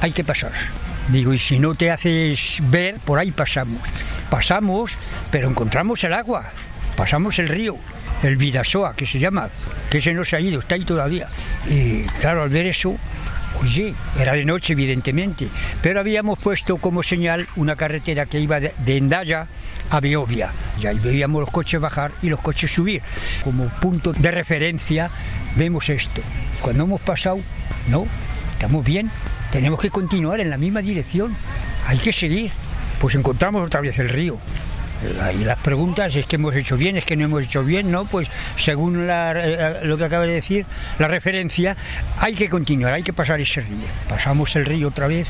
hay 0.00 0.12
que 0.12 0.24
pasar. 0.24 0.52
Digo, 1.10 1.32
y 1.34 1.38
si 1.38 1.58
no 1.58 1.74
te 1.74 1.90
haces 1.90 2.58
ver, 2.62 3.00
por 3.00 3.18
ahí 3.18 3.32
pasamos. 3.32 3.80
Pasamos, 4.30 4.96
pero 5.30 5.48
encontramos 5.48 6.04
el 6.04 6.12
agua, 6.12 6.52
pasamos 6.96 7.38
el 7.38 7.48
río 7.48 7.76
el 8.22 8.36
Vidasoa, 8.36 8.94
que 8.94 9.06
se 9.06 9.18
llama, 9.18 9.48
que 9.88 10.00
se 10.00 10.10
ha 10.10 10.40
ido, 10.40 10.60
está 10.60 10.74
ahí 10.74 10.84
todavía. 10.84 11.28
Y 11.68 12.02
claro, 12.20 12.42
al 12.42 12.50
ver 12.50 12.66
eso, 12.66 12.96
oye, 13.60 13.94
era 14.18 14.32
de 14.32 14.44
noche 14.44 14.74
evidentemente, 14.74 15.48
pero 15.82 16.00
habíamos 16.00 16.38
puesto 16.38 16.76
como 16.76 17.02
señal 17.02 17.48
una 17.56 17.76
carretera 17.76 18.26
que 18.26 18.38
iba 18.38 18.60
de, 18.60 18.74
Endaya 18.86 19.46
a 19.90 20.00
Beovia. 20.00 20.52
Y 20.80 20.86
ahí 20.86 20.98
veíamos 20.98 21.40
los 21.40 21.50
coches 21.50 21.80
bajar 21.80 22.12
y 22.22 22.28
los 22.28 22.40
coches 22.40 22.70
subir. 22.70 23.02
Como 23.42 23.68
punto 23.80 24.12
de 24.12 24.30
referencia 24.30 25.10
vemos 25.56 25.88
esto. 25.88 26.20
Cuando 26.60 26.84
hemos 26.84 27.00
pasado, 27.00 27.40
no, 27.88 28.06
estamos 28.52 28.84
bien, 28.84 29.10
tenemos 29.50 29.80
que 29.80 29.90
continuar 29.90 30.40
en 30.40 30.50
la 30.50 30.58
misma 30.58 30.82
dirección, 30.82 31.36
hay 31.86 31.98
que 31.98 32.12
seguir. 32.12 32.52
Pues 33.00 33.14
encontramos 33.14 33.66
otra 33.66 33.80
vez 33.80 33.98
el 33.98 34.10
río, 34.10 34.38
y 35.34 35.44
las 35.44 35.58
preguntas 35.58 36.14
es 36.14 36.26
que 36.26 36.36
hemos 36.36 36.54
hecho 36.54 36.76
bien, 36.76 36.96
es 36.96 37.04
que 37.04 37.16
no 37.16 37.24
hemos 37.24 37.44
hecho 37.44 37.64
bien, 37.64 37.90
¿no? 37.90 38.04
Pues 38.04 38.30
según 38.56 39.06
eh, 39.08 39.80
lo 39.84 39.96
que 39.96 40.04
acaba 40.04 40.26
de 40.26 40.34
decir, 40.34 40.66
la 40.98 41.08
referencia, 41.08 41.76
hay 42.18 42.34
que 42.34 42.48
continuar, 42.48 42.92
hay 42.92 43.02
que 43.02 43.12
pasar 43.12 43.40
ese 43.40 43.62
río. 43.62 43.86
Pasamos 44.08 44.54
el 44.56 44.66
río 44.66 44.88
otra 44.88 45.06
vez. 45.06 45.28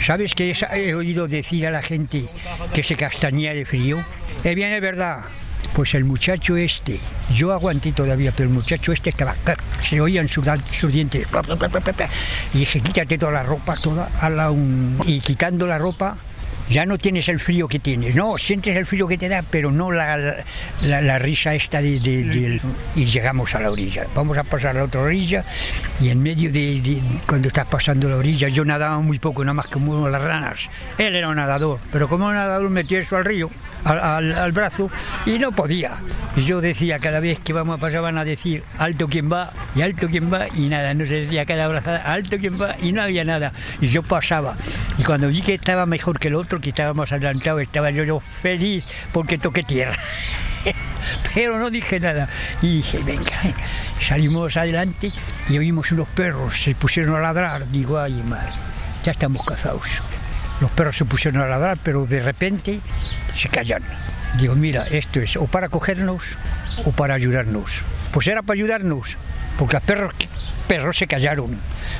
¿Sabes 0.00 0.34
que 0.34 0.54
he 0.72 0.94
oído 0.94 1.28
decir 1.28 1.66
a 1.66 1.70
la 1.70 1.80
gente 1.80 2.24
que 2.74 2.82
se 2.82 2.96
castañea 2.96 3.54
de 3.54 3.64
frío? 3.64 4.04
Eh 4.44 4.54
bien, 4.54 4.72
es 4.72 4.82
verdad. 4.82 5.20
Pues 5.74 5.94
el 5.94 6.04
muchacho 6.04 6.56
este, 6.56 6.98
yo 7.34 7.52
aguanté 7.52 7.92
todavía, 7.92 8.32
pero 8.32 8.48
el 8.48 8.54
muchacho 8.54 8.92
este 8.92 9.10
estaba, 9.10 9.34
se 9.80 10.00
oían 10.00 10.28
sus, 10.28 10.46
sus 10.70 10.92
dientes. 10.92 11.26
Y 12.54 12.58
dije, 12.58 12.80
quítate 12.80 13.18
toda 13.18 13.32
la 13.32 13.42
ropa, 13.42 13.76
toda, 13.76 14.10
a 14.20 14.50
un... 14.50 14.98
Y 15.04 15.20
quitando 15.20 15.66
la 15.66 15.78
ropa, 15.78 16.16
ya 16.68 16.84
no 16.86 16.98
tienes 16.98 17.28
el 17.28 17.40
frío 17.40 17.68
que 17.68 17.78
tienes, 17.78 18.14
no, 18.14 18.38
sientes 18.38 18.76
el 18.76 18.86
frío 18.86 19.06
que 19.06 19.18
te 19.18 19.28
da, 19.28 19.42
pero 19.42 19.70
no 19.70 19.90
la, 19.92 20.44
la, 20.82 21.18
risa 21.18 21.54
esta 21.54 21.80
de, 21.80 22.60
Y 22.94 23.04
llegamos 23.04 23.54
a 23.54 23.60
la 23.60 23.70
orilla, 23.70 24.06
vamos 24.14 24.36
a 24.38 24.44
pasar 24.44 24.70
a 24.70 24.80
la 24.80 24.84
otra 24.84 25.00
orilla 25.00 25.44
y 26.00 26.10
en 26.10 26.22
medio 26.22 26.50
de, 26.52 27.02
cuando 27.26 27.48
estás 27.48 27.66
pasando 27.66 28.08
la 28.08 28.16
orilla, 28.16 28.48
yo 28.48 28.64
nadaba 28.64 28.98
muy 29.00 29.18
poco, 29.18 29.44
nada 29.44 29.54
más 29.54 29.68
como 29.68 30.08
las 30.08 30.22
ranas. 30.22 30.68
Él 30.98 31.14
era 31.14 31.28
un 31.28 31.36
nadador, 31.36 31.80
pero 31.92 32.08
como 32.08 32.26
un 32.26 32.34
nadador 32.34 32.68
metía 32.70 32.98
eso 32.98 33.16
al 33.16 33.24
río, 33.24 33.50
al, 33.84 34.32
al, 34.32 34.52
brazo, 34.52 34.90
y 35.24 35.38
no 35.38 35.52
podía. 35.52 35.98
Y 36.36 36.42
yo 36.42 36.60
decía, 36.60 36.98
cada 36.98 37.20
vez 37.20 37.38
que 37.40 37.52
vamos 37.52 37.78
a 37.78 37.80
pasar 37.80 38.02
van 38.02 38.18
a 38.18 38.24
decir, 38.24 38.62
alto 38.78 39.08
quien 39.08 39.30
va, 39.30 39.52
y 39.74 39.82
alto 39.82 40.08
quien 40.08 40.32
va, 40.32 40.48
y 40.54 40.68
nada, 40.68 40.94
no 40.94 41.06
se 41.06 41.14
decía 41.14 41.46
cada 41.46 41.68
brazada, 41.68 41.98
alto 41.98 42.38
quien 42.38 42.60
va, 42.60 42.76
y 42.80 42.92
no 42.92 43.02
había 43.02 43.24
nada. 43.24 43.52
Y 43.80 43.88
yo 43.88 44.02
pasaba. 44.02 44.56
Y 44.98 45.02
cuando 45.02 45.28
vi 45.28 45.40
que 45.40 45.54
estaba 45.54 45.86
mejor 45.86 46.18
que 46.18 46.28
el 46.28 46.34
otro, 46.34 46.55
que 46.60 46.70
estaba 46.70 46.94
más 46.94 47.12
adelantado, 47.12 47.60
estaba 47.60 47.90
yo, 47.90 48.04
yo 48.04 48.20
feliz 48.20 48.84
porque 49.12 49.38
toqué 49.38 49.62
tierra. 49.62 49.96
Pero 51.34 51.58
no 51.58 51.70
dije 51.70 52.00
nada. 52.00 52.28
Y 52.62 52.78
dije, 52.78 52.98
venga, 53.04 53.32
salimos 54.00 54.56
adelante 54.56 55.12
y 55.48 55.58
oímos 55.58 55.92
unos 55.92 56.08
perros, 56.08 56.60
se 56.62 56.74
pusieron 56.74 57.16
a 57.16 57.20
ladrar. 57.20 57.68
Digo, 57.68 57.98
ay, 57.98 58.22
madre, 58.26 58.52
ya 59.04 59.12
estamos 59.12 59.44
cazados. 59.44 60.02
Los 60.60 60.70
perros 60.70 60.96
se 60.96 61.04
pusieron 61.04 61.42
a 61.42 61.46
ladrar, 61.46 61.78
pero 61.82 62.06
de 62.06 62.20
repente 62.20 62.80
se 63.32 63.48
callan. 63.48 63.82
Digo, 64.38 64.54
mira, 64.54 64.86
esto 64.88 65.20
es 65.20 65.36
o 65.36 65.46
para 65.46 65.68
cogernos 65.68 66.36
o 66.84 66.92
para 66.92 67.14
ayudarnos. 67.14 67.82
Pues 68.12 68.26
era 68.26 68.42
para 68.42 68.58
ayudarnos, 68.58 69.16
porque 69.58 69.76
los 69.76 69.82
perros, 69.82 70.14
perros 70.66 70.96
se 70.96 71.06
callaron. 71.06 71.58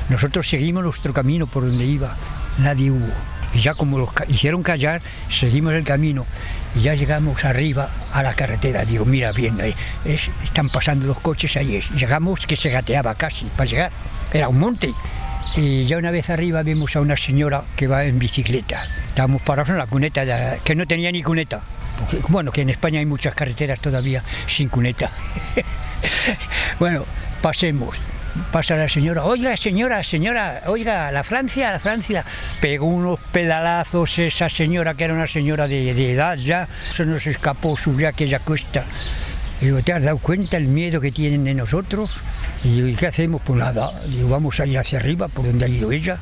Nosotros 0.09 0.47
seguimos 0.47 0.83
nuestro 0.83 1.13
camino 1.13 1.47
por 1.47 1.65
donde 1.65 1.85
iba, 1.85 2.15
nadie 2.57 2.91
hubo. 2.91 3.36
Y 3.53 3.59
ya 3.59 3.73
como 3.73 3.97
los 3.97 4.09
hicieron 4.27 4.63
callar, 4.63 5.01
seguimos 5.29 5.73
el 5.73 5.83
camino 5.83 6.25
y 6.75 6.81
ya 6.81 6.93
llegamos 6.95 7.43
arriba 7.45 7.89
a 8.11 8.21
la 8.23 8.33
carretera. 8.33 8.85
Digo, 8.85 9.05
mira 9.05 9.31
bien, 9.31 9.57
están 10.43 10.69
pasando 10.69 11.07
los 11.07 11.19
coches 11.19 11.55
ahí. 11.57 11.81
Llegamos 11.95 12.45
que 12.45 12.55
se 12.55 12.69
gateaba 12.69 13.15
casi 13.15 13.45
para 13.45 13.65
llegar. 13.65 13.91
Era 14.33 14.49
un 14.49 14.59
monte. 14.59 14.93
Y 15.55 15.85
ya 15.85 15.97
una 15.97 16.11
vez 16.11 16.29
arriba 16.29 16.61
vimos 16.61 16.95
a 16.95 17.01
una 17.01 17.15
señora 17.15 17.63
que 17.75 17.87
va 17.87 18.03
en 18.03 18.19
bicicleta. 18.19 18.85
Estábamos 19.09 19.41
parados 19.41 19.69
en 19.69 19.77
la 19.77 19.87
cuneta, 19.87 20.59
que 20.63 20.75
no 20.75 20.85
tenía 20.85 21.11
ni 21.11 21.23
cuneta. 21.23 21.61
bueno, 22.27 22.51
que 22.51 22.61
en 22.61 22.69
España 22.69 22.99
hay 22.99 23.05
muchas 23.05 23.33
carreteras 23.33 23.79
todavía 23.79 24.23
sin 24.45 24.69
cuneta. 24.69 25.09
bueno, 26.79 27.05
pasemos 27.41 27.99
pasa 28.51 28.75
la 28.75 28.89
señora, 28.89 29.23
oiga 29.23 29.55
señora, 29.57 30.03
señora, 30.03 30.63
oiga, 30.67 31.11
la 31.11 31.23
Francia, 31.23 31.71
la 31.71 31.79
Francia, 31.79 32.25
pegó 32.61 32.85
unos 32.85 33.19
pedalazos 33.31 34.19
esa 34.19 34.49
señora 34.49 34.93
que 34.93 35.03
era 35.05 35.13
una 35.13 35.27
señora 35.27 35.67
de, 35.67 35.89
edad 36.11 36.37
ya, 36.37 36.67
se 36.91 37.05
nos 37.05 37.27
escapó, 37.27 37.77
subió 37.77 38.09
aquella 38.09 38.39
cuesta. 38.39 38.85
Digo, 39.61 39.81
¿te 39.81 39.91
has 39.91 40.03
dado 40.03 40.19
cuenta 40.19 40.57
el 40.57 40.67
miedo 40.67 41.01
que 41.01 41.11
tienen 41.11 41.43
de 41.43 41.55
nosotros? 41.55 42.21
Y 42.63 42.69
digo, 42.69 42.87
¿y 42.87 42.95
qué 42.95 43.07
hacemos? 43.07 43.41
Pues 43.43 43.57
nada, 43.57 43.91
digo, 44.07 44.29
vamos 44.29 44.59
a 44.59 44.67
ir 44.67 44.77
hacia 44.77 44.99
arriba, 44.99 45.27
por 45.27 45.45
donde 45.45 45.65
ha 45.65 45.67
ido 45.67 45.91
ella, 45.91 46.19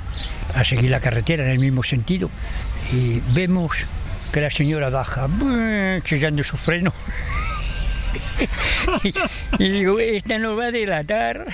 a 0.53 0.63
seguir 0.63 0.89
la 0.89 1.01
carretera 1.01 1.43
en 1.43 1.49
el 1.49 1.59
mismo 1.59 1.83
sentido. 1.83 2.29
Y 2.93 3.21
vemos 3.33 3.85
que 4.31 4.39
la 4.41 4.49
señora 4.49 4.89
baja, 4.89 5.27
chillando 6.03 6.43
su 6.43 6.55
freno. 6.55 6.93
y 9.59 9.69
digo, 9.69 9.99
esta 9.99 10.37
nos 10.39 10.57
va 10.57 10.65
a 10.65 10.71
delatar. 10.71 11.45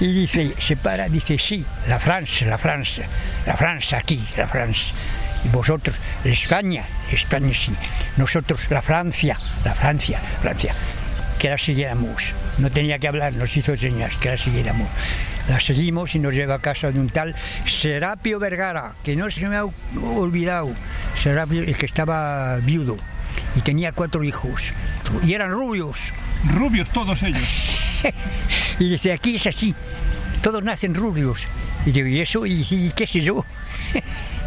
Y 0.00 0.12
dice, 0.12 0.54
se 0.58 0.76
para, 0.76 1.08
dice, 1.08 1.38
sí, 1.38 1.64
la 1.86 1.98
Francia, 1.98 2.46
la 2.46 2.58
Francia, 2.58 3.06
la 3.46 3.56
Francia 3.56 3.98
aquí, 3.98 4.22
la 4.36 4.48
Francia. 4.48 4.94
Y 5.44 5.48
vosotros, 5.48 5.98
España, 6.24 6.86
España 7.10 7.52
sí. 7.54 7.72
Nosotros, 8.16 8.70
la 8.70 8.82
Francia, 8.82 9.38
la 9.64 9.74
Francia, 9.74 10.20
Francia. 10.40 10.74
Que 11.38 11.48
la 11.48 11.56
siguiéramos. 11.56 12.34
No 12.58 12.70
tenía 12.70 12.98
que 12.98 13.08
hablar, 13.08 13.34
nos 13.34 13.56
hizo 13.56 13.74
señas, 13.76 14.14
que 14.16 14.30
la 14.30 14.36
siguiéramos. 14.36 14.88
La 15.48 15.58
seguimos 15.58 16.14
y 16.14 16.18
nos 16.18 16.34
lleva 16.34 16.56
a 16.56 16.60
casa 16.60 16.92
de 16.92 17.00
un 17.00 17.08
tal 17.08 17.34
Serapio 17.64 18.38
Vergara, 18.38 18.94
que 19.02 19.16
no 19.16 19.30
se 19.30 19.48
me 19.48 19.56
ha 19.56 19.64
olvidado. 19.64 20.70
Serapio, 21.14 21.62
el 21.62 21.76
que 21.76 21.86
estaba 21.86 22.56
viudo. 22.56 22.98
Y 23.56 23.60
tenía 23.60 23.92
cuatro 23.92 24.22
hijos. 24.24 24.72
Y 25.24 25.34
eran 25.34 25.50
rubios. 25.50 26.12
Rubios 26.44 26.88
todos 26.90 27.22
ellos. 27.22 27.44
y 28.78 28.90
dice, 28.90 29.12
aquí 29.12 29.36
es 29.36 29.46
así. 29.46 29.74
Todos 30.42 30.62
nacen 30.62 30.94
rubios. 30.94 31.46
Y 31.86 31.92
digo, 31.92 32.08
¿y 32.08 32.20
eso? 32.20 32.46
¿Y, 32.46 32.66
y 32.70 32.92
qué 32.94 33.06
sé 33.06 33.20
yo? 33.20 33.44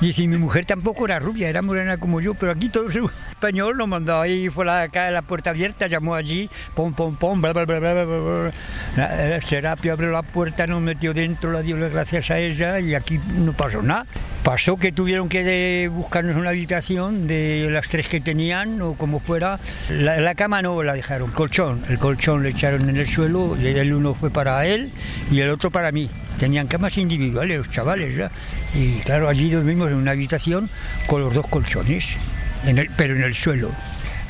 Y 0.00 0.12
si 0.12 0.28
mi 0.28 0.36
mujer 0.36 0.64
tampoco 0.64 1.06
era 1.06 1.18
rubia, 1.18 1.48
era 1.48 1.62
morena 1.62 1.96
como 1.98 2.20
yo, 2.20 2.34
pero 2.34 2.52
aquí 2.52 2.68
todo 2.68 2.86
el 2.86 3.10
español 3.30 3.76
lo 3.76 3.86
mandó 3.86 4.20
ahí, 4.20 4.48
fue 4.48 4.64
la, 4.64 4.82
acá, 4.82 5.10
la 5.10 5.22
puerta 5.22 5.50
abierta, 5.50 5.86
llamó 5.86 6.14
allí, 6.14 6.48
pom, 6.74 6.92
pom, 6.92 7.16
pom, 7.16 7.40
bla, 7.40 7.52
bla, 7.52 7.64
bla, 7.64 7.78
bla, 7.78 8.04
bla. 8.04 9.34
El 9.34 9.42
Serapio 9.42 9.92
abrió 9.92 10.10
la 10.10 10.22
puerta, 10.22 10.66
nos 10.66 10.80
metió 10.80 11.14
dentro, 11.14 11.52
la 11.52 11.62
dio 11.62 11.76
las 11.76 11.92
gracias 11.92 12.30
a 12.30 12.38
ella 12.38 12.80
y 12.80 12.94
aquí 12.94 13.20
no 13.38 13.52
pasó 13.52 13.82
nada. 13.82 14.06
Pasó 14.42 14.76
que 14.76 14.92
tuvieron 14.92 15.28
que 15.28 15.42
de 15.42 15.88
buscarnos 15.88 16.36
una 16.36 16.50
habitación 16.50 17.26
de 17.26 17.68
las 17.70 17.88
tres 17.88 18.08
que 18.08 18.20
tenían 18.20 18.80
o 18.82 18.94
como 18.94 19.20
fuera. 19.20 19.58
La, 19.88 20.20
la 20.20 20.34
cama 20.34 20.60
no 20.60 20.82
la 20.82 20.92
dejaron, 20.92 21.30
colchón. 21.30 21.84
El 21.88 21.98
colchón 21.98 22.42
le 22.42 22.50
echaron 22.50 22.88
en 22.88 22.96
el 22.96 23.06
suelo 23.06 23.56
y 23.58 23.66
el 23.66 23.92
uno 23.92 24.14
fue 24.14 24.30
para 24.30 24.66
él 24.66 24.92
y 25.30 25.40
el 25.40 25.50
otro 25.50 25.70
para 25.70 25.92
mí. 25.92 26.10
Tenían 26.38 26.66
camas 26.66 26.98
individuales 26.98 27.58
los 27.58 27.70
chavales 27.70 28.16
ya. 28.16 28.30
Y 28.74 28.98
claro, 29.00 29.28
allí 29.28 29.48
en 29.88 29.96
una 29.96 30.12
habitación 30.12 30.70
con 31.06 31.20
los 31.20 31.34
dos 31.34 31.46
colchones, 31.48 32.16
en 32.64 32.78
el, 32.78 32.90
pero 32.96 33.14
en 33.14 33.22
el 33.22 33.34
suelo. 33.34 33.70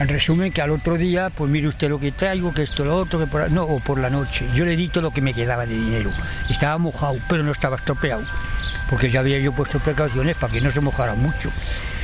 En 0.01 0.09
resumen, 0.09 0.53
que 0.53 0.61
al 0.61 0.71
otro 0.71 0.97
día, 0.97 1.31
pues 1.31 1.49
mire 1.49 1.69
usted 1.69 1.89
lo 1.89 2.01
que 2.01 2.11
traigo, 2.11 2.53
que 2.53 2.63
esto, 2.63 2.85
lo 2.85 2.97
otro, 2.97 3.19
que 3.21 3.27
por, 3.27 3.49
no, 3.51 3.63
o 3.63 3.79
por 3.79 4.01
la 4.01 4.11
noche. 4.11 4.45
Yo 4.53 4.65
le 4.65 4.75
di 4.77 4.89
todo 4.89 5.03
lo 5.03 5.11
que 5.13 5.21
me 5.21 5.33
quedaba 5.33 5.67
de 5.67 5.75
dinero. 5.75 6.11
Estaba 6.51 6.77
mojado, 6.79 7.19
pero 7.29 7.45
no 7.45 7.53
estaba 7.53 7.77
estropeado, 7.77 8.25
porque 8.91 9.09
ya 9.09 9.21
había 9.21 9.39
yo 9.39 9.53
puesto 9.53 9.79
precauciones 9.79 10.37
para 10.37 10.53
que 10.53 10.61
no 10.61 10.71
se 10.73 10.81
mojara 10.81 11.15
mucho. 11.15 11.51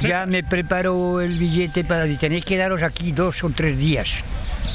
Ya 0.02 0.24
me 0.24 0.44
preparó 0.44 1.20
el 1.20 1.36
billete 1.36 1.84
para 1.84 2.04
decir, 2.04 2.18
tenéis 2.18 2.44
que 2.44 2.56
daros 2.56 2.82
aquí 2.82 3.10
dos 3.10 3.42
o 3.42 3.50
tres 3.50 3.76
días. 3.76 4.22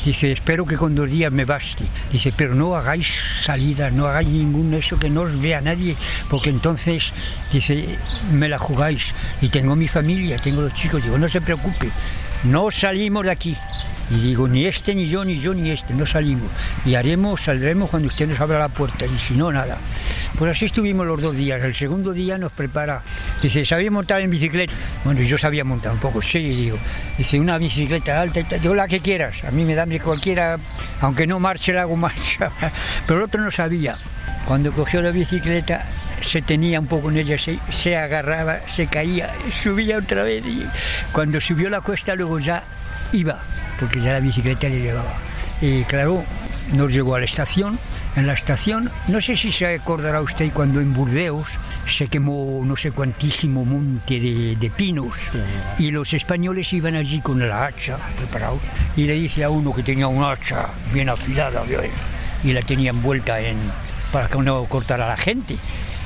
Dice, 0.03 0.31
espero 0.31 0.65
que 0.65 0.75
con 0.75 0.93
dos 0.93 1.09
días 1.09 1.31
me 1.31 1.45
baste. 1.45 1.85
Dice, 2.11 2.33
pero 2.35 2.53
no 2.53 2.75
hagáis 2.75 3.07
salidas, 3.41 3.93
no 3.93 4.07
hagáis 4.07 4.27
ningún 4.27 4.73
eso 4.73 4.99
que 4.99 5.09
no 5.09 5.21
os 5.21 5.39
vea 5.39 5.61
nadie, 5.61 5.95
porque 6.29 6.49
entonces, 6.49 7.13
dice, 7.51 7.97
me 8.31 8.49
la 8.49 8.59
jugáis. 8.59 9.15
Y 9.41 9.49
tengo 9.49 9.75
mi 9.75 9.87
familia, 9.87 10.37
tengo 10.37 10.61
los 10.61 10.73
chicos. 10.73 11.01
Digo, 11.01 11.17
no 11.17 11.27
se 11.27 11.41
preocupe, 11.41 11.89
no 12.45 12.71
salimos 12.71 13.25
de 13.25 13.31
aquí. 13.31 13.57
Y 14.11 14.15
digo, 14.15 14.47
ni 14.47 14.65
este, 14.65 14.93
ni 14.93 15.07
yo, 15.07 15.25
ni 15.25 15.39
yo, 15.39 15.53
ni 15.53 15.71
este, 15.71 15.93
no 15.93 16.05
salimos. 16.05 16.49
Y 16.85 16.95
haremos, 16.95 17.41
saldremos 17.41 17.89
cuando 17.89 18.07
usted 18.07 18.27
nos 18.27 18.39
abra 18.39 18.59
la 18.59 18.69
puerta, 18.69 19.05
y 19.05 19.17
si 19.17 19.33
no, 19.33 19.51
nada. 19.51 19.77
Pues 20.37 20.51
así 20.51 20.65
estuvimos 20.65 21.07
los 21.07 21.21
dos 21.21 21.35
días. 21.35 21.61
El 21.63 21.73
segundo 21.73 22.13
día 22.13 22.37
nos 22.37 22.51
prepara, 22.51 23.01
dice, 23.41 23.65
¿sabía 23.65 23.89
montar 23.89 24.21
en 24.21 24.29
bicicleta? 24.29 24.73
Bueno, 25.03 25.21
yo 25.21 25.37
sabía 25.37 25.63
montar 25.63 25.93
un 25.93 25.99
poco, 25.99 26.21
sí, 26.21 26.39
digo. 26.39 26.77
Dice, 27.17 27.39
una 27.39 27.57
bicicleta 27.57 28.21
alta, 28.21 28.41
y 28.41 28.43
tal. 28.43 28.61
digo, 28.61 28.75
la 28.75 28.87
que 28.87 28.99
quieras. 28.99 29.43
A 29.43 29.51
mí 29.51 29.65
me 29.65 29.73
da 29.73 29.85
cualquiera, 30.03 30.57
aunque 31.01 31.25
no 31.25 31.39
marche, 31.39 31.73
la 31.73 31.81
hago 31.81 31.95
marcha. 31.95 32.51
Pero 33.07 33.19
el 33.19 33.25
otro 33.25 33.41
no 33.41 33.49
sabía. 33.49 33.97
Cuando 34.45 34.71
cogió 34.71 35.01
la 35.01 35.09
bicicleta, 35.09 35.85
se 36.21 36.41
tenía 36.41 36.79
un 36.79 36.87
poco 36.87 37.09
en 37.09 37.17
ella, 37.17 37.37
se, 37.37 37.59
se 37.69 37.95
agarraba, 37.95 38.59
se 38.67 38.87
caía, 38.87 39.33
subía 39.49 39.97
otra 39.97 40.23
vez. 40.23 40.45
Y 40.45 40.65
cuando 41.11 41.41
subió 41.41 41.69
la 41.69 41.81
cuesta, 41.81 42.15
luego 42.15 42.39
ya 42.39 42.63
iba 43.11 43.39
porque 43.79 44.01
ya 44.01 44.13
la 44.13 44.19
bicicleta 44.19 44.69
le 44.69 44.79
llevaba. 44.79 45.13
Y 45.61 45.83
claro, 45.83 46.23
nos 46.73 46.91
llegó 46.91 47.15
a 47.15 47.19
la 47.19 47.25
estación. 47.25 47.79
En 48.15 48.27
la 48.27 48.33
estación, 48.33 48.89
no 49.09 49.19
sé 49.19 49.35
si 49.35 49.51
se 49.51 49.75
acordará 49.75 50.21
usted 50.21 50.49
cuando 50.53 50.79
en 50.79 50.93
Burdeos 50.93 51.59
se 51.85 52.07
quemó 52.07 52.61
no 52.63 52.77
sé 52.77 52.91
cuantísimo 52.91 53.65
monte 53.65 54.21
de, 54.21 54.55
de 54.55 54.69
pinos 54.69 55.17
y 55.79 55.91
los 55.91 56.13
españoles 56.13 56.71
iban 56.71 56.95
allí 56.95 57.19
con 57.19 57.45
la 57.45 57.65
hacha 57.65 57.97
preparados 58.15 58.61
y 58.95 59.03
le 59.03 59.15
dice 59.15 59.43
a 59.43 59.49
uno 59.49 59.75
que 59.75 59.83
tenía 59.83 60.07
una 60.07 60.31
hacha 60.31 60.69
bien 60.93 61.09
afilada 61.09 61.63
y 62.41 62.53
la 62.53 62.61
tenía 62.61 62.91
envuelta 62.91 63.37
en 63.41 63.57
para 64.13 64.29
que 64.29 64.37
no 64.37 64.63
cortara 64.63 65.07
a 65.07 65.09
la 65.09 65.17
gente 65.17 65.57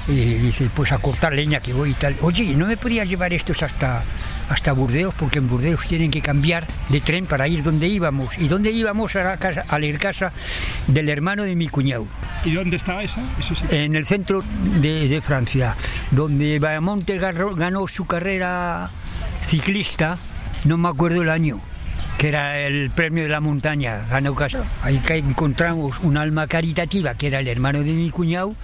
y 0.09 0.35
dice 0.35 0.69
pues 0.73 0.91
a 0.91 0.97
cortar 0.97 1.33
leña 1.33 1.59
que 1.59 1.71
voy 1.71 1.91
y 1.91 1.93
tal 1.93 2.15
oye 2.21 2.55
no 2.55 2.65
me 2.65 2.77
podía 2.77 3.05
llevar 3.05 3.33
estos 3.33 3.61
hasta 3.63 4.03
hasta 4.49 4.73
Burdeos, 4.73 5.13
porque 5.13 5.37
en 5.37 5.47
Burdeos 5.47 5.87
tienen 5.87 6.11
que 6.11 6.21
cambiar 6.21 6.67
de 6.89 6.99
tren 7.01 7.27
para 7.27 7.47
ir 7.47 7.61
donde 7.61 7.87
íbamos. 7.87 8.37
¿Y 8.37 8.47
dónde 8.47 8.71
íbamos? 8.71 9.15
A 9.15 9.23
la 9.23 9.37
casa, 9.37 9.63
a 9.67 9.79
la 9.79 9.97
casa 9.99 10.33
del 10.87 11.09
hermano 11.09 11.43
de 11.43 11.55
mi 11.55 11.69
cuñado. 11.69 12.07
¿Y 12.43 12.53
dónde 12.53 12.77
estaba 12.77 13.03
esa? 13.03 13.23
Eso 13.39 13.55
sí. 13.55 13.63
En 13.69 13.95
el 13.95 14.05
centro 14.05 14.43
de, 14.81 15.07
de 15.07 15.21
Francia, 15.21 15.75
donde 16.11 16.59
Bayamonte 16.59 17.17
ganó, 17.19 17.55
ganó 17.55 17.87
su 17.87 18.05
carrera 18.05 18.89
ciclista, 19.41 20.17
no 20.65 20.77
me 20.77 20.89
acuerdo 20.89 21.21
el 21.21 21.29
año 21.29 21.61
que 22.19 22.27
era 22.27 22.59
el 22.59 22.89
premio 22.89 23.23
de 23.23 23.29
la 23.29 23.39
montaña, 23.39 24.05
ganó 24.09 24.35
casa. 24.35 24.65
Ahí 24.83 25.01
encontramos 25.07 25.99
un 26.01 26.17
alma 26.17 26.47
caritativa, 26.47 27.15
que 27.15 27.27
era 27.27 27.39
el 27.39 27.47
hermano 27.47 27.79
de 27.79 27.93
mi 27.93 28.09
cuñado, 28.09 28.55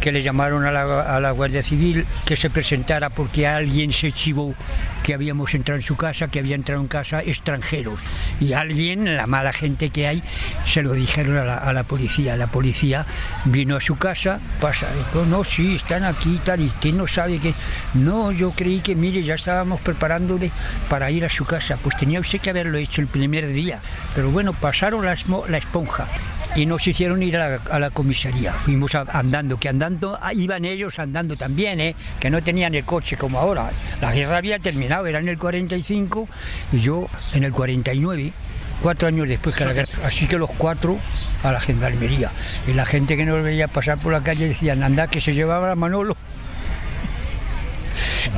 que 0.00 0.12
le 0.12 0.22
llamaron 0.22 0.64
a 0.64 0.70
la, 0.70 1.16
a 1.16 1.18
la, 1.18 1.32
Guardia 1.32 1.64
Civil 1.64 2.06
que 2.24 2.36
se 2.36 2.50
presentara 2.50 3.10
porque 3.10 3.48
alguien 3.48 3.90
se 3.90 4.12
chivó 4.12 4.54
que 5.02 5.12
habíamos 5.12 5.54
entrado 5.54 5.76
en 5.76 5.82
su 5.82 5.96
casa, 5.96 6.28
que 6.28 6.38
había 6.38 6.54
entrado 6.54 6.80
en 6.80 6.86
casa 6.86 7.20
extranjeros. 7.20 8.00
Y 8.40 8.52
alguien, 8.52 9.16
la 9.16 9.26
mala 9.26 9.52
gente 9.52 9.90
que 9.90 10.06
hay, 10.06 10.22
se 10.64 10.82
lo 10.82 10.92
dijeron 10.92 11.36
a 11.36 11.44
la, 11.44 11.56
a 11.56 11.72
la 11.72 11.82
policía. 11.82 12.36
La 12.36 12.46
policía 12.46 13.06
vino 13.44 13.76
a 13.76 13.80
su 13.80 13.96
casa, 13.96 14.38
pasa, 14.60 14.86
dijo, 14.94 15.26
no, 15.26 15.42
sí, 15.42 15.74
están 15.74 16.04
aquí 16.04 16.40
tal, 16.44 16.60
y 16.60 16.68
que 16.80 16.92
no 16.92 17.08
sabe 17.08 17.40
que... 17.40 17.54
No, 17.94 18.30
yo 18.30 18.52
creí 18.52 18.80
que, 18.80 18.94
mire, 18.94 19.22
ya 19.24 19.34
estábamos 19.34 19.80
preparándole 19.80 20.52
para 20.88 21.10
ir 21.10 21.24
a 21.24 21.28
su 21.28 21.44
casa. 21.44 21.76
Pues 21.82 21.96
tenía 21.96 22.20
usted 22.20 22.40
que 22.40 22.50
haberlo 22.50 22.78
hecho 22.78 22.99
el 23.00 23.08
primer 23.08 23.48
día. 23.48 23.80
Pero 24.14 24.30
bueno, 24.30 24.52
pasaron 24.52 25.04
la, 25.04 25.12
esponja 25.58 26.06
y 26.54 26.66
nos 26.66 26.86
hicieron 26.86 27.22
ir 27.22 27.36
a 27.36 27.78
la, 27.78 27.90
comisaría. 27.90 28.52
Fuimos 28.54 28.94
andando, 28.94 29.58
que 29.58 29.68
andando, 29.68 30.18
iban 30.34 30.64
ellos 30.64 30.98
andando 30.98 31.36
también, 31.36 31.80
¿eh? 31.80 31.94
que 32.18 32.30
no 32.30 32.42
tenían 32.42 32.74
el 32.74 32.84
coche 32.84 33.16
como 33.16 33.38
ahora. 33.38 33.70
La 34.00 34.12
guerra 34.12 34.38
había 34.38 34.58
terminado, 34.58 35.06
era 35.06 35.18
en 35.18 35.28
el 35.28 35.38
45 35.38 36.28
y 36.72 36.80
yo 36.80 37.08
en 37.34 37.44
el 37.44 37.52
49 37.52 38.32
cuatro 38.80 39.08
años 39.08 39.28
después 39.28 39.54
que 39.54 39.64
la 39.64 39.72
guerra. 39.72 39.90
Así 40.04 40.26
que 40.26 40.38
los 40.38 40.50
cuatro 40.50 40.98
a 41.42 41.52
la 41.52 41.60
gendarmería. 41.60 42.30
Y 42.66 42.72
la 42.72 42.86
gente 42.86 43.16
que 43.16 43.24
nos 43.24 43.42
veía 43.42 43.68
pasar 43.68 43.98
por 43.98 44.12
la 44.12 44.22
calle 44.22 44.48
decían, 44.48 44.82
anda, 44.82 45.06
que 45.08 45.20
se 45.20 45.34
llevaba 45.34 45.72
a 45.72 45.74
Manolo. 45.74 46.16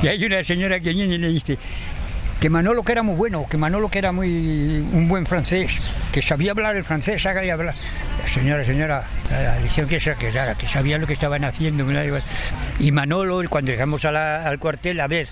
Y 0.01 0.07
hay 0.07 0.23
una 0.25 0.43
señora 0.43 0.79
que 0.79 0.93
viene 0.93 1.15
y 1.15 1.17
le 1.17 1.27
dice, 1.29 1.57
que 2.43 2.49
Manolo 2.49 2.83
que 2.83 2.91
era 2.91 3.03
muy 3.03 3.15
bueno, 3.15 3.45
que 3.49 3.55
Manolo 3.55 3.87
que 3.87 3.99
era 3.99 4.11
muy 4.11 4.85
un 4.91 5.07
buen 5.07 5.25
francés, 5.25 5.81
que 6.11 6.21
sabía 6.21 6.51
hablar 6.51 6.75
el 6.75 6.83
francés, 6.83 7.25
hágale 7.25 7.49
hablar. 7.49 7.73
Señora, 8.25 8.65
señora, 8.65 9.05
la 9.31 9.61
lección 9.61 9.87
que 9.87 9.97
se 9.97 10.13
que 10.13 10.67
sabía 10.67 10.97
lo 10.97 11.07
que 11.07 11.13
estaban 11.13 11.45
haciendo. 11.45 11.85
Y 12.81 12.91
Manolo, 12.91 13.41
cuando 13.49 13.71
llegamos 13.71 14.03
a 14.03 14.11
la, 14.11 14.45
al 14.45 14.59
cuartel, 14.59 14.99
a 14.99 15.07
ver, 15.07 15.29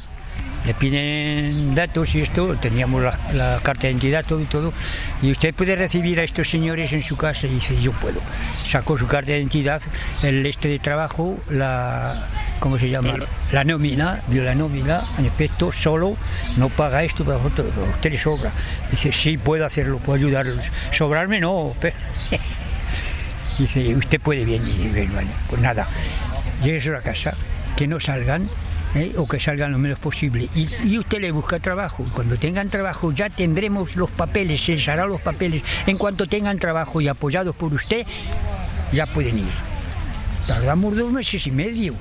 le 0.65 0.73
piden 0.73 1.73
datos 1.73 2.13
y 2.15 2.21
esto, 2.21 2.55
teníamos 2.57 3.01
la, 3.01 3.17
la, 3.33 3.59
carta 3.63 3.87
de 3.87 3.91
identidad, 3.91 4.25
todo 4.25 4.41
y 4.41 4.45
todo, 4.45 4.73
y 5.21 5.31
usted 5.31 5.53
puede 5.53 5.75
recibir 5.75 6.19
a 6.19 6.23
estos 6.23 6.49
señores 6.49 6.93
en 6.93 7.01
su 7.01 7.17
casa, 7.17 7.47
y 7.47 7.51
dice, 7.55 7.79
yo 7.81 7.91
puedo. 7.93 8.19
Sacó 8.63 8.97
su 8.97 9.07
carta 9.07 9.31
de 9.31 9.39
identidad, 9.39 9.81
el 10.23 10.45
este 10.45 10.69
de 10.69 10.79
trabajo, 10.79 11.37
la, 11.49 12.27
¿cómo 12.59 12.77
se 12.77 12.89
llama? 12.89 13.15
La 13.51 13.63
nómina, 13.63 14.21
vio 14.27 14.43
la 14.43 14.55
nómina, 14.55 15.03
en 15.17 15.25
efecto, 15.25 15.71
solo, 15.71 16.15
no 16.57 16.69
paga 16.69 17.03
esto, 17.03 17.25
pero 17.25 17.39
a 17.39 17.89
usted 17.89 18.11
le 18.11 18.19
sobra. 18.19 18.51
Dice, 18.89 19.11
sí, 19.11 19.37
puedo 19.37 19.65
hacerlo, 19.65 19.97
puedo 19.97 20.17
ayudarlos. 20.17 20.71
Sobrarme 20.91 21.39
no, 21.39 21.75
pero... 21.79 21.95
Dice, 23.57 23.95
usted 23.95 24.19
puede 24.19 24.43
bien, 24.43 24.61
y 24.67 24.87
bueno, 24.87 25.29
pues 25.47 25.61
nada, 25.61 25.87
llegues 26.63 26.87
a 26.87 26.91
la 26.91 27.01
casa, 27.01 27.35
que 27.75 27.85
no 27.85 27.99
salgan, 27.99 28.49
¿eh? 28.95 29.13
o 29.17 29.27
que 29.27 29.39
salgan 29.39 29.71
lo 29.71 29.79
menos 29.79 29.99
posible. 29.99 30.49
Y, 30.55 30.97
usted 30.97 31.19
le 31.19 31.31
busca 31.31 31.59
trabajo. 31.59 32.05
Cuando 32.13 32.37
tengan 32.37 32.69
trabajo 32.69 33.11
ya 33.11 33.29
tendremos 33.29 33.95
los 33.95 34.09
papeles, 34.11 34.61
se 34.61 34.73
les 34.73 34.87
hará 34.87 35.05
los 35.05 35.21
papeles. 35.21 35.63
En 35.85 35.97
cuanto 35.97 36.25
tengan 36.25 36.59
trabajo 36.59 37.01
y 37.01 37.07
apoyados 37.07 37.55
por 37.55 37.73
usted, 37.73 38.05
ya 38.91 39.05
pueden 39.07 39.39
ir. 39.39 39.71
Tardamos 40.47 40.95
dos 40.95 41.11
meses 41.11 41.45
y 41.47 41.51
medio 41.51 41.95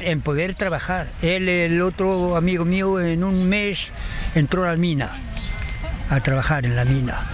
en 0.00 0.20
poder 0.20 0.54
trabajar. 0.54 1.08
Él, 1.22 1.48
el 1.48 1.80
otro 1.82 2.36
amigo 2.36 2.64
mío, 2.64 3.00
en 3.00 3.24
un 3.24 3.48
mes 3.48 3.92
entró 4.34 4.64
a 4.64 4.68
la 4.70 4.76
mina, 4.76 5.18
a 6.10 6.20
trabajar 6.20 6.64
en 6.64 6.76
la 6.76 6.84
mina, 6.84 7.26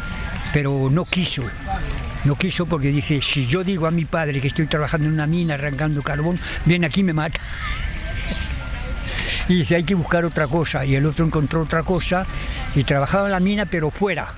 pero 0.52 0.88
no 0.90 1.04
quiso. 1.04 1.44
No 2.24 2.36
quiso 2.36 2.66
porque 2.66 2.88
dice, 2.88 3.20
si 3.22 3.46
yo 3.46 3.64
digo 3.64 3.86
a 3.86 3.90
mi 3.90 4.04
padre 4.04 4.40
que 4.42 4.48
estoy 4.48 4.66
trabajando 4.66 5.06
en 5.06 5.14
una 5.14 5.26
mina 5.26 5.54
arrancando 5.54 6.02
carbón, 6.02 6.38
viene 6.66 6.86
aquí 6.86 7.00
y 7.00 7.04
me 7.04 7.14
mata. 7.14 7.40
Y 9.48 9.56
dice, 9.56 9.76
hay 9.76 9.84
que 9.84 9.94
buscar 9.94 10.24
otra 10.24 10.46
cosa. 10.48 10.84
Y 10.84 10.94
el 10.94 11.06
otro 11.06 11.24
encontró 11.26 11.62
otra 11.62 11.82
cosa 11.82 12.26
y 12.74 12.84
trabajaba 12.84 13.26
en 13.26 13.32
la 13.32 13.40
mina 13.40 13.66
pero 13.66 13.90
fuera, 13.90 14.34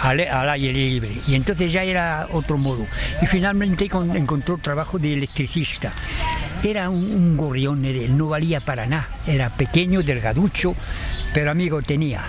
al, 0.00 0.20
aire 0.50 0.72
libre. 0.72 1.10
Y 1.26 1.34
entonces 1.34 1.72
ya 1.72 1.82
era 1.82 2.28
otro 2.32 2.58
modo. 2.58 2.86
Y 3.22 3.26
finalmente 3.26 3.88
encontró 4.14 4.58
trabajo 4.58 4.98
de 4.98 5.14
electricista. 5.14 5.92
Era 6.62 6.90
un, 6.90 7.36
gorrión, 7.36 7.84
no 8.16 8.28
valía 8.28 8.60
para 8.60 8.86
nada. 8.86 9.08
Era 9.26 9.50
pequeño, 9.50 10.02
delgaducho, 10.02 10.74
pero 11.32 11.50
amigo 11.50 11.82
tenía. 11.82 12.24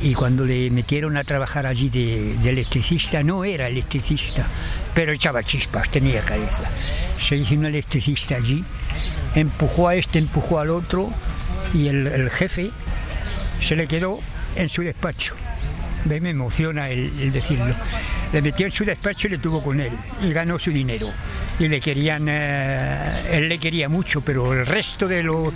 Y 0.00 0.14
cuando 0.14 0.44
le 0.44 0.70
metieron 0.70 1.16
a 1.16 1.24
trabajar 1.24 1.66
allí 1.66 1.88
de, 1.88 2.34
electricista, 2.48 3.22
no 3.22 3.44
era 3.44 3.66
electricista, 3.66 4.46
pero 4.94 5.12
echaba 5.12 5.42
chispas, 5.42 5.90
tenía 5.90 6.20
cabeza. 6.20 6.62
Se 7.18 7.36
hizo 7.36 7.56
un 7.56 7.66
electricista 7.66 8.36
allí, 8.36 8.64
empujó 9.34 9.88
a 9.88 9.96
este, 9.96 10.20
empujó 10.20 10.60
al 10.60 10.70
otro, 10.70 11.12
y 11.74 11.88
el 11.88 12.30
jefe 12.30 12.70
se 13.60 13.76
le 13.76 13.86
quedó 13.86 14.20
en 14.56 14.68
su 14.68 14.82
despacho 14.82 15.34
me 16.20 16.30
emociona 16.30 16.88
el, 16.88 17.30
decirlo. 17.30 17.74
Le 18.32 18.42
metió 18.42 18.66
en 18.66 18.72
su 18.72 18.84
despacho 18.84 19.28
y 19.28 19.32
le 19.32 19.38
tuvo 19.38 19.62
con 19.62 19.80
él 19.80 19.92
y 20.22 20.32
ganó 20.32 20.58
su 20.58 20.70
dinero. 20.70 21.10
Y 21.58 21.68
le 21.68 21.80
querían, 21.80 22.26
eh, 22.28 23.22
él 23.32 23.48
le 23.48 23.58
quería 23.58 23.88
mucho, 23.88 24.20
pero 24.20 24.52
el 24.52 24.66
resto 24.66 25.06
de 25.06 25.22
los 25.22 25.52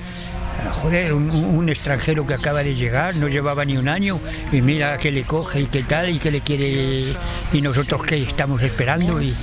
joder, 0.82 1.12
un, 1.12 1.68
extranjero 1.68 2.26
que 2.26 2.34
acaba 2.34 2.62
de 2.62 2.74
llegar, 2.74 3.16
no 3.16 3.26
llevaba 3.26 3.64
ni 3.64 3.76
un 3.76 3.88
año, 3.88 4.20
y 4.52 4.60
mira 4.60 4.98
que 4.98 5.10
le 5.10 5.22
coge 5.22 5.60
y 5.60 5.66
qué 5.66 5.82
tal, 5.82 6.10
y 6.10 6.18
que 6.18 6.30
le 6.30 6.40
quiere, 6.40 7.04
y 7.52 7.60
nosotros 7.60 8.02
que 8.04 8.22
estamos 8.22 8.62
esperando, 8.62 9.20
y 9.20 9.34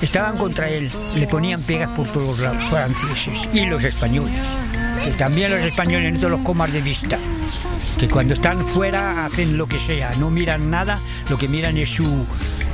estaban 0.00 0.38
contra 0.38 0.68
él, 0.68 0.90
le 1.16 1.26
ponían 1.26 1.60
pegas 1.60 1.90
por 1.90 2.10
todos 2.10 2.38
los 2.38 2.70
franceses 2.70 3.48
y 3.52 3.66
los 3.66 3.84
españoles, 3.84 4.40
también 5.14 5.50
los 5.50 5.60
españoles 5.60 6.20
no 6.20 6.28
los 6.28 6.40
comas 6.40 6.72
de 6.72 6.80
vista 6.80 7.18
que 7.98 8.08
cuando 8.08 8.34
están 8.34 8.66
fuera 8.66 9.24
hacen 9.24 9.56
lo 9.56 9.66
que 9.66 9.78
sea, 9.78 10.12
no 10.18 10.30
miran 10.30 10.70
nada, 10.70 11.00
lo 11.30 11.38
que 11.38 11.48
miran 11.48 11.78
es 11.78 11.88
su, 11.88 12.26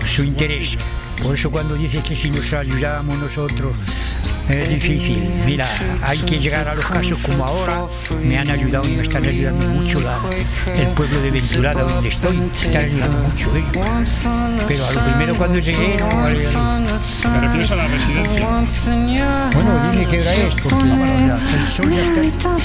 su 0.05 0.25
interés. 0.25 0.77
Por 1.23 1.35
eso 1.35 1.51
cuando 1.51 1.75
dices 1.77 2.03
que 2.03 2.17
si 2.17 2.31
nos 2.31 2.53
ayudamos 2.53 3.19
nosotros 3.19 3.77
es 4.49 4.69
difícil. 4.69 5.31
Mira, 5.47 5.69
hay 6.03 6.19
que 6.19 6.39
llegar 6.39 6.69
a 6.69 6.75
los 6.75 6.87
casos 6.87 7.19
como 7.19 7.45
ahora. 7.45 7.85
Me 8.23 8.39
han 8.39 8.51
ayudado 8.51 8.89
y 8.89 8.97
me 8.97 9.03
están 9.03 9.25
ayudando 9.25 9.69
mucho 9.69 9.99
el 10.67 10.89
pueblo 10.89 11.21
de 11.21 11.31
Venturada 11.31 11.83
donde 11.83 12.09
estoy. 12.09 12.37
Me 12.37 12.47
están 12.47 12.85
ayudando 12.85 13.19
mucho 13.29 13.57
ellos. 13.57 13.71
Pero 14.69 14.87
a 14.87 14.93
lo 14.93 15.05
primero 15.05 15.35
cuando 15.35 15.59
llegué 15.59 15.97
no 15.99 16.09
valía 16.09 16.51
¿Te 17.23 17.41
refieres 17.41 17.71
a 17.71 17.77
la 17.77 17.89
residencia? 17.89 19.51
Bueno, 19.55 19.91
dime 19.93 20.07
qué 20.07 20.21
hora 20.21 20.35
es, 20.35 20.55
porque 20.63 20.77
el 20.77 21.69
sol 21.69 21.91
ya 21.91 22.23
está. 22.23 22.57